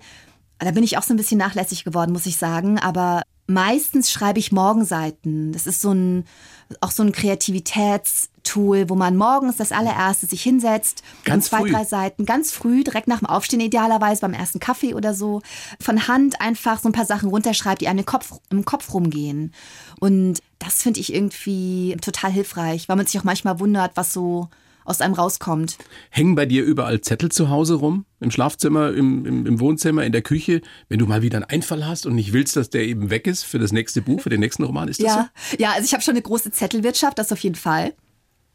da 0.59 0.71
bin 0.71 0.85
ich 0.85 0.99
auch 0.99 1.03
so 1.03 1.15
ein 1.15 1.17
bisschen 1.17 1.39
nachlässig 1.39 1.85
geworden, 1.85 2.13
muss 2.13 2.27
ich 2.27 2.37
sagen. 2.37 2.79
Aber 2.79 3.23
meistens 3.47 4.11
schreibe 4.11 4.39
ich 4.39 4.53
Morgenseiten. 4.53 5.53
Das 5.53 5.67
ist 5.67 5.81
so 5.81 5.93
ein, 5.93 6.25
auch 6.81 6.91
so 6.91 7.03
ein 7.03 7.13
Kreativitätstool, 7.13 8.89
wo 8.89 8.95
man 8.95 9.17
morgens 9.17 9.57
das 9.57 9.73
allererste 9.73 10.27
sich 10.27 10.43
hinsetzt 10.43 11.03
Ganz 11.25 11.45
und 11.45 11.49
zwei, 11.51 11.59
früh. 11.61 11.73
drei 11.73 11.85
Seiten, 11.85 12.27
ganz 12.27 12.53
früh, 12.53 12.85
direkt 12.85 13.09
nach 13.09 13.19
dem 13.19 13.27
Aufstehen 13.27 13.61
idealerweise, 13.61 14.21
beim 14.21 14.35
ersten 14.35 14.61
Kaffee 14.61 14.95
oder 14.95 15.15
so, 15.15 15.43
von 15.81 16.09
Hand 16.09 16.41
einfach 16.41 16.81
so 16.81 16.89
ein 16.89 16.93
paar 16.93 17.07
Sachen 17.07 17.29
runterschreibt, 17.29 17.81
die 17.81 17.89
einem 17.89 18.01
im 18.01 18.07
Kopf, 18.07 18.33
im 18.51 18.65
Kopf 18.65 18.93
rumgehen. 18.95 19.53
Und 20.01 20.41
das 20.59 20.83
finde 20.83 21.01
ich 21.01 21.15
irgendwie 21.15 21.97
total 22.01 22.31
hilfreich, 22.31 22.89
weil 22.89 22.97
man 22.97 23.07
sich 23.07 23.19
auch 23.19 23.25
manchmal 23.25 23.61
wundert, 23.61 23.93
was 23.97 24.13
so 24.13 24.49
aus 24.85 25.01
einem 25.01 25.15
rauskommt. 25.15 25.79
Hängen 26.11 26.35
bei 26.35 26.47
dir 26.47 26.65
überall 26.65 27.01
Zettel 27.01 27.31
zu 27.31 27.51
Hause 27.51 27.75
rum? 27.75 28.05
Im 28.21 28.31
Schlafzimmer, 28.31 28.93
im, 28.93 29.25
im, 29.27 29.47
im 29.47 29.61
Wohnzimmer, 29.61 30.05
in 30.05 30.13
der 30.13 30.23
Küche? 30.23 30.61
Wenn 30.89 30.99
du 30.99 31.07
mal 31.07 31.23
wieder 31.23 31.39
einen 31.39 31.45
Einfall 31.45 31.87
hast 31.87 32.07
und 32.07 32.15
nicht 32.15 32.33
willst, 32.33 32.57
dass 32.57 32.71
der 32.71 32.85
eben 32.85 33.11
weg 33.11 33.27
ist 33.27 33.43
für 33.43 33.59
das 33.59 33.73
nächste 33.73 34.03
Buch, 34.03 34.21
für 34.21 34.31
den 34.31 34.41
nächsten 34.41 34.63
Roman, 34.63 34.89
ist 34.89 35.01
das 35.01 35.07
Ja, 35.07 35.31
ja, 35.59 35.73
also 35.73 35.85
ich 35.85 35.93
habe 35.93 36.03
schon 36.03 36.13
eine 36.13 36.23
große 36.23 36.51
Zettelwirtschaft, 36.51 37.19
das 37.19 37.33
auf 37.33 37.39
jeden 37.41 37.57
Fall. 37.57 37.95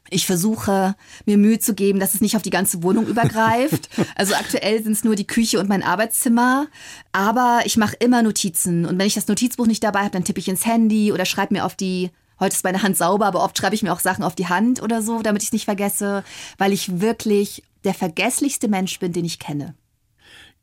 Ich 0.10 0.26
versuche 0.26 0.96
mir 1.26 1.38
Mühe 1.38 1.60
zu 1.60 1.74
geben, 1.74 2.00
dass 2.00 2.14
es 2.14 2.22
nicht 2.22 2.36
auf 2.36 2.42
die 2.42 2.50
ganze 2.50 2.84
Wohnung 2.84 3.08
übergreift. 3.08 3.90
Also 4.16 4.36
aktuell 4.36 4.82
sind 4.84 4.94
es 4.94 5.04
nur 5.04 5.16
die 5.16 5.28
Küche 5.28 5.60
und 5.60 5.70
mein 5.70 5.84
Arbeitszimmer. 5.84 6.68
Aber 7.12 7.62
ich 7.66 7.78
mache 7.78 7.98
immer 8.00 8.22
Notizen. 8.22 8.86
Und 8.86 8.98
wenn 8.98 9.08
ich 9.08 9.16
das 9.16 9.28
Notizbuch 9.28 9.68
nicht 9.68 9.84
dabei 9.84 10.00
habe, 10.02 10.12
dann 10.12 10.24
tippe 10.24 10.40
ich 10.40 10.48
ins 10.48 10.66
Handy 10.66 11.12
oder 11.12 11.26
schreibe 11.26 11.54
mir 11.54 11.66
auf 11.66 11.76
die. 11.76 12.12
Heute 12.40 12.56
ist 12.56 12.64
meine 12.64 12.84
Hand 12.84 12.98
sauber, 12.98 13.26
aber 13.26 13.44
oft 13.44 13.58
schreibe 13.58 13.76
ich 13.76 13.84
mir 13.84 13.92
auch 13.92 14.00
Sachen 14.00 14.24
auf 14.24 14.36
die 14.36 14.48
Hand 14.48 14.82
oder 14.82 15.02
so, 15.02 15.22
damit 15.22 15.42
ich 15.42 15.50
es 15.50 15.54
nicht 15.54 15.66
vergesse, 15.66 16.24
weil 16.58 16.72
ich 16.72 17.02
wirklich 17.02 17.64
der 17.84 17.94
vergesslichste 17.94 18.68
Mensch 18.68 19.00
bin, 19.00 19.14
den 19.14 19.26
ich 19.26 19.40
kenne. 19.40 19.76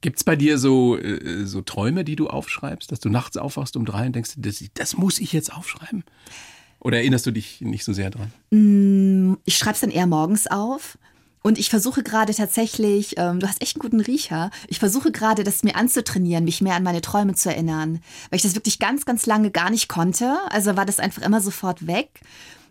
Gibt's 0.00 0.22
bei 0.22 0.36
dir 0.36 0.58
so, 0.58 0.98
äh, 0.98 1.46
so 1.46 1.62
Träume, 1.62 2.04
die 2.04 2.16
du 2.16 2.28
aufschreibst, 2.28 2.92
dass 2.92 3.00
du 3.00 3.08
nachts 3.08 3.36
aufwachst 3.36 3.76
um 3.76 3.86
drei 3.86 4.06
und 4.06 4.14
denkst, 4.14 4.32
das, 4.36 4.62
das 4.74 4.96
muss 4.96 5.18
ich 5.18 5.32
jetzt 5.32 5.52
aufschreiben? 5.52 6.04
Oder 6.78 6.98
erinnerst 6.98 7.24
du 7.24 7.30
dich 7.30 7.62
nicht 7.62 7.84
so 7.84 7.94
sehr 7.94 8.10
dran? 8.10 8.30
Ich 9.46 9.56
schreibe 9.56 9.74
es 9.74 9.80
dann 9.80 9.90
eher 9.90 10.06
morgens 10.06 10.46
auf. 10.46 10.98
Und 11.46 11.58
ich 11.58 11.68
versuche 11.68 12.02
gerade 12.02 12.32
tatsächlich, 12.32 13.18
ähm, 13.18 13.38
du 13.38 13.46
hast 13.46 13.60
echt 13.60 13.76
einen 13.76 13.82
guten 13.82 14.00
Riecher, 14.00 14.50
ich 14.66 14.78
versuche 14.78 15.12
gerade, 15.12 15.44
das 15.44 15.62
mir 15.62 15.76
anzutrainieren, 15.76 16.44
mich 16.44 16.62
mehr 16.62 16.74
an 16.74 16.82
meine 16.82 17.02
Träume 17.02 17.34
zu 17.34 17.50
erinnern. 17.50 18.00
Weil 18.30 18.38
ich 18.38 18.42
das 18.42 18.54
wirklich 18.54 18.78
ganz, 18.78 19.04
ganz 19.04 19.26
lange 19.26 19.50
gar 19.50 19.68
nicht 19.68 19.86
konnte. 19.88 20.38
Also 20.48 20.74
war 20.74 20.86
das 20.86 21.00
einfach 21.00 21.20
immer 21.20 21.42
sofort 21.42 21.86
weg. 21.86 22.08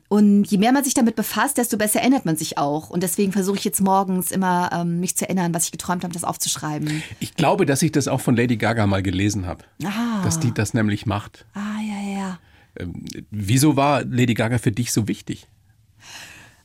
Und 0.10 0.46
je 0.46 0.58
mehr 0.58 0.72
man 0.72 0.84
sich 0.84 0.96
damit 0.96 1.16
befasst, 1.16 1.60
desto 1.60 1.78
besser 1.78 2.02
erinnert 2.02 2.26
man 2.26 2.36
sich 2.36 2.58
auch. 2.58 2.90
Und 2.90 3.04
deswegen 3.04 3.32
versuche 3.32 3.58
ich 3.58 3.64
jetzt 3.64 3.80
morgens 3.80 4.32
immer, 4.32 4.72
ähm, 4.74 5.00
mich 5.00 5.16
zu 5.16 5.26
erinnern, 5.26 5.54
was 5.54 5.66
ich 5.66 5.72
geträumt 5.72 6.04
habe, 6.04 6.14
das 6.14 6.24
aufzuschreiben. 6.24 7.04
Ich 7.20 7.36
glaube, 7.36 7.68
dass 7.68 7.84
ich 7.84 7.92
das 7.92 8.08
auch 8.08 8.22
von 8.22 8.36
Lady 8.36 8.58
Gaga 8.58 8.88
mal 8.88 9.04
gelesen 9.04 9.46
habe. 9.46 9.66
Ah. 9.86 10.24
Dass 10.24 10.40
die 10.40 10.52
das 10.52 10.74
nämlich 10.74 11.06
macht. 11.06 11.46
Ah, 11.54 11.80
ja, 11.80 12.10
ja, 12.10 12.18
ja. 12.18 12.40
Ähm, 12.80 13.06
wieso 13.30 13.76
war 13.76 14.04
Lady 14.04 14.34
Gaga 14.34 14.58
für 14.58 14.72
dich 14.72 14.92
so 14.92 15.08
wichtig? 15.08 15.48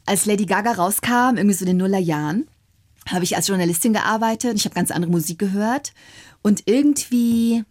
Als 0.09 0.27
Lady 0.27 0.47
Gaga 0.47 0.73
rauskam, 0.73 1.37
irgendwie 1.37 1.55
so 1.55 1.65
in 1.65 1.69
den 1.69 1.77
Nullerjahren, 1.77 2.49
habe 3.09 3.25
ich 3.25 3.37
als 3.37 3.49
Journalistin 3.49 3.93
gearbeitet. 3.93 4.57
Ich 4.57 4.65
habe 4.65 4.75
ganz 4.75 4.91
andere 4.91 5.11
Musik 5.11 5.39
gehört. 5.39 5.93
Und 6.43 6.63
irgendwie, 6.67 7.65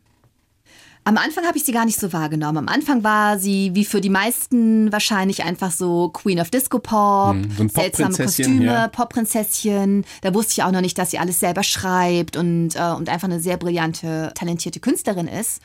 Am 1.07 1.15
Anfang 1.15 1.45
habe 1.45 1.57
ich 1.57 1.63
sie 1.63 1.71
gar 1.71 1.85
nicht 1.85 1.97
so 1.97 2.11
wahrgenommen. 2.11 2.57
Am 2.57 2.67
Anfang 2.67 3.01
war 3.01 3.39
sie 3.39 3.71
wie 3.73 3.85
für 3.85 4.01
die 4.01 4.09
meisten 4.09 4.91
wahrscheinlich 4.91 5.45
einfach 5.45 5.71
so 5.71 6.09
Queen 6.09 6.37
of 6.37 6.49
Disco 6.49 6.79
Pop, 6.79 7.33
Hm, 7.33 7.49
so 7.57 7.65
seltsame 7.69 8.13
Kostüme, 8.13 8.65
ja. 8.65 8.87
Pop-Prinzesschen. 8.89 10.03
Da 10.21 10.33
wusste 10.33 10.55
ich 10.57 10.63
auch 10.63 10.71
noch 10.73 10.81
nicht, 10.81 10.97
dass 10.97 11.11
sie 11.11 11.17
alles 11.17 11.39
selber 11.39 11.63
schreibt 11.63 12.35
und, 12.35 12.75
äh, 12.75 12.91
und 12.91 13.07
einfach 13.07 13.29
eine 13.29 13.39
sehr 13.39 13.55
brillante, 13.55 14.33
talentierte 14.35 14.81
Künstlerin 14.81 15.29
ist. 15.29 15.61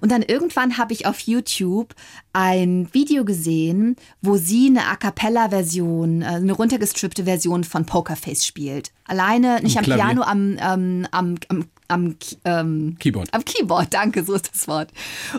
Und 0.00 0.12
dann 0.12 0.22
irgendwann 0.22 0.78
habe 0.78 0.94
ich 0.94 1.04
auf 1.04 1.20
YouTube 1.20 1.94
ein 2.32 2.88
Video 2.92 3.26
gesehen, 3.26 3.96
wo 4.22 4.38
sie 4.38 4.68
eine 4.68 4.86
A 4.86 4.96
Cappella-Version, 4.96 6.22
äh, 6.22 6.24
eine 6.24 6.52
runtergestrippte 6.54 7.24
Version 7.24 7.64
von 7.64 7.84
Pokerface 7.84 8.46
spielt. 8.46 8.92
Alleine, 9.04 9.60
nicht 9.62 9.76
am, 9.76 9.84
Klavier. 9.84 10.04
Piano, 10.04 10.22
am, 10.22 10.56
ähm, 10.58 11.06
am, 11.10 11.34
am, 11.48 11.66
am 11.88 12.16
ähm, 12.44 12.96
Keyboard. 12.98 13.32
am 13.32 13.44
Keyboard, 13.44 13.88
danke, 13.94 14.24
so 14.24 14.34
ist 14.34 14.50
das 14.52 14.68
Wort. 14.68 14.90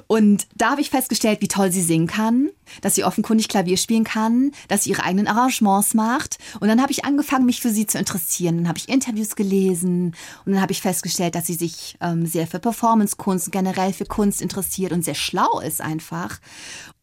Und 0.07 0.47
da 0.55 0.71
habe 0.71 0.81
ich 0.81 0.89
festgestellt, 0.89 1.41
wie 1.41 1.47
toll 1.47 1.71
sie 1.71 1.81
singen 1.81 2.07
kann, 2.07 2.49
dass 2.81 2.95
sie 2.95 3.03
offenkundig 3.03 3.47
Klavier 3.47 3.77
spielen 3.77 4.03
kann, 4.03 4.51
dass 4.67 4.83
sie 4.83 4.91
ihre 4.91 5.03
eigenen 5.03 5.27
Arrangements 5.27 5.93
macht. 5.93 6.37
Und 6.59 6.67
dann 6.67 6.81
habe 6.81 6.91
ich 6.91 7.05
angefangen, 7.05 7.45
mich 7.45 7.61
für 7.61 7.69
sie 7.69 7.87
zu 7.87 7.97
interessieren. 7.97 8.57
Dann 8.57 8.67
habe 8.67 8.77
ich 8.77 8.89
Interviews 8.89 9.35
gelesen 9.35 10.15
und 10.45 10.53
dann 10.53 10.61
habe 10.61 10.71
ich 10.71 10.81
festgestellt, 10.81 11.35
dass 11.35 11.47
sie 11.47 11.55
sich 11.55 11.97
ähm, 12.01 12.25
sehr 12.25 12.47
für 12.47 12.59
Performancekunst 12.59 13.47
und 13.47 13.51
generell 13.51 13.93
für 13.93 14.05
Kunst 14.05 14.41
interessiert 14.41 14.91
und 14.91 15.03
sehr 15.03 15.15
schlau 15.15 15.59
ist 15.59 15.81
einfach. 15.81 16.39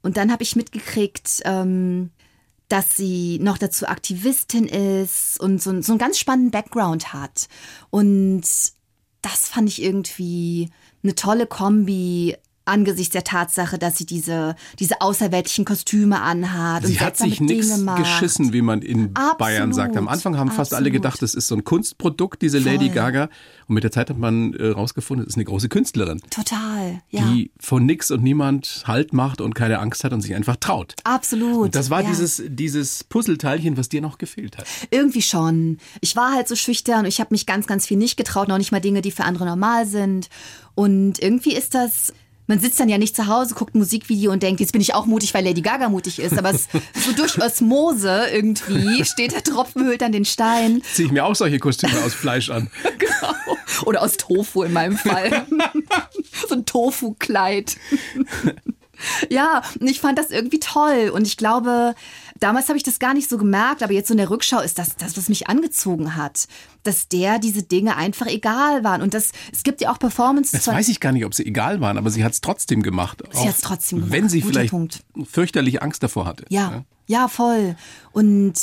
Und 0.02 0.16
dann 0.16 0.30
habe 0.30 0.42
ich 0.42 0.56
mitgekriegt, 0.56 1.42
ähm, 1.44 2.10
dass 2.68 2.96
sie 2.96 3.38
noch 3.40 3.58
dazu 3.58 3.86
Aktivistin 3.86 4.66
ist 4.66 5.38
und 5.40 5.62
so, 5.62 5.80
so 5.82 5.92
einen 5.92 5.98
ganz 5.98 6.18
spannenden 6.18 6.50
Background 6.50 7.12
hat. 7.12 7.48
Und 7.90 8.42
das 9.24 9.48
fand 9.48 9.68
ich 9.68 9.82
irgendwie 9.82 10.70
eine 11.02 11.14
tolle 11.14 11.46
Kombi 11.46 12.36
angesichts 12.64 13.12
der 13.12 13.24
Tatsache, 13.24 13.78
dass 13.78 13.98
sie 13.98 14.06
diese, 14.06 14.56
diese 14.78 15.00
außerweltlichen 15.00 15.64
Kostüme 15.64 16.20
anhat. 16.20 16.86
Sie 16.86 16.94
und 16.94 17.00
hat 17.00 17.16
sich 17.16 17.40
nichts 17.40 17.84
geschissen, 17.96 18.52
wie 18.52 18.62
man 18.62 18.82
in 18.82 19.10
Absolut, 19.14 19.38
Bayern 19.38 19.72
sagt. 19.72 19.96
Am 19.96 20.08
Anfang 20.08 20.36
haben 20.36 20.50
fast 20.50 20.74
alle 20.74 20.90
gedacht, 20.90 21.20
das 21.22 21.34
ist 21.34 21.48
so 21.48 21.54
ein 21.54 21.64
Kunstprodukt, 21.64 22.42
diese 22.42 22.58
Lady 22.58 22.86
Voll. 22.86 22.94
Gaga. 22.94 23.28
Und 23.66 23.74
mit 23.74 23.84
der 23.84 23.90
Zeit 23.90 24.10
hat 24.10 24.18
man 24.18 24.54
äh, 24.54 24.68
rausgefunden, 24.68 25.26
es 25.26 25.34
ist 25.34 25.36
eine 25.36 25.44
große 25.44 25.68
Künstlerin, 25.68 26.20
Total, 26.30 27.00
ja. 27.08 27.22
die 27.22 27.50
von 27.58 27.86
nix 27.86 28.10
und 28.10 28.22
niemand 28.22 28.82
Halt 28.86 29.12
macht 29.12 29.40
und 29.40 29.54
keine 29.54 29.78
Angst 29.78 30.04
hat 30.04 30.12
und 30.12 30.20
sich 30.20 30.34
einfach 30.34 30.56
traut. 30.56 30.94
Absolut. 31.04 31.66
Und 31.66 31.74
das 31.74 31.90
war 31.90 32.02
ja. 32.02 32.08
dieses, 32.08 32.42
dieses 32.46 33.04
Puzzleteilchen, 33.04 33.76
was 33.76 33.88
dir 33.88 34.00
noch 34.00 34.18
gefehlt 34.18 34.58
hat. 34.58 34.66
Irgendwie 34.90 35.22
schon. 35.22 35.78
Ich 36.00 36.16
war 36.16 36.32
halt 36.32 36.48
so 36.48 36.56
schüchtern 36.56 37.00
und 37.00 37.06
ich 37.06 37.20
habe 37.20 37.28
mich 37.32 37.46
ganz, 37.46 37.66
ganz 37.66 37.86
viel 37.86 37.96
nicht 37.96 38.16
getraut, 38.16 38.48
noch 38.48 38.58
nicht 38.58 38.72
mal 38.72 38.80
Dinge, 38.80 39.00
die 39.00 39.10
für 39.10 39.24
andere 39.24 39.46
normal 39.46 39.86
sind. 39.86 40.28
Und 40.74 41.20
irgendwie 41.20 41.54
ist 41.54 41.74
das. 41.74 42.12
Man 42.46 42.58
sitzt 42.58 42.78
dann 42.78 42.88
ja 42.88 42.98
nicht 42.98 43.16
zu 43.16 43.26
Hause, 43.26 43.54
guckt 43.54 43.74
ein 43.74 43.78
Musikvideo 43.78 44.30
und 44.30 44.42
denkt, 44.42 44.60
jetzt 44.60 44.72
bin 44.72 44.82
ich 44.82 44.94
auch 44.94 45.06
mutig, 45.06 45.32
weil 45.32 45.44
Lady 45.44 45.62
Gaga 45.62 45.88
mutig 45.88 46.18
ist. 46.18 46.36
Aber 46.36 46.50
es, 46.50 46.68
so 46.94 47.12
durch 47.12 47.40
Osmose 47.40 48.26
irgendwie 48.32 49.04
steht 49.04 49.32
der 49.32 49.42
Tropfen 49.42 49.86
hüllt 49.86 50.02
an 50.02 50.12
den 50.12 50.24
Stein. 50.24 50.82
Ziehe 50.92 51.06
ich 51.06 51.12
mir 51.12 51.24
auch 51.24 51.34
solche 51.34 51.58
Kostüme 51.58 51.98
aus 52.04 52.14
Fleisch 52.14 52.50
an. 52.50 52.70
Genau. 52.98 53.34
Oder 53.86 54.02
aus 54.02 54.16
Tofu 54.16 54.62
in 54.62 54.72
meinem 54.72 54.96
Fall. 54.96 55.46
so 56.48 56.54
ein 56.54 56.64
Tofu-Kleid. 56.64 57.76
Ja, 59.28 59.62
und 59.80 59.88
ich 59.88 60.00
fand 60.00 60.18
das 60.18 60.30
irgendwie 60.30 60.60
toll. 60.60 61.10
Und 61.12 61.26
ich 61.26 61.36
glaube, 61.36 61.94
damals 62.40 62.68
habe 62.68 62.76
ich 62.76 62.82
das 62.82 62.98
gar 62.98 63.14
nicht 63.14 63.28
so 63.28 63.38
gemerkt, 63.38 63.82
aber 63.82 63.92
jetzt 63.92 64.08
so 64.08 64.14
in 64.14 64.18
der 64.18 64.30
Rückschau 64.30 64.60
ist 64.60 64.78
das 64.78 64.96
das, 64.96 65.16
was 65.16 65.28
mich 65.28 65.48
angezogen 65.48 66.16
hat. 66.16 66.46
Dass 66.82 67.08
der 67.08 67.38
diese 67.38 67.62
Dinge 67.62 67.96
einfach 67.96 68.26
egal 68.26 68.84
waren. 68.84 69.02
Und 69.02 69.14
das, 69.14 69.32
es 69.52 69.62
gibt 69.62 69.80
ja 69.80 69.90
auch 69.92 69.98
Performances 69.98 70.64
Das 70.64 70.66
weiß 70.66 70.88
ich 70.88 71.00
gar 71.00 71.12
nicht, 71.12 71.24
ob 71.24 71.34
sie 71.34 71.46
egal 71.46 71.80
waren, 71.80 71.96
aber 71.98 72.10
sie 72.10 72.24
hat 72.24 72.32
es 72.32 72.40
trotzdem 72.40 72.82
gemacht. 72.82 73.22
Sie 73.32 73.38
Auch 73.38 73.46
hat's 73.46 73.60
trotzdem 73.60 73.98
gemacht. 74.00 74.12
Wenn 74.12 74.28
sie 74.28 74.40
Guter 74.40 74.52
vielleicht 74.52 74.70
Punkt. 74.70 75.04
fürchterlich 75.24 75.82
Angst 75.82 76.02
davor 76.02 76.26
hatte. 76.26 76.44
Ja, 76.48 76.84
ja, 77.06 77.28
voll. 77.28 77.76
Und 78.12 78.54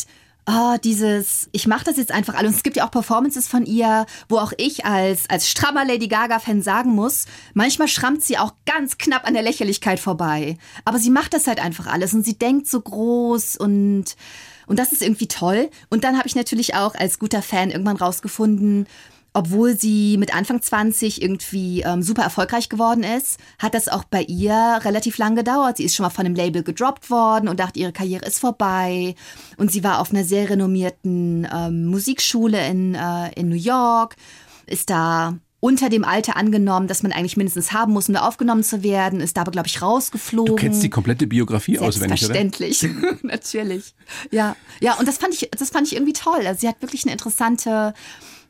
ah, 0.46 0.78
dieses, 0.78 1.50
ich 1.52 1.68
mache 1.68 1.86
das 1.86 1.98
jetzt 1.98 2.12
einfach 2.12 2.36
alle. 2.36 2.48
Und 2.48 2.56
es 2.56 2.64
gibt 2.64 2.78
ja 2.78 2.86
auch 2.86 2.92
Performances 2.92 3.48
von 3.48 3.66
ihr, 3.66 4.06
wo 4.30 4.38
auch 4.38 4.54
ich 4.58 4.86
als, 4.86 5.30
als 5.30 5.50
strammer 5.50 5.86
Lady 5.86 6.08
Gaga-Fan 6.08 6.62
sagen 6.62 6.92
muss, 6.92 7.26
manchmal 7.54 7.88
schrammt 7.88 8.24
sie 8.24 8.38
auch 8.38 8.54
ganz 8.66 8.98
knapp 8.98 9.28
an 9.28 9.34
der 9.34 9.44
Lächerlichkeit 9.44 10.00
vorbei. 10.00 10.58
Aber 10.86 11.00
sie 11.00 11.10
macht 11.10 11.34
das 11.34 11.48
halt 11.48 11.60
einfach 11.60 11.88
alles 11.88 12.14
und 12.14 12.24
sie 12.24 12.38
denkt 12.38 12.68
so 12.68 12.82
groß 12.82 13.58
und, 13.58 14.16
und 14.68 14.80
das 14.80 14.92
ist 14.92 15.02
irgendwie 15.02 15.28
toll. 15.28 15.70
Und 15.90 16.04
dann 16.04 16.18
habe 16.18 16.28
ich 16.28 16.36
natürlich 16.36 16.76
auch 16.76 16.96
als 16.96 17.20
guter 17.20 17.42
Fan 17.42 17.70
irgendwann 17.70 17.98
rausgefunden, 17.98 18.88
obwohl 19.34 19.78
sie 19.78 20.18
mit 20.18 20.36
Anfang 20.36 20.62
20 20.62 21.22
irgendwie 21.22 21.82
ähm, 21.82 22.04
super 22.04 22.24
erfolgreich 22.24 22.70
geworden 22.70 23.04
ist, 23.04 23.40
hat 23.60 23.74
das 23.74 23.88
auch 23.88 24.04
bei 24.04 24.24
ihr 24.24 24.80
relativ 24.84 25.18
lang 25.18 25.36
gedauert. 25.36 25.78
Sie 25.78 25.84
ist 25.84 25.96
schon 25.96 26.04
mal 26.04 26.10
von 26.10 26.26
einem 26.26 26.36
Label 26.36 26.64
gedroppt 26.64 27.10
worden 27.10 27.48
und 27.48 27.60
dachte, 27.60 27.80
ihre 27.80 27.94
Karriere 27.94 28.26
ist 28.26 28.40
vorbei. 28.40 29.16
Und 29.58 29.72
sie 29.72 29.84
war 29.84 30.00
auf 30.00 30.12
einer 30.12 30.24
sehr 30.24 30.50
renommierten 30.50 31.48
ähm, 31.54 31.86
Musikschule 31.86 32.68
in, 32.68 32.96
äh, 32.96 33.32
in 33.36 33.50
New 33.50 33.56
York, 33.56 34.16
ist 34.68 34.90
da 34.90 35.38
unter 35.62 35.90
dem 35.90 36.04
Alter 36.04 36.36
angenommen, 36.36 36.88
dass 36.88 37.04
man 37.04 37.12
eigentlich 37.14 37.38
mindestens 37.38 37.72
haben 37.72 37.94
muss, 37.94 38.10
um 38.10 38.16
da 38.16 38.22
aufgenommen 38.22 38.64
zu 38.64 38.84
werden, 38.84 39.22
ist 39.22 39.38
da 39.38 39.42
aber, 39.42 39.52
glaube 39.52 39.68
ich, 39.68 39.82
rausgeflogen. 39.82 40.56
Du 40.56 40.60
kennst 40.60 40.84
die 40.84 40.90
komplette 40.90 41.28
Biografie 41.28 41.78
auswendig, 41.78 42.26
oder? 42.26 42.34
Selbstverständlich, 42.34 42.86
natürlich. 43.22 43.94
Ja, 44.32 44.56
ja, 44.82 44.96
und 44.96 45.08
das 45.08 45.20
fand 45.20 45.36
ich, 45.36 45.50
das 45.52 45.70
fand 45.70 45.88
ich 45.88 45.94
irgendwie 45.94 46.14
toll. 46.14 46.46
Also 46.48 46.62
sie 46.62 46.68
hat 46.68 46.82
wirklich 46.82 47.04
eine 47.04 47.12
interessante, 47.14 47.94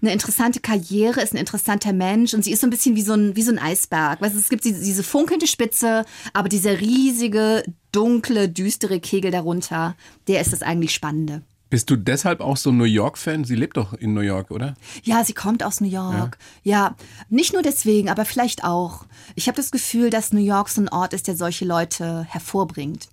eine 0.02 0.12
interessante 0.12 0.60
Karriere, 0.60 1.22
ist 1.22 1.34
ein 1.34 1.38
interessanter 1.38 1.94
Mensch 1.94 2.34
und 2.34 2.44
sie 2.44 2.52
ist 2.52 2.62
so 2.62 2.68
ein 2.68 2.72
bisschen 2.72 2.96
wie 2.96 3.02
so 3.02 3.14
ein, 3.14 3.36
wie 3.36 3.44
so 3.44 3.52
ein 3.52 3.60
Eisberg. 3.60 4.22
Weißt, 4.22 4.36
es 4.36 4.50
gibt 4.50 4.66
diese, 4.66 4.84
diese 4.84 5.04
funkelnde 5.04 5.48
Spitze, 5.48 6.06
aber 6.34 6.50
dieser 6.50 6.80
riesige, 6.80 7.64
dunkle, 7.92 8.50
düstere 8.50 9.00
Kegel 9.00 9.32
darunter, 9.32 9.96
der 10.28 10.42
ist 10.42 10.54
das 10.54 10.64
eigentlich 10.64 10.94
Spannende. 10.94 11.44
Bist 11.72 11.90
du 11.90 11.96
deshalb 11.96 12.42
auch 12.42 12.58
so 12.58 12.70
ein 12.70 12.78
New 12.78 12.84
York-Fan? 12.84 13.46
Sie 13.46 13.56
lebt 13.56 13.78
doch 13.78 13.94
in 13.94 14.14
New 14.14 14.22
York, 14.22 14.52
oder? 14.52 14.76
Ja, 15.04 15.24
sie 15.24 15.32
kommt 15.32 15.64
aus 15.64 15.80
New 15.80 15.88
York. 15.88 16.38
Ja, 16.64 16.98
nicht 17.30 17.54
nur 17.54 17.62
deswegen, 17.62 18.10
aber 18.10 18.26
vielleicht 18.26 18.66
auch. 18.66 19.06
Ich 19.36 19.48
habe 19.48 19.56
das 19.56 19.72
Gefühl, 19.72 20.10
dass 20.10 20.34
New 20.34 20.42
York 20.42 20.68
so 20.68 20.82
ein 20.82 20.90
Ort 20.90 21.14
ist, 21.14 21.30
der 21.30 21.38
solche 21.38 21.64
Leute 21.64 22.26
hervorbringt. 22.28 23.08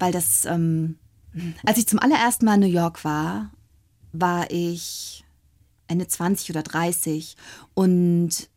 Weil 0.00 0.10
das, 0.10 0.44
ähm, 0.44 0.98
als 1.64 1.78
ich 1.78 1.86
zum 1.86 2.00
allerersten 2.00 2.46
Mal 2.46 2.54
in 2.54 2.60
New 2.60 2.66
York 2.66 3.04
war, 3.04 3.52
war 4.12 4.50
ich 4.50 5.24
Ende 5.88 6.06
20 6.06 6.50
oder 6.50 6.62
30 6.62 7.36
und 7.74 8.48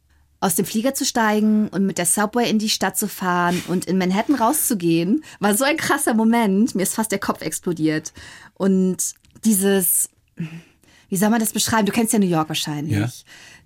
aus 0.42 0.56
dem 0.56 0.66
Flieger 0.66 0.94
zu 0.96 1.06
steigen 1.06 1.68
und 1.70 1.86
mit 1.86 2.00
der 2.00 2.08
Subway 2.08 2.50
in 2.50 2.58
die 2.58 2.70
Stadt 2.70 2.98
zu 2.98 3.08
fahren 3.08 3.62
und 3.68 3.86
in 3.86 3.98
Manhattan 4.00 4.36
rauszugehen, 4.36 5.24
war 5.40 5.56
so 5.56 5.64
ein 5.64 5.78
krasser 5.78 6.16
Moment. 6.16 6.74
Mir 6.74 6.82
ist 6.82 6.96
fast 6.96 7.12
der 7.12 7.20
Kopf 7.20 7.42
explodiert. 7.42 8.12
Und 8.56 9.14
dieses, 9.46 10.10
wie 11.10 11.18
soll 11.18 11.30
man 11.30 11.40
das 11.40 11.54
beschreiben? 11.54 11.86
Du 11.86 11.92
kennst 11.92 12.12
ja 12.12 12.20
New 12.20 12.26
York 12.26 12.50
wahrscheinlich. 12.50 12.98
Ja. 12.98 13.10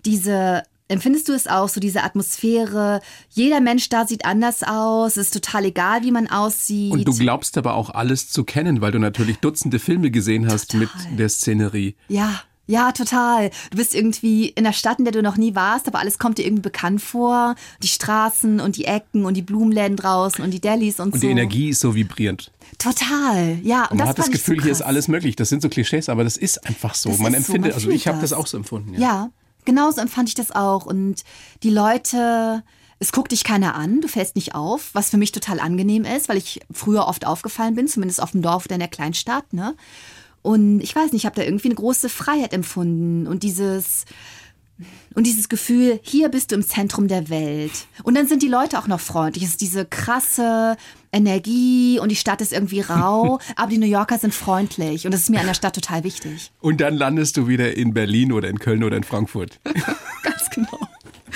Diese, 0.03 0.63
empfindest 0.89 1.29
du 1.29 1.33
es 1.33 1.47
auch, 1.47 1.69
so 1.69 1.79
diese 1.79 2.03
Atmosphäre? 2.03 2.99
Jeder 3.29 3.61
Mensch 3.61 3.87
da 3.87 4.05
sieht 4.05 4.25
anders 4.25 4.61
aus. 4.61 5.15
Es 5.15 5.27
ist 5.27 5.33
total 5.33 5.63
egal, 5.63 6.03
wie 6.03 6.11
man 6.11 6.27
aussieht. 6.27 6.91
Und 6.91 7.07
du 7.07 7.15
glaubst 7.15 7.57
aber 7.57 7.75
auch 7.75 7.91
alles 7.91 8.29
zu 8.29 8.43
kennen, 8.43 8.81
weil 8.81 8.91
du 8.91 8.99
natürlich 8.99 9.37
Dutzende 9.37 9.79
Filme 9.79 10.11
gesehen 10.11 10.51
hast 10.51 10.71
Total. 10.71 10.89
mit 11.09 11.19
der 11.19 11.29
Szenerie. 11.29 11.95
Ja, 12.09 12.41
ja, 12.67 12.91
total. 12.91 13.51
Du 13.71 13.77
bist 13.77 13.93
irgendwie 13.93 14.47
in 14.49 14.65
einer 14.65 14.73
Stadt, 14.73 14.99
in 14.99 15.05
der 15.05 15.11
du 15.11 15.21
noch 15.21 15.37
nie 15.37 15.53
warst, 15.55 15.87
aber 15.87 15.99
alles 15.99 16.17
kommt 16.17 16.37
dir 16.37 16.45
irgendwie 16.45 16.63
bekannt 16.63 17.01
vor. 17.01 17.55
Die 17.83 17.87
Straßen 17.87 18.59
und 18.59 18.77
die 18.77 18.85
Ecken 18.85 19.25
und 19.25 19.35
die 19.35 19.41
Blumenläden 19.41 19.97
draußen 19.97 20.43
und 20.43 20.51
die 20.51 20.59
Delis 20.61 20.99
und, 20.99 21.13
Und 21.13 21.19
so. 21.19 21.27
die 21.27 21.31
Energie 21.31 21.69
ist 21.69 21.79
so 21.79 21.93
vibrierend. 21.95 22.51
Total, 22.79 23.59
ja. 23.61 23.83
Und, 23.83 23.91
Und 23.91 23.97
man 23.97 24.07
das 24.07 24.09
hat 24.09 24.17
das 24.19 24.31
Gefühl, 24.31 24.57
so 24.57 24.63
hier 24.63 24.71
ist 24.71 24.81
alles 24.81 25.07
möglich. 25.07 25.35
Das 25.35 25.49
sind 25.49 25.61
so 25.61 25.69
Klischees, 25.69 26.09
aber 26.09 26.23
das 26.23 26.37
ist 26.37 26.65
einfach 26.65 26.95
so. 26.95 27.09
Das 27.09 27.19
man 27.19 27.33
ist 27.33 27.45
so, 27.47 27.53
empfindet, 27.53 27.71
man 27.71 27.75
also 27.75 27.89
ich 27.89 28.07
habe 28.07 28.19
das 28.19 28.31
das. 28.31 28.39
auch 28.39 28.47
so 28.47 28.57
empfunden. 28.57 28.99
Ja, 28.99 29.29
genauso 29.65 30.01
empfand 30.01 30.29
ich 30.29 30.35
das 30.35 30.51
auch. 30.51 30.85
Und 30.85 31.23
die 31.63 31.69
Leute, 31.69 32.63
es 32.99 33.11
guckt 33.11 33.31
dich 33.31 33.43
keiner 33.43 33.75
an, 33.75 34.01
du 34.01 34.07
fällst 34.07 34.35
nicht 34.35 34.55
auf, 34.55 34.89
was 34.93 35.09
für 35.11 35.17
mich 35.17 35.31
total 35.31 35.59
angenehm 35.59 36.05
ist, 36.05 36.29
weil 36.29 36.37
ich 36.37 36.61
früher 36.71 37.07
oft 37.07 37.27
aufgefallen 37.27 37.75
bin, 37.75 37.87
zumindest 37.87 38.21
auf 38.21 38.31
dem 38.31 38.41
Dorf 38.41 38.65
oder 38.65 38.75
in 38.75 38.79
der 38.79 38.89
Kleinstadt. 38.89 39.53
Ne? 39.53 39.75
Und 40.45 40.79
ich 40.81 40.95
weiß 40.95 41.11
nicht, 41.11 41.21
ich 41.21 41.25
habe 41.25 41.35
da 41.35 41.41
irgendwie 41.41 41.69
eine 41.69 41.75
große 41.75 42.07
Freiheit 42.07 42.53
empfunden 42.53 43.25
und 43.25 43.41
dieses 43.41 44.05
und 45.15 45.25
dieses 45.25 45.49
Gefühl, 45.49 45.99
hier 46.03 46.29
bist 46.29 46.51
du 46.51 46.55
im 46.55 46.61
Zentrum 46.61 47.07
der 47.07 47.29
Welt. 47.29 47.71
Und 48.03 48.15
dann 48.15 48.27
sind 48.27 48.43
die 48.43 48.47
Leute 48.47 48.77
auch 48.77 48.85
noch 48.85 48.99
freundlich. 48.99 49.43
Es 49.43 49.51
ist 49.51 49.61
diese 49.61 49.85
krasse 49.85 50.77
Energie 51.11 51.97
und 51.99 52.09
die 52.09 52.15
Stadt 52.15 52.41
ist 52.41 52.53
irgendwie 52.53 52.81
rau, 52.81 53.39
aber 53.55 53.71
die 53.71 53.79
New 53.79 53.87
Yorker 53.87 54.19
sind 54.19 54.35
freundlich 54.35 55.05
und 55.05 55.13
das 55.13 55.21
ist 55.21 55.29
mir 55.31 55.39
an 55.39 55.47
der 55.47 55.55
Stadt 55.55 55.73
total 55.73 56.03
wichtig. 56.03 56.51
Und 56.59 56.79
dann 56.79 56.95
landest 56.95 57.37
du 57.37 57.47
wieder 57.47 57.75
in 57.75 57.95
Berlin 57.95 58.31
oder 58.31 58.47
in 58.47 58.59
Köln 58.59 58.83
oder 58.83 58.97
in 58.97 59.03
Frankfurt. 59.03 59.59
Ganz 60.21 60.49
genau. 60.53 60.84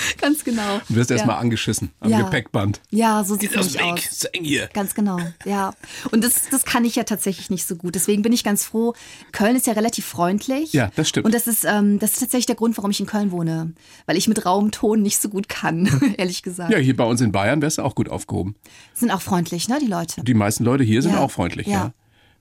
Ganz 0.22 0.44
genau. 0.44 0.80
Du 0.88 0.96
wirst 0.96 1.10
ja. 1.10 1.18
erstmal 1.18 1.38
angeschissen 1.38 1.92
am 2.00 2.10
Ja. 2.10 2.22
Gepäckband. 2.22 2.82
Ja, 2.90 3.24
so 3.24 3.36
sieht 3.36 3.56
es 3.56 3.56
nämlich 3.56 3.74
weg, 3.76 3.94
aus. 3.94 4.12
ist 4.12 4.34
eng 4.34 4.44
hier. 4.44 4.70
Ganz 4.74 4.96
genau, 4.96 5.20
ja. 5.46 5.74
Und 6.12 6.24
das, 6.24 6.50
das 6.50 6.66
kann 6.66 6.86
ich 6.86 6.96
ja 6.96 7.04
tatsächlich 7.04 7.50
nicht 7.50 7.68
so 7.68 7.76
gut. 7.76 7.96
Deswegen 7.96 8.22
bin 8.22 8.34
ich 8.34 8.44
ganz 8.44 8.66
froh. 8.66 8.94
Köln 9.32 9.56
ist 9.56 9.68
ja 9.68 9.74
relativ 9.74 10.06
freundlich. 10.06 10.74
Ja, 10.74 10.92
das 10.96 11.10
stimmt. 11.10 11.26
Und 11.26 11.34
das 11.34 11.48
ist, 11.48 11.66
ähm, 11.66 12.00
das 12.00 12.14
ist 12.14 12.20
tatsächlich 12.20 12.48
der 12.48 12.56
Grund, 12.56 12.78
warum 12.78 12.92
ich 12.92 13.00
in 13.00 13.06
Köln 13.06 13.32
wohne. 13.32 13.74
Weil 14.06 14.18
ich 14.18 14.28
mit 14.28 14.46
rauem 14.46 14.72
Ton 14.72 15.02
nicht 15.02 15.22
so 15.22 15.30
gut 15.30 15.50
kann, 15.50 16.14
ehrlich 16.18 16.44
gesagt. 16.44 16.72
Ja, 16.72 16.78
hier 16.78 16.96
bei 16.96 17.04
uns 17.04 17.22
in 17.22 17.32
Bayern 17.32 17.62
wärst 17.62 17.78
du 17.78 17.84
auch 17.84 17.96
gut 17.96 18.10
aufgehoben. 18.10 18.56
Sind 18.94 19.12
auch 19.12 19.22
freundlich, 19.22 19.70
ne, 19.70 19.80
die 19.82 19.88
Leute. 19.88 20.24
Die 20.24 20.34
meisten 20.34 20.64
Leute 20.64 20.84
hier 20.84 21.02
sind 21.02 21.14
ja. 21.14 21.20
auch 21.20 21.32
freundlich, 21.32 21.68
ja. 21.68 21.94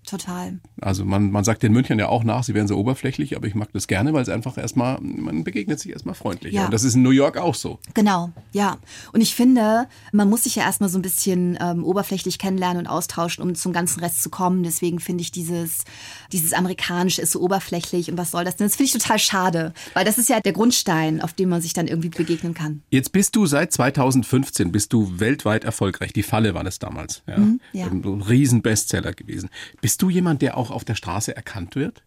Total. 0.08 0.58
Also 0.80 1.04
man, 1.04 1.30
man 1.30 1.44
sagt 1.44 1.62
den 1.62 1.72
Münchnern 1.72 1.98
ja 1.98 2.08
auch 2.08 2.24
nach, 2.24 2.42
sie 2.42 2.54
wären 2.54 2.66
so 2.66 2.78
oberflächlich, 2.78 3.36
aber 3.36 3.46
ich 3.46 3.54
mag 3.54 3.70
das 3.74 3.86
gerne, 3.88 4.14
weil 4.14 4.22
es 4.22 4.30
einfach 4.30 4.56
erstmal, 4.56 4.98
man 5.02 5.44
begegnet 5.44 5.78
sich 5.80 5.92
erstmal 5.92 6.14
freundlich. 6.14 6.54
Ja. 6.54 6.64
Und 6.64 6.72
das 6.72 6.82
ist 6.82 6.94
in 6.94 7.02
New 7.02 7.10
York 7.10 7.36
auch 7.36 7.54
so. 7.54 7.78
Genau, 7.92 8.30
ja. 8.52 8.78
Und 9.12 9.20
ich 9.20 9.34
finde, 9.34 9.86
man 10.12 10.30
muss 10.30 10.44
sich 10.44 10.56
ja 10.56 10.62
erstmal 10.62 10.88
so 10.88 10.98
ein 10.98 11.02
bisschen 11.02 11.58
ähm, 11.60 11.84
oberflächlich 11.84 12.38
kennenlernen 12.38 12.78
und 12.78 12.86
austauschen, 12.86 13.44
um 13.44 13.54
zum 13.54 13.74
ganzen 13.74 14.00
Rest 14.00 14.22
zu 14.22 14.30
kommen. 14.30 14.62
Deswegen 14.62 14.98
finde 14.98 15.20
ich 15.20 15.30
dieses, 15.30 15.84
dieses 16.32 16.52
Amerikanische 16.52 17.22
ist 17.22 17.32
so 17.32 17.40
oberflächlich 17.40 18.10
und 18.10 18.18
was 18.18 18.30
soll 18.30 18.44
das 18.44 18.56
denn? 18.56 18.66
Das 18.66 18.76
finde 18.76 18.86
ich 18.86 18.92
total 18.92 19.18
schade, 19.18 19.72
weil 19.94 20.04
das 20.04 20.18
ist 20.18 20.28
ja 20.28 20.40
der 20.40 20.52
Grundstein, 20.52 21.20
auf 21.20 21.32
dem 21.32 21.48
man 21.48 21.60
sich 21.60 21.72
dann 21.72 21.86
irgendwie 21.86 22.10
begegnen 22.10 22.54
kann. 22.54 22.82
Jetzt 22.90 23.12
bist 23.12 23.36
du 23.36 23.46
seit 23.46 23.72
2015 23.72 24.72
bist 24.72 24.92
du 24.92 25.18
weltweit 25.20 25.64
erfolgreich. 25.64 26.12
Die 26.12 26.22
Falle 26.22 26.54
war 26.54 26.64
das 26.64 26.78
damals. 26.78 27.22
Ja. 27.26 27.38
Mhm, 27.38 27.60
ja. 27.72 27.86
Ähm, 27.86 28.02
ein 28.04 28.22
Riesen-Bestseller 28.22 29.12
gewesen. 29.12 29.48
Bist 29.80 30.02
du 30.02 30.10
jemand, 30.10 30.42
der 30.42 30.56
auch 30.56 30.70
auf 30.70 30.84
der 30.84 30.94
Straße 30.94 31.34
erkannt 31.34 31.74
wird? 31.74 32.02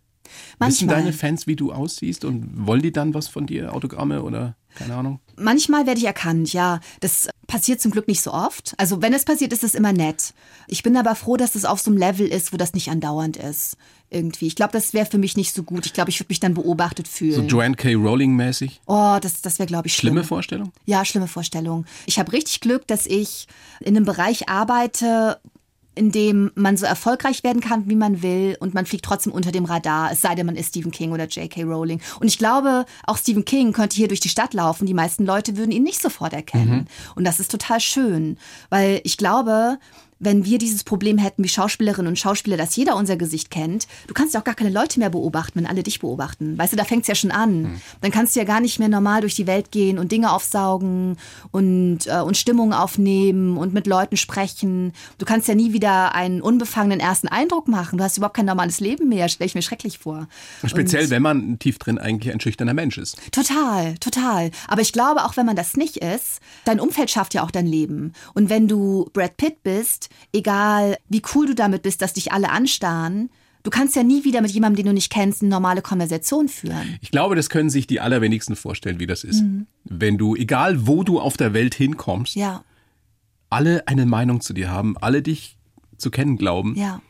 Wissen 0.59 0.87
Manchmal. 0.87 0.95
deine 0.97 1.13
Fans, 1.13 1.47
wie 1.47 1.55
du 1.55 1.71
aussiehst 1.71 2.25
und 2.25 2.65
wollen 2.67 2.81
die 2.81 2.91
dann 2.91 3.13
was 3.13 3.27
von 3.27 3.47
dir? 3.47 3.73
Autogramme 3.73 4.23
oder 4.23 4.55
keine 4.75 4.95
Ahnung? 4.95 5.19
Manchmal 5.35 5.85
werde 5.85 5.99
ich 5.99 6.05
erkannt, 6.05 6.53
ja. 6.53 6.79
Das 6.99 7.29
passiert 7.51 7.81
zum 7.81 7.91
Glück 7.91 8.07
nicht 8.07 8.21
so 8.21 8.31
oft. 8.31 8.73
Also 8.77 9.01
wenn 9.01 9.13
es 9.13 9.25
passiert, 9.25 9.51
ist 9.51 9.63
es 9.65 9.75
immer 9.75 9.91
nett. 9.91 10.33
Ich 10.67 10.83
bin 10.83 10.95
aber 10.95 11.15
froh, 11.15 11.35
dass 11.35 11.55
es 11.55 11.65
auf 11.65 11.81
so 11.81 11.91
einem 11.91 11.97
Level 11.99 12.25
ist, 12.25 12.53
wo 12.53 12.57
das 12.57 12.73
nicht 12.73 12.89
andauernd 12.89 13.35
ist. 13.35 13.75
Irgendwie. 14.09 14.47
Ich 14.47 14.55
glaube, 14.55 14.71
das 14.73 14.93
wäre 14.93 15.05
für 15.05 15.17
mich 15.17 15.35
nicht 15.35 15.53
so 15.53 15.63
gut. 15.63 15.85
Ich 15.85 15.91
glaube, 15.93 16.09
ich 16.09 16.19
würde 16.19 16.29
mich 16.29 16.39
dann 16.39 16.53
beobachtet 16.53 17.07
So 17.07 17.13
fühlen. 17.13 17.47
Joanne 17.49 17.75
K. 17.75 17.93
Rowling-mäßig? 17.95 18.79
oh, 18.85 19.17
das, 19.21 19.41
das 19.41 19.59
wäre, 19.59 19.67
glaube 19.67 19.87
ich, 19.87 19.93
schlimm. 19.95 20.13
Schlimme 20.13 20.23
Vorstellung? 20.25 20.71
Ja, 20.85 21.03
schlimme 21.05 21.27
Vorstellung. 21.27 21.85
Ich 22.05 22.19
habe 22.19 22.31
richtig 22.31 22.61
Glück, 22.61 22.87
dass 22.87 23.05
ich 23.05 23.47
in 23.81 23.95
einem 23.95 24.05
Bereich 24.05 24.47
arbeite, 24.49 25.39
in 25.93 26.11
dem 26.11 26.51
man 26.55 26.77
so 26.77 26.85
erfolgreich 26.85 27.43
werden 27.43 27.61
kann, 27.61 27.89
wie 27.89 27.95
man 27.95 28.21
will, 28.21 28.55
und 28.59 28.73
man 28.73 28.85
fliegt 28.85 29.03
trotzdem 29.05 29.33
unter 29.33 29.51
dem 29.51 29.65
Radar, 29.65 30.11
es 30.11 30.21
sei 30.21 30.35
denn, 30.35 30.45
man 30.45 30.55
ist 30.55 30.69
Stephen 30.69 30.91
King 30.91 31.11
oder 31.11 31.27
J.K. 31.27 31.63
Rowling. 31.63 32.01
Und 32.19 32.27
ich 32.27 32.37
glaube, 32.37 32.85
auch 33.05 33.17
Stephen 33.17 33.45
King 33.45 33.73
könnte 33.73 33.97
hier 33.97 34.07
durch 34.07 34.19
die 34.19 34.29
Stadt 34.29 34.53
laufen. 34.53 34.85
Die 34.85 34.93
meisten 34.93 35.25
Leute 35.25 35.57
würden 35.57 35.71
ihn 35.71 35.83
nicht 35.83 36.01
sofort 36.01 36.33
erkennen. 36.33 36.87
Und 37.15 37.25
das 37.25 37.39
ist 37.39 37.51
total 37.51 37.79
schön, 37.79 38.37
weil 38.69 39.01
ich 39.03 39.17
glaube, 39.17 39.79
wenn 40.23 40.45
wir 40.45 40.59
dieses 40.59 40.83
Problem 40.83 41.17
hätten 41.17 41.43
wie 41.43 41.49
Schauspielerinnen 41.49 42.07
und 42.07 42.15
Schauspieler, 42.17 42.55
dass 42.55 42.75
jeder 42.75 42.95
unser 42.95 43.17
Gesicht 43.17 43.49
kennt, 43.49 43.87
du 44.07 44.13
kannst 44.13 44.33
ja 44.35 44.39
auch 44.39 44.43
gar 44.43 44.53
keine 44.55 44.69
Leute 44.69 44.99
mehr 44.99 45.09
beobachten, 45.09 45.59
wenn 45.59 45.65
alle 45.65 45.81
dich 45.83 45.99
beobachten. 45.99 46.57
Weißt 46.57 46.71
du, 46.71 46.77
da 46.77 46.83
fängt's 46.85 47.07
ja 47.07 47.15
schon 47.15 47.31
an. 47.31 47.81
Dann 48.01 48.11
kannst 48.11 48.35
du 48.35 48.39
ja 48.39 48.45
gar 48.45 48.59
nicht 48.61 48.77
mehr 48.77 48.87
normal 48.87 49.21
durch 49.21 49.35
die 49.35 49.47
Welt 49.47 49.71
gehen 49.71 49.97
und 49.97 50.11
Dinge 50.11 50.31
aufsaugen 50.31 51.17
und, 51.49 52.05
äh, 52.05 52.21
und 52.21 52.37
Stimmung 52.37 52.71
aufnehmen 52.71 53.57
und 53.57 53.73
mit 53.73 53.87
Leuten 53.87 54.15
sprechen. 54.15 54.93
Du 55.17 55.25
kannst 55.25 55.47
ja 55.47 55.55
nie 55.55 55.73
wieder 55.73 56.13
einen 56.13 56.41
unbefangenen 56.41 56.99
ersten 56.99 57.27
Eindruck 57.27 57.67
machen. 57.67 57.97
Du 57.97 58.03
hast 58.03 58.17
überhaupt 58.17 58.35
kein 58.37 58.45
normales 58.45 58.79
Leben 58.79 59.09
mehr, 59.09 59.27
stelle 59.27 59.47
ich 59.47 59.55
mir 59.55 59.63
schrecklich 59.63 59.97
vor. 59.97 60.27
Speziell, 60.65 61.05
Und- 61.05 61.09
wenn 61.09 61.21
man 61.23 61.57
tief 61.59 61.79
drin 61.79 61.97
eigentlich 61.97 62.31
ein 62.31 62.39
schüchterner 62.39 62.75
Mensch 62.75 62.99
ist. 62.99 63.17
Total, 63.31 63.95
total. 63.97 64.51
Aber 64.67 64.81
ich 64.81 64.93
glaube, 64.93 65.25
auch 65.25 65.35
wenn 65.35 65.47
man 65.47 65.55
das 65.55 65.75
nicht 65.75 65.97
ist, 65.97 66.39
dein 66.65 66.79
Umfeld 66.79 67.09
schafft 67.09 67.33
ja 67.33 67.43
auch 67.43 67.49
dein 67.51 67.65
Leben. 67.65 68.13
Und 68.35 68.49
wenn 68.51 68.67
du 68.67 69.09
Brad 69.13 69.37
Pitt 69.37 69.63
bist, 69.63 70.09
egal 70.33 70.97
wie 71.09 71.21
cool 71.35 71.47
du 71.47 71.55
damit 71.55 71.81
bist, 71.83 72.01
dass 72.01 72.13
dich 72.13 72.31
alle 72.31 72.49
anstarren, 72.49 73.29
du 73.63 73.69
kannst 73.69 73.95
ja 73.95 74.03
nie 74.03 74.23
wieder 74.23 74.41
mit 74.41 74.51
jemandem, 74.51 74.77
den 74.77 74.85
du 74.87 74.93
nicht 74.93 75.11
kennst, 75.11 75.41
eine 75.41 75.49
normale 75.49 75.81
Konversation 75.81 76.47
führen. 76.49 76.97
Ich 77.01 77.11
glaube, 77.11 77.35
das 77.35 77.49
können 77.49 77.69
sich 77.69 77.85
die 77.87 77.99
allerwenigsten 77.99 78.55
vorstellen, 78.55 78.99
wie 78.99 79.07
das 79.07 79.23
ist. 79.23 79.43
Wenn 79.83 80.17
du, 80.17 80.35
egal 80.35 80.87
wo 80.87 81.03
du 81.03 81.19
auf 81.19 81.37
der 81.37 81.53
Welt 81.53 81.75
hinkommst, 81.75 82.35
Mhm. 82.35 82.41
Ja, 82.41 82.63
alle 83.49 83.87
eine 83.87 84.05
Meinung 84.05 84.39
zu 84.41 84.53
dir 84.53 84.69
haben, 84.71 84.97
alle 84.97 85.21
dich 85.21 85.57
zu 85.97 86.09
kennen 86.09 86.37
glauben. 86.37 86.75
ja. 86.77 87.01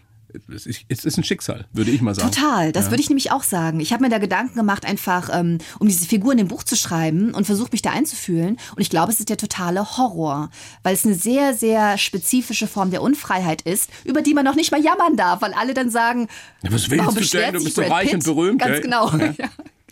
Es 0.54 0.66
ist, 0.66 1.18
ein 1.18 1.24
Schicksal, 1.24 1.66
würde 1.74 1.92
ich 1.92 2.02
mal 2.02 2.16
sagen. 2.16 2.32
Total, 2.32 2.72
das 2.72 2.90
würde 2.90 3.02
ich 3.02 3.10
nämlich 3.10 3.32
auch 3.32 3.44
sagen. 3.44 3.80
Ich 3.80 3.94
habe 3.94 4.04
mir 4.04 4.10
da 4.10 4.18
Gedanken 4.18 4.56
gemacht, 4.56 4.86
einfach 4.86 5.30
ähm, 5.34 5.58
um 5.80 5.88
diese 5.88 6.06
Figur 6.08 6.32
in 6.32 6.38
dem 6.38 6.48
Buch 6.48 6.64
zu 6.64 6.76
schreiben 6.76 7.34
und 7.34 7.46
versucht 7.46 7.72
mich 7.72 7.82
da 7.82 7.92
einzufühlen. 7.92 8.58
Und 8.76 8.82
ich 8.82 8.90
glaube, 8.90 9.12
es 9.12 9.20
ist 9.20 9.30
der 9.30 9.38
totale 9.38 9.98
Horror, 9.98 10.50
weil 10.84 10.94
es 10.94 11.06
eine 11.06 11.16
sehr, 11.16 11.54
sehr 11.54 11.98
spezifische 11.98 12.68
Form 12.68 12.92
der 12.92 13.02
Unfreiheit 13.02 13.62
ist, 13.64 13.90
über 14.04 14.22
die 14.22 14.34
man 14.34 14.46
noch 14.46 14.56
nicht 14.56 14.72
mal 14.72 14.82
jammern 14.82 15.18
darf, 15.18 15.42
weil 15.42 15.54
alle 15.54 15.74
dann 15.74 15.90
sagen, 15.90 16.28
Ja, 16.64 16.72
was 16.72 16.90
willst 16.90 17.06
warum 17.06 17.16
du 17.20 17.26
denn? 17.28 17.54
Du 17.54 17.64
bist 17.64 17.76
so 17.76 17.82
reich 17.84 18.06
Pitt? 18.12 18.14
und 18.16 18.24
berühmt, 18.24 18.60
Ganz 18.62 18.76
ey. 18.78 18.82
genau, 18.82 19.10
Ja. 19.12 19.26
ja. 19.38 19.50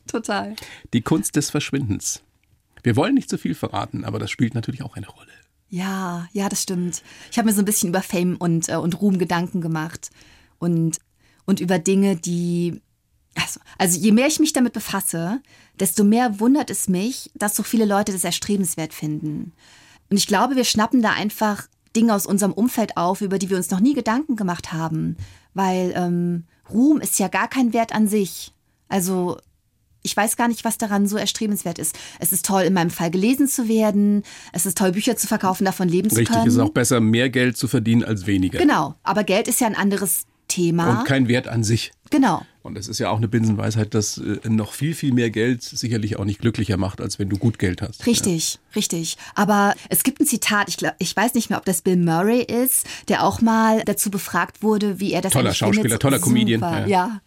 total. 0.07 0.55
Die 0.93 1.01
Kunst 1.01 1.35
des 1.35 1.49
Verschwindens. 1.49 2.21
Wir 2.83 2.95
wollen 2.95 3.15
nicht 3.15 3.29
zu 3.29 3.37
viel 3.37 3.55
verraten, 3.55 4.05
aber 4.05 4.19
das 4.19 4.31
spielt 4.31 4.55
natürlich 4.55 4.83
auch 4.83 4.95
eine 4.95 5.07
Rolle. 5.07 5.27
Ja, 5.69 6.27
ja, 6.33 6.49
das 6.49 6.63
stimmt. 6.63 7.03
Ich 7.31 7.37
habe 7.37 7.47
mir 7.47 7.53
so 7.53 7.61
ein 7.61 7.65
bisschen 7.65 7.89
über 7.89 8.01
Fame 8.01 8.35
und, 8.37 8.69
äh, 8.69 8.75
und 8.75 8.99
Ruhm 9.01 9.19
Gedanken 9.19 9.61
gemacht 9.61 10.09
und, 10.57 10.97
und 11.45 11.59
über 11.59 11.79
Dinge, 11.79 12.15
die. 12.15 12.81
Also, 13.35 13.59
also 13.77 13.99
je 13.99 14.11
mehr 14.11 14.27
ich 14.27 14.39
mich 14.39 14.53
damit 14.53 14.73
befasse, 14.73 15.41
desto 15.79 16.03
mehr 16.03 16.39
wundert 16.39 16.71
es 16.71 16.89
mich, 16.89 17.31
dass 17.35 17.55
so 17.55 17.63
viele 17.63 17.85
Leute 17.85 18.11
das 18.11 18.23
erstrebenswert 18.23 18.93
finden. 18.93 19.53
Und 20.09 20.17
ich 20.17 20.25
glaube, 20.27 20.55
wir 20.55 20.63
schnappen 20.63 21.01
da 21.01 21.11
einfach 21.11 21.67
Dinge 21.95 22.15
aus 22.15 22.25
unserem 22.25 22.51
Umfeld 22.51 22.97
auf, 22.97 23.21
über 23.21 23.37
die 23.37 23.49
wir 23.49 23.57
uns 23.57 23.69
noch 23.69 23.79
nie 23.79 23.93
Gedanken 23.93 24.35
gemacht 24.35 24.73
haben. 24.73 25.15
Weil 25.53 25.93
ähm, 25.95 26.45
Ruhm 26.69 26.99
ist 26.99 27.19
ja 27.19 27.27
gar 27.27 27.47
kein 27.47 27.71
Wert 27.71 27.93
an 27.93 28.07
sich. 28.07 28.53
Also 28.87 29.37
ich 30.09 30.17
weiß 30.17 30.37
gar 30.37 30.47
nicht, 30.47 30.65
was 30.65 30.79
daran 30.79 31.05
so 31.07 31.17
erstrebenswert 31.17 31.77
ist. 31.77 31.95
Es 32.19 32.31
ist 32.33 32.45
toll, 32.45 32.63
in 32.63 32.73
meinem 32.73 32.89
Fall 32.89 33.11
gelesen 33.11 33.47
zu 33.47 33.67
werden. 33.67 34.23
Es 34.53 34.65
ist 34.65 34.77
toll, 34.77 34.91
Bücher 34.91 35.15
zu 35.15 35.27
verkaufen, 35.27 35.65
davon 35.65 35.87
leben 35.87 36.09
zu 36.09 36.15
Richtig, 36.15 36.35
können. 36.35 36.47
es 36.47 36.55
ist 36.55 36.59
auch 36.59 36.69
besser, 36.69 36.99
mehr 36.99 37.29
Geld 37.29 37.57
zu 37.57 37.67
verdienen 37.67 38.03
als 38.03 38.25
weniger. 38.25 38.57
Genau, 38.57 38.95
aber 39.03 39.23
Geld 39.23 39.47
ist 39.47 39.61
ja 39.61 39.67
ein 39.67 39.75
anderes 39.75 40.25
Thema. 40.47 40.99
Und 41.01 41.05
kein 41.05 41.27
Wert 41.27 41.47
an 41.47 41.63
sich. 41.63 41.91
genau. 42.09 42.41
Und 42.61 42.77
es 42.77 42.87
ist 42.87 42.99
ja 42.99 43.09
auch 43.09 43.17
eine 43.17 43.27
Binsenweisheit, 43.27 43.93
dass 43.93 44.17
äh, 44.17 44.37
noch 44.47 44.73
viel, 44.73 44.93
viel 44.93 45.13
mehr 45.13 45.29
Geld 45.29 45.63
sicherlich 45.63 46.17
auch 46.17 46.25
nicht 46.25 46.39
glücklicher 46.41 46.75
macht, 46.77 47.01
als 47.01 47.17
wenn 47.17 47.29
du 47.29 47.37
gut 47.37 47.57
Geld 47.57 47.81
hast. 47.81 48.05
Richtig, 48.05 48.59
richtig. 48.75 49.17
Aber 49.33 49.73
es 49.89 50.03
gibt 50.03 50.19
ein 50.19 50.27
Zitat, 50.27 50.67
ich, 50.69 50.77
glaub, 50.77 50.93
ich 50.99 51.15
weiß 51.15 51.33
nicht 51.35 51.49
mehr, 51.49 51.57
ob 51.57 51.65
das 51.65 51.81
Bill 51.81 51.95
Murray 51.97 52.41
ist, 52.41 52.85
der 53.07 53.23
auch 53.23 53.41
mal 53.41 53.81
dazu 53.85 54.11
befragt 54.11 54.61
wurde, 54.61 54.99
wie 54.99 55.13
er 55.13 55.21
das 55.21 55.33
Toller 55.33 55.53
Schauspieler, 55.53 55.83
findet. 55.83 56.01
toller 56.01 56.19
Comedian, 56.19 56.61
ja. 56.61 56.85
ja. 56.85 57.21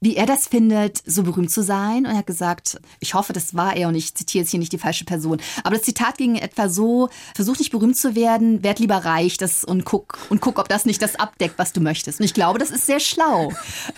Wie 0.00 0.16
er 0.16 0.26
das 0.26 0.46
findet, 0.46 1.02
so 1.06 1.22
berühmt 1.24 1.50
zu 1.50 1.62
sein. 1.62 1.98
Und 2.06 2.12
er 2.12 2.18
hat 2.18 2.26
gesagt, 2.26 2.80
ich 3.00 3.14
hoffe, 3.14 3.32
das 3.32 3.54
war 3.54 3.76
er 3.76 3.88
und 3.88 3.94
ich 3.94 4.14
zitiere 4.14 4.42
jetzt 4.42 4.50
hier 4.50 4.60
nicht 4.60 4.72
die 4.72 4.78
falsche 4.78 5.04
Person. 5.04 5.38
Aber 5.64 5.74
das 5.76 5.84
Zitat 5.84 6.18
ging 6.18 6.36
etwa 6.36 6.68
so, 6.68 7.08
versuch 7.34 7.58
nicht 7.58 7.70
berühmt 7.72 7.96
zu 7.96 8.14
werden, 8.14 8.62
werd 8.62 8.78
lieber 8.78 8.96
reich 8.96 9.38
das, 9.38 9.64
und, 9.64 9.84
guck, 9.84 10.18
und 10.30 10.40
guck, 10.40 10.58
ob 10.58 10.68
das 10.68 10.84
nicht 10.84 11.02
das 11.02 11.16
abdeckt, 11.16 11.54
was 11.58 11.72
du 11.72 11.80
möchtest. 11.80 12.20
Und 12.20 12.26
ich 12.26 12.34
glaube, 12.34 12.58
das 12.58 12.70
ist 12.70 12.86
sehr 12.86 13.00
schlau, 13.00 13.52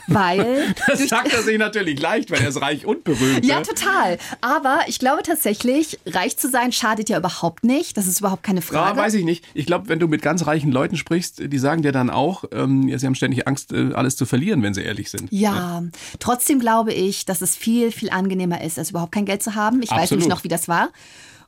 weil... 0.07 0.75
Das 0.87 1.09
sagt 1.09 1.33
er 1.33 1.43
sich 1.43 1.59
natürlich 1.59 2.01
leicht, 2.01 2.31
weil 2.31 2.41
er 2.41 2.49
ist 2.49 2.61
reich 2.61 2.85
und 2.87 3.05
berühmt. 3.05 3.45
Ja, 3.45 3.59
ne? 3.61 3.63
total. 3.63 4.19
Aber 4.41 4.81
ich 4.89 4.99
glaube 4.99 5.23
tatsächlich, 5.23 5.99
reich 6.07 6.37
zu 6.37 6.49
sein 6.49 6.73
schadet 6.73 7.09
ja 7.09 7.19
überhaupt 7.19 7.65
nicht. 7.65 7.97
Das 7.97 8.07
ist 8.07 8.21
überhaupt 8.21 8.43
keine 8.43 8.61
Ja, 8.61 8.67
Frage. 8.67 8.99
weiß 8.99 9.15
ich 9.15 9.25
nicht. 9.25 9.45
Ich 9.55 9.67
glaube, 9.67 9.89
wenn 9.89 9.99
du 9.99 10.09
mit 10.09 10.23
ganz 10.23 10.47
reichen 10.47 10.73
Leuten 10.73 10.97
sprichst, 10.97 11.53
die 11.53 11.59
sagen 11.59 11.83
dir 11.83 11.93
dann 11.93 12.11
auch, 12.11 12.45
ähm, 12.53 12.89
ja, 12.89 12.99
sie 12.99 13.07
haben 13.07 13.15
ständig 13.15 13.47
Angst, 13.47 13.73
äh, 13.73 13.93
alles 13.93 14.17
zu 14.17 14.27
verlieren, 14.27 14.63
wenn 14.63 14.75
sie 14.75 14.83
ehrlich 14.83 15.11
sind. 15.11 15.29
Ja, 15.31 15.83
trotzdem 16.19 16.61
glaube 16.61 16.93
ich, 16.93 17.25
dass 17.25 17.43
es 17.43 17.57
viel, 17.57 17.93
viel 17.93 18.11
angenehmer 18.11 18.63
ist, 18.63 18.79
als 18.79 18.91
überhaupt 18.91 19.13
kein 19.13 19.25
Geld 19.25 19.43
zu 19.43 19.55
haben. 19.55 19.83
Ich 19.83 19.91
weiß 19.91 20.03
Absolut. 20.03 20.11
nämlich 20.11 20.29
noch, 20.29 20.45
wie 20.45 20.49
das 20.49 20.69
war. 20.69 20.91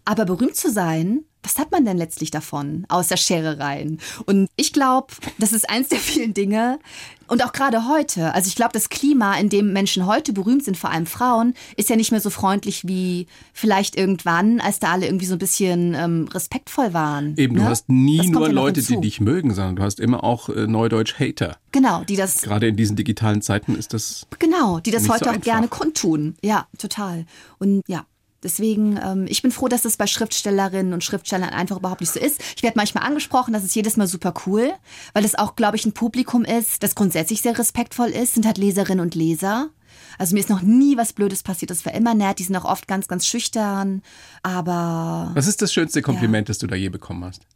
Aber 0.04 0.24
berühmt 0.24 0.56
zu 0.56 0.70
sein, 0.70 1.24
was 1.42 1.58
hat 1.58 1.72
man 1.72 1.84
denn 1.84 1.96
letztlich 1.96 2.30
davon? 2.30 2.86
Außer 2.88 3.16
Scherereien. 3.16 3.98
Und 4.26 4.48
ich 4.56 4.72
glaube, 4.72 5.08
das 5.38 5.52
ist 5.52 5.68
eins 5.68 5.88
der 5.88 5.98
vielen 6.00 6.34
Dinge. 6.34 6.78
Und 7.26 7.42
auch 7.42 7.52
gerade 7.52 7.88
heute. 7.88 8.34
Also 8.34 8.48
ich 8.48 8.56
glaube, 8.56 8.72
das 8.74 8.90
Klima, 8.90 9.36
in 9.38 9.48
dem 9.48 9.72
Menschen 9.72 10.06
heute 10.06 10.32
berühmt 10.34 10.64
sind, 10.64 10.76
vor 10.76 10.90
allem 10.90 11.06
Frauen, 11.06 11.54
ist 11.76 11.88
ja 11.88 11.96
nicht 11.96 12.10
mehr 12.10 12.20
so 12.20 12.28
freundlich 12.28 12.86
wie 12.86 13.26
vielleicht 13.54 13.96
irgendwann, 13.96 14.60
als 14.60 14.80
da 14.80 14.92
alle 14.92 15.06
irgendwie 15.06 15.24
so 15.24 15.34
ein 15.34 15.38
bisschen 15.38 15.94
ähm, 15.94 16.28
respektvoll 16.32 16.92
waren. 16.92 17.34
Eben, 17.38 17.54
du 17.54 17.62
ne? 17.62 17.68
hast 17.68 17.88
nie 17.88 18.18
Das 18.18 18.26
nur 18.26 18.46
ja 18.46 18.52
Leute, 18.52 18.82
die 18.82 19.00
dich 19.00 19.20
mögen, 19.20 19.54
sondern 19.54 19.76
du 19.76 19.82
hast 19.82 19.98
immer 19.98 20.22
auch 20.24 20.50
äh, 20.50 20.66
Neudeutsch 20.66 21.18
Hater. 21.18 21.56
Genau, 21.72 22.04
die 22.04 22.16
das 22.16 22.42
Gerade 22.42 22.68
in 22.68 22.76
diesen 22.76 22.96
digitalen 22.96 23.40
Zeiten 23.40 23.74
ist 23.76 23.94
das 23.94 24.26
Genau, 24.38 24.80
die 24.80 24.90
das 24.90 25.08
heute 25.08 25.24
so 25.24 25.30
auch 25.30 25.34
einfach. 25.34 25.44
gerne 25.44 25.68
kundtun. 25.68 26.34
Ja, 26.42 26.66
total. 26.76 27.24
Und 27.58 27.82
ja, 27.86 28.04
deswegen, 28.42 28.98
ähm, 29.02 29.26
ich 29.28 29.42
bin 29.42 29.50
froh, 29.50 29.68
dass 29.68 29.82
das 29.82 29.96
bei 29.96 30.06
Schriftstellerinnen 30.06 30.92
und 30.92 31.04
Schriftstellern 31.04 31.50
einfach 31.50 31.78
überhaupt 31.78 32.00
nicht 32.00 32.12
so 32.12 32.20
ist. 32.20 32.40
Ich 32.56 32.62
werde 32.62 32.76
manchmal 32.76 33.04
angesprochen, 33.04 33.52
das 33.52 33.64
ist 33.64 33.74
jedes 33.74 33.96
Mal 33.96 34.06
super 34.06 34.34
cool, 34.46 34.72
weil 35.12 35.24
es 35.24 35.34
auch, 35.34 35.56
glaube 35.56 35.76
ich, 35.76 35.86
ein 35.86 35.92
Publikum 35.92 36.44
ist, 36.44 36.82
das 36.82 36.94
grundsätzlich 36.94 37.42
sehr 37.42 37.58
respektvoll 37.58 38.08
ist, 38.08 38.34
sind 38.34 38.46
halt 38.46 38.58
Leserinnen 38.58 39.00
und 39.00 39.14
Leser. 39.14 39.70
Also 40.18 40.34
mir 40.34 40.40
ist 40.40 40.50
noch 40.50 40.62
nie 40.62 40.96
was 40.96 41.12
Blödes 41.12 41.42
passiert. 41.42 41.70
Das 41.70 41.84
war 41.84 41.94
immer 41.94 42.14
nett. 42.14 42.38
Die 42.38 42.44
sind 42.44 42.56
auch 42.56 42.64
oft 42.64 42.86
ganz, 42.86 43.08
ganz 43.08 43.26
schüchtern. 43.26 44.02
Aber. 44.42 45.30
Was 45.34 45.46
ist 45.46 45.62
das 45.62 45.72
schönste 45.72 46.02
Kompliment, 46.02 46.48
das 46.48 46.58
du 46.58 46.66
da 46.66 46.76
je 46.76 46.88
bekommen 46.88 47.24
hast? 47.24 47.46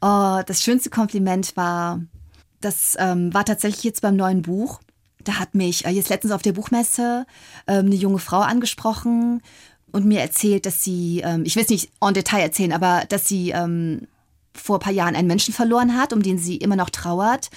Oh, 0.00 0.40
das 0.46 0.62
schönste 0.62 0.90
Kompliment 0.90 1.56
war, 1.56 2.00
das 2.60 2.96
ähm, 2.98 3.34
war 3.34 3.44
tatsächlich 3.44 3.84
jetzt 3.84 4.02
beim 4.02 4.16
neuen 4.16 4.42
Buch. 4.42 4.80
Da 5.24 5.34
hat 5.40 5.54
mich 5.54 5.84
äh, 5.84 5.90
jetzt 5.90 6.08
letztens 6.08 6.32
auf 6.32 6.42
der 6.42 6.52
Buchmesse 6.52 7.26
ähm, 7.66 7.86
eine 7.86 7.96
junge 7.96 8.18
Frau 8.18 8.40
angesprochen 8.40 9.42
und 9.92 10.04
mir 10.04 10.20
erzählt, 10.20 10.66
dass 10.66 10.82
sie, 10.84 11.22
ähm, 11.24 11.42
ich 11.44 11.56
will 11.56 11.64
es 11.64 11.70
nicht 11.70 11.90
en 12.00 12.14
Detail 12.14 12.40
erzählen, 12.40 12.72
aber 12.72 13.04
dass 13.08 13.26
sie 13.26 13.50
ähm, 13.50 14.06
vor 14.58 14.76
ein 14.76 14.80
paar 14.80 14.92
Jahren 14.92 15.16
einen 15.16 15.28
Menschen 15.28 15.54
verloren 15.54 15.96
hat, 15.96 16.12
um 16.12 16.22
den 16.22 16.38
sie 16.38 16.56
immer 16.56 16.76
noch 16.76 16.90
trauert. 16.90 17.50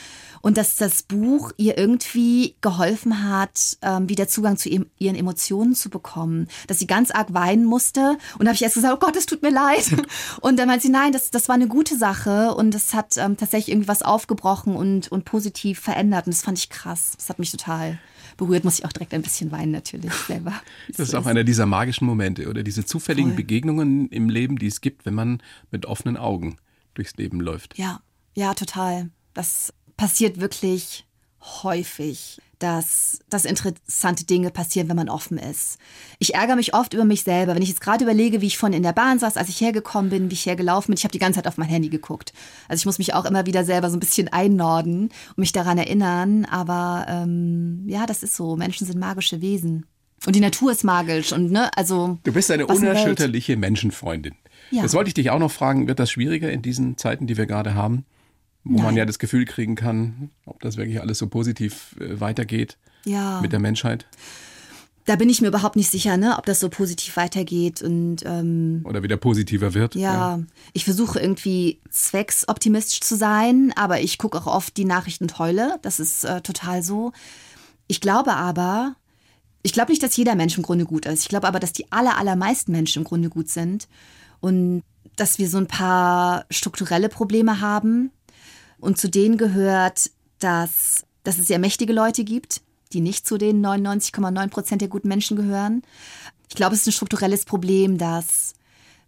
Und 0.43 0.57
dass 0.57 0.75
das 0.75 1.03
Buch 1.03 1.51
ihr 1.57 1.77
irgendwie 1.77 2.55
geholfen 2.61 3.29
hat, 3.29 3.77
ähm, 3.83 4.09
wieder 4.09 4.27
Zugang 4.27 4.57
zu 4.57 4.69
ihren 4.69 5.15
Emotionen 5.15 5.75
zu 5.75 5.91
bekommen. 5.91 6.47
Dass 6.65 6.79
sie 6.79 6.87
ganz 6.87 7.11
arg 7.11 7.33
weinen 7.33 7.63
musste. 7.63 8.17
Und 8.39 8.45
da 8.45 8.47
habe 8.47 8.55
ich 8.55 8.63
erst 8.63 8.73
gesagt, 8.73 8.95
oh 8.95 9.05
Gott, 9.05 9.15
es 9.15 9.27
tut 9.27 9.43
mir 9.43 9.51
leid. 9.51 9.85
Und 10.41 10.57
dann 10.57 10.67
meint 10.67 10.81
sie, 10.81 10.89
nein, 10.89 11.11
das, 11.11 11.29
das 11.29 11.47
war 11.47 11.55
eine 11.55 11.67
gute 11.67 11.95
Sache. 11.95 12.55
Und 12.55 12.73
das 12.73 12.95
hat 12.95 13.17
ähm, 13.17 13.37
tatsächlich 13.37 13.71
irgendwie 13.71 13.87
was 13.87 14.01
aufgebrochen 14.01 14.75
und, 14.75 15.11
und 15.11 15.25
positiv 15.25 15.79
verändert. 15.79 16.25
Und 16.25 16.33
das 16.33 16.41
fand 16.41 16.57
ich 16.57 16.69
krass. 16.69 17.11
Das 17.17 17.29
hat 17.29 17.37
mich 17.37 17.51
total 17.51 17.99
berührt, 18.37 18.63
muss 18.63 18.79
ich 18.79 18.85
auch 18.85 18.91
direkt 18.91 19.13
ein 19.13 19.21
bisschen 19.21 19.51
weinen 19.51 19.71
natürlich 19.71 20.13
selber. 20.27 20.53
Das 20.89 20.99
ist 21.09 21.15
auch 21.15 21.25
einer 21.25 21.43
dieser 21.43 21.65
magischen 21.65 22.05
Momente 22.07 22.49
oder 22.49 22.63
diese 22.63 22.85
zufälligen 22.85 23.31
Voll. 23.31 23.37
Begegnungen 23.37 24.09
im 24.09 24.29
Leben, 24.29 24.57
die 24.57 24.67
es 24.67 24.81
gibt, 24.81 25.05
wenn 25.05 25.13
man 25.13 25.41
mit 25.71 25.85
offenen 25.85 26.17
Augen 26.17 26.57
durchs 26.93 27.15
Leben 27.17 27.39
läuft. 27.39 27.77
Ja, 27.77 28.01
ja, 28.35 28.53
total. 28.53 29.09
Das 29.33 29.73
passiert 29.97 30.39
wirklich 30.39 31.05
häufig, 31.41 32.41
dass, 32.61 33.19
dass 33.29 33.45
interessante 33.45 34.25
Dinge 34.25 34.51
passieren, 34.51 34.89
wenn 34.89 34.95
man 34.95 35.09
offen 35.09 35.37
ist. 35.37 35.77
Ich 36.19 36.35
ärgere 36.35 36.55
mich 36.55 36.73
oft 36.73 36.93
über 36.93 37.05
mich 37.05 37.23
selber, 37.23 37.55
wenn 37.55 37.61
ich 37.61 37.69
jetzt 37.69 37.81
gerade 37.81 38.03
überlege, 38.03 38.41
wie 38.41 38.47
ich 38.47 38.57
von 38.57 38.73
in 38.73 38.83
der 38.83 38.93
Bahn 38.93 39.19
saß, 39.19 39.37
als 39.37 39.49
ich 39.49 39.59
hergekommen 39.61 40.11
bin, 40.11 40.29
wie 40.29 40.35
ich 40.35 40.45
hergelaufen 40.45 40.91
bin. 40.91 40.97
Ich 40.97 41.03
habe 41.03 41.11
die 41.11 41.19
ganze 41.19 41.37
Zeit 41.37 41.47
auf 41.47 41.57
mein 41.57 41.69
Handy 41.69 41.89
geguckt. 41.89 42.33
Also 42.67 42.81
ich 42.81 42.85
muss 42.85 42.99
mich 42.99 43.13
auch 43.13 43.25
immer 43.25 43.45
wieder 43.45 43.63
selber 43.63 43.89
so 43.89 43.97
ein 43.97 43.99
bisschen 43.99 44.27
einnorden 44.27 45.09
und 45.29 45.37
mich 45.37 45.51
daran 45.51 45.77
erinnern. 45.77 46.45
Aber 46.45 47.05
ähm, 47.09 47.83
ja, 47.87 48.05
das 48.05 48.23
ist 48.23 48.35
so. 48.35 48.55
Menschen 48.55 48.85
sind 48.85 48.99
magische 48.99 49.41
Wesen. 49.41 49.85
Und 50.25 50.35
die 50.35 50.39
Natur 50.39 50.71
ist 50.71 50.83
magisch 50.83 51.33
und 51.33 51.51
ne, 51.51 51.75
also. 51.75 52.19
Du 52.23 52.31
bist 52.31 52.51
eine 52.51 52.67
unerschütterliche 52.67 53.57
Menschenfreundin. 53.57 54.35
Ja. 54.69 54.83
Das 54.83 54.93
wollte 54.93 55.07
ich 55.07 55.15
dich 55.15 55.31
auch 55.31 55.39
noch 55.39 55.51
fragen, 55.51 55.87
wird 55.87 55.99
das 55.99 56.11
schwieriger 56.11 56.51
in 56.51 56.61
diesen 56.61 56.97
Zeiten, 56.97 57.25
die 57.25 57.37
wir 57.37 57.47
gerade 57.47 57.73
haben? 57.73 58.05
Wo 58.63 58.75
Nein. 58.75 58.85
man 58.85 58.97
ja 58.97 59.05
das 59.05 59.19
Gefühl 59.19 59.45
kriegen 59.45 59.75
kann, 59.75 60.29
ob 60.45 60.61
das 60.61 60.77
wirklich 60.77 61.01
alles 61.01 61.17
so 61.17 61.27
positiv 61.27 61.95
äh, 61.99 62.19
weitergeht 62.19 62.77
ja. 63.05 63.41
mit 63.41 63.51
der 63.51 63.59
Menschheit. 63.59 64.05
Da 65.05 65.15
bin 65.15 65.29
ich 65.29 65.41
mir 65.41 65.47
überhaupt 65.47 65.75
nicht 65.75 65.89
sicher, 65.89 66.15
ne, 66.15 66.37
ob 66.37 66.45
das 66.45 66.59
so 66.59 66.69
positiv 66.69 67.17
weitergeht 67.17 67.81
und 67.81 68.17
ähm, 68.23 68.81
oder 68.83 69.01
wieder 69.01 69.17
positiver 69.17 69.73
wird. 69.73 69.95
Ja, 69.95 70.37
ja. 70.37 70.43
ich 70.73 70.85
versuche 70.85 71.19
irgendwie 71.19 71.81
zwecksoptimistisch 71.89 73.01
zu 73.01 73.15
sein, 73.15 73.73
aber 73.75 74.01
ich 74.01 74.19
gucke 74.19 74.37
auch 74.37 74.45
oft 74.45 74.77
die 74.77 74.85
Nachrichten 74.85 75.23
und 75.23 75.39
heule. 75.39 75.79
Das 75.81 75.99
ist 75.99 76.23
äh, 76.23 76.41
total 76.41 76.83
so. 76.83 77.13
Ich 77.87 77.99
glaube 77.99 78.35
aber, 78.35 78.95
ich 79.63 79.73
glaube 79.73 79.91
nicht, 79.91 80.03
dass 80.03 80.15
jeder 80.17 80.35
Mensch 80.35 80.55
im 80.55 80.63
Grunde 80.63 80.85
gut 80.85 81.07
ist. 81.07 81.23
Ich 81.23 81.29
glaube 81.29 81.47
aber, 81.47 81.59
dass 81.59 81.73
die 81.73 81.91
aller, 81.91 82.17
allermeisten 82.17 82.71
Menschen 82.71 82.99
im 82.99 83.03
Grunde 83.03 83.29
gut 83.29 83.49
sind 83.49 83.87
und 84.39 84.83
dass 85.15 85.39
wir 85.39 85.49
so 85.49 85.57
ein 85.57 85.67
paar 85.67 86.45
strukturelle 86.49 87.09
Probleme 87.09 87.59
haben. 87.59 88.11
Und 88.81 88.97
zu 88.97 89.09
denen 89.09 89.37
gehört, 89.37 90.11
dass, 90.39 91.05
dass 91.23 91.37
es 91.37 91.47
sehr 91.47 91.59
mächtige 91.59 91.93
Leute 91.93 92.25
gibt, 92.25 92.61
die 92.91 92.99
nicht 92.99 93.25
zu 93.25 93.37
den 93.37 93.65
99,9 93.65 94.49
Prozent 94.49 94.81
der 94.81 94.89
guten 94.89 95.07
Menschen 95.07 95.37
gehören. 95.37 95.83
Ich 96.49 96.55
glaube, 96.55 96.75
es 96.75 96.81
ist 96.81 96.87
ein 96.87 96.93
strukturelles 96.93 97.45
Problem, 97.45 97.97
dass 97.97 98.53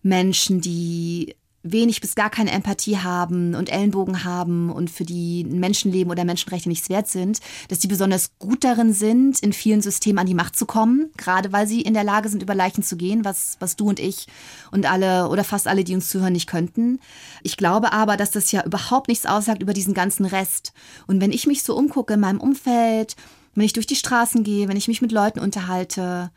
Menschen, 0.04 0.62
die 0.62 1.36
wenig 1.64 2.02
bis 2.02 2.16
gar 2.16 2.30
keine 2.30 2.52
Empathie 2.52 2.98
haben 2.98 3.56
und 3.56 3.72
Ellenbogen 3.72 4.26
haben 4.26 4.70
und 4.70 4.92
für 4.92 5.06
die 5.06 5.46
Menschenleben 5.46 6.12
oder 6.12 6.26
Menschenrechte 6.26 6.68
nichts 6.68 6.90
wert 6.90 7.08
sind, 7.08 7.40
dass 7.70 7.80
die 7.80 7.88
besonders 7.88 8.32
gut 8.38 8.66
darin 8.66 8.94
sind, 8.94 9.40
in 9.40 9.54
vielen 9.54 9.82
Systemen 9.82 10.20
an 10.20 10.28
die 10.28 10.34
Macht 10.34 10.58
zu 10.58 10.66
kommen, 10.66 11.10
gerade 11.16 11.54
weil 11.54 11.66
sie 11.66 11.82
in 11.82 11.94
der 11.94 12.04
Lage 12.04 12.28
sind, 12.28 12.44
über 12.44 12.54
Leichen 12.54 12.84
zu 12.84 12.98
gehen, 12.98 13.24
was, 13.24 13.56
was 13.60 13.78
du 13.78 13.88
und 13.88 14.02
ich 14.02 14.28
und 14.72 14.86
alle 14.86 15.30
oder 15.30 15.46
fast 15.46 15.68
alle, 15.68 15.86
die 15.86 15.96
uns 15.96 16.10
zuhören, 16.10 16.34
nicht 16.34 16.48
könnten. 16.48 17.00
Ich 17.44 17.56
glaube 17.56 17.94
aber, 17.94 18.18
dass 18.18 18.32
das 18.32 18.52
ja 18.52 18.66
überhaupt 18.66 19.08
nichts 19.08 19.26
aussagt 19.26 19.62
über 19.62 19.74
diesen 19.74 19.94
ganzen 19.94 20.26
Rest. 20.26 20.74
Und 21.08 21.22
wenn 21.22 21.32
ich 21.32 21.48
mich 21.48 21.64
so 21.64 21.78
umgucke 21.78 22.16
in 22.16 22.20
meinem 22.20 22.42
Umfeld, 22.42 23.16
wenn 23.56 23.66
ich 23.66 23.74
durch 23.74 23.88
die 23.88 23.96
Straßen 23.96 24.44
gehe, 24.44 24.68
wenn 24.68 24.78
ich 24.78 24.90
mich 24.90 25.02
mit 25.02 25.14
Leuten 25.14 25.40
unterhalte, 25.40 26.30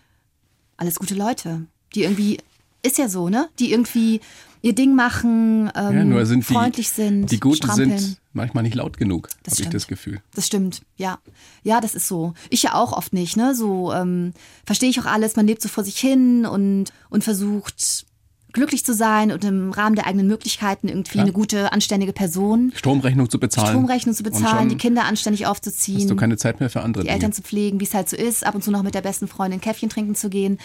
alles 0.76 0.96
gute 1.00 1.14
Leute, 1.14 1.66
die 1.94 2.02
irgendwie 2.02 2.38
ist 2.82 2.98
ja 2.98 3.08
so, 3.08 3.28
ne? 3.28 3.48
Die 3.58 3.72
irgendwie 3.72 4.20
ihr 4.66 4.74
Ding 4.74 4.96
machen, 4.96 5.70
ähm, 5.76 5.96
ja, 5.96 6.04
nur 6.04 6.26
sind 6.26 6.44
freundlich 6.44 6.88
die, 6.88 6.94
sind. 6.94 7.30
Die 7.30 7.38
Guten 7.38 7.70
sind 7.70 8.18
manchmal 8.32 8.64
nicht 8.64 8.74
laut 8.74 8.96
genug, 8.96 9.28
habe 9.46 9.62
ich 9.62 9.68
das 9.68 9.86
Gefühl. 9.86 10.20
Das 10.34 10.46
stimmt, 10.46 10.82
ja. 10.96 11.18
Ja, 11.62 11.80
das 11.80 11.94
ist 11.94 12.08
so. 12.08 12.34
Ich 12.50 12.64
ja 12.64 12.74
auch 12.74 12.92
oft 12.92 13.12
nicht, 13.12 13.36
ne? 13.36 13.54
So 13.54 13.92
ähm, 13.92 14.32
verstehe 14.66 14.90
ich 14.90 14.98
auch 15.00 15.06
alles, 15.06 15.36
man 15.36 15.46
lebt 15.46 15.62
so 15.62 15.68
vor 15.68 15.84
sich 15.84 15.98
hin 15.98 16.46
und, 16.46 16.92
und 17.10 17.22
versucht 17.22 18.06
glücklich 18.52 18.84
zu 18.84 18.94
sein 18.94 19.30
und 19.30 19.44
im 19.44 19.70
Rahmen 19.70 19.94
der 19.94 20.06
eigenen 20.06 20.26
Möglichkeiten 20.26 20.88
irgendwie 20.88 21.12
Klar. 21.12 21.24
eine 21.24 21.32
gute, 21.32 21.72
anständige 21.72 22.12
Person. 22.12 22.72
Stromrechnung 22.74 23.30
zu 23.30 23.38
bezahlen. 23.38 23.68
Stromrechnung 23.68 24.14
zu 24.14 24.22
bezahlen, 24.22 24.68
die 24.68 24.76
Kinder 24.76 25.04
anständig 25.04 25.46
aufzuziehen. 25.46 26.00
Hast 26.00 26.10
du 26.10 26.16
keine 26.16 26.38
Zeit 26.38 26.58
mehr 26.58 26.70
für 26.70 26.80
andere 26.80 27.02
Die 27.02 27.08
Dinge. 27.08 27.14
Eltern 27.14 27.32
zu 27.32 27.42
pflegen, 27.42 27.78
wie 27.80 27.84
es 27.84 27.94
halt 27.94 28.08
so 28.08 28.16
ist, 28.16 28.44
ab 28.44 28.54
und 28.54 28.64
zu 28.64 28.70
noch 28.70 28.82
mit 28.82 28.94
der 28.94 29.02
besten 29.02 29.28
Freundin 29.28 29.60
Käffchen 29.60 29.90
trinken 29.90 30.14
zu 30.14 30.30
gehen. 30.30 30.58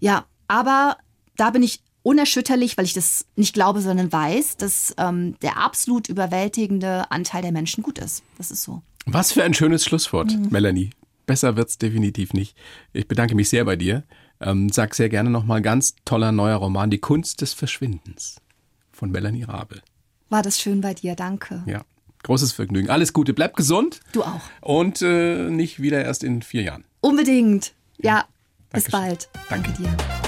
Ja, 0.00 0.26
aber 0.48 0.96
da 1.36 1.50
bin 1.50 1.62
ich 1.62 1.80
unerschütterlich, 2.08 2.78
weil 2.78 2.86
ich 2.86 2.94
das 2.94 3.26
nicht 3.36 3.52
glaube, 3.52 3.82
sondern 3.82 4.10
weiß, 4.10 4.56
dass 4.56 4.94
ähm, 4.96 5.38
der 5.42 5.58
absolut 5.58 6.08
überwältigende 6.08 7.10
Anteil 7.10 7.42
der 7.42 7.52
Menschen 7.52 7.82
gut 7.82 7.98
ist. 7.98 8.22
Das 8.38 8.50
ist 8.50 8.62
so. 8.62 8.80
Was 9.04 9.32
für 9.32 9.44
ein 9.44 9.52
schönes 9.52 9.84
Schlusswort, 9.84 10.32
mhm. 10.32 10.48
Melanie. 10.50 10.90
Besser 11.26 11.56
wird 11.56 11.68
es 11.68 11.76
definitiv 11.76 12.32
nicht. 12.32 12.56
Ich 12.94 13.06
bedanke 13.06 13.34
mich 13.34 13.50
sehr 13.50 13.66
bei 13.66 13.76
dir. 13.76 14.04
Ähm, 14.40 14.70
sag 14.70 14.94
sehr 14.94 15.10
gerne 15.10 15.28
nochmal 15.28 15.60
ganz 15.60 15.96
toller 16.06 16.32
neuer 16.32 16.56
Roman, 16.56 16.88
Die 16.88 16.98
Kunst 16.98 17.42
des 17.42 17.52
Verschwindens 17.52 18.36
von 18.90 19.10
Melanie 19.10 19.42
Rabe. 19.42 19.82
War 20.30 20.40
das 20.42 20.58
schön 20.58 20.80
bei 20.80 20.94
dir, 20.94 21.14
danke. 21.14 21.62
Ja, 21.66 21.82
großes 22.22 22.52
Vergnügen. 22.52 22.88
Alles 22.88 23.12
Gute, 23.12 23.34
bleib 23.34 23.54
gesund. 23.54 24.00
Du 24.12 24.22
auch. 24.22 24.40
Und 24.62 25.02
äh, 25.02 25.50
nicht 25.50 25.82
wieder 25.82 26.02
erst 26.02 26.24
in 26.24 26.40
vier 26.40 26.62
Jahren. 26.62 26.84
Unbedingt. 27.02 27.74
Ja, 27.98 28.24
bis 28.72 28.90
bald. 28.90 29.28
Danke. 29.50 29.72
Danke 29.72 29.82
dir. 29.82 30.27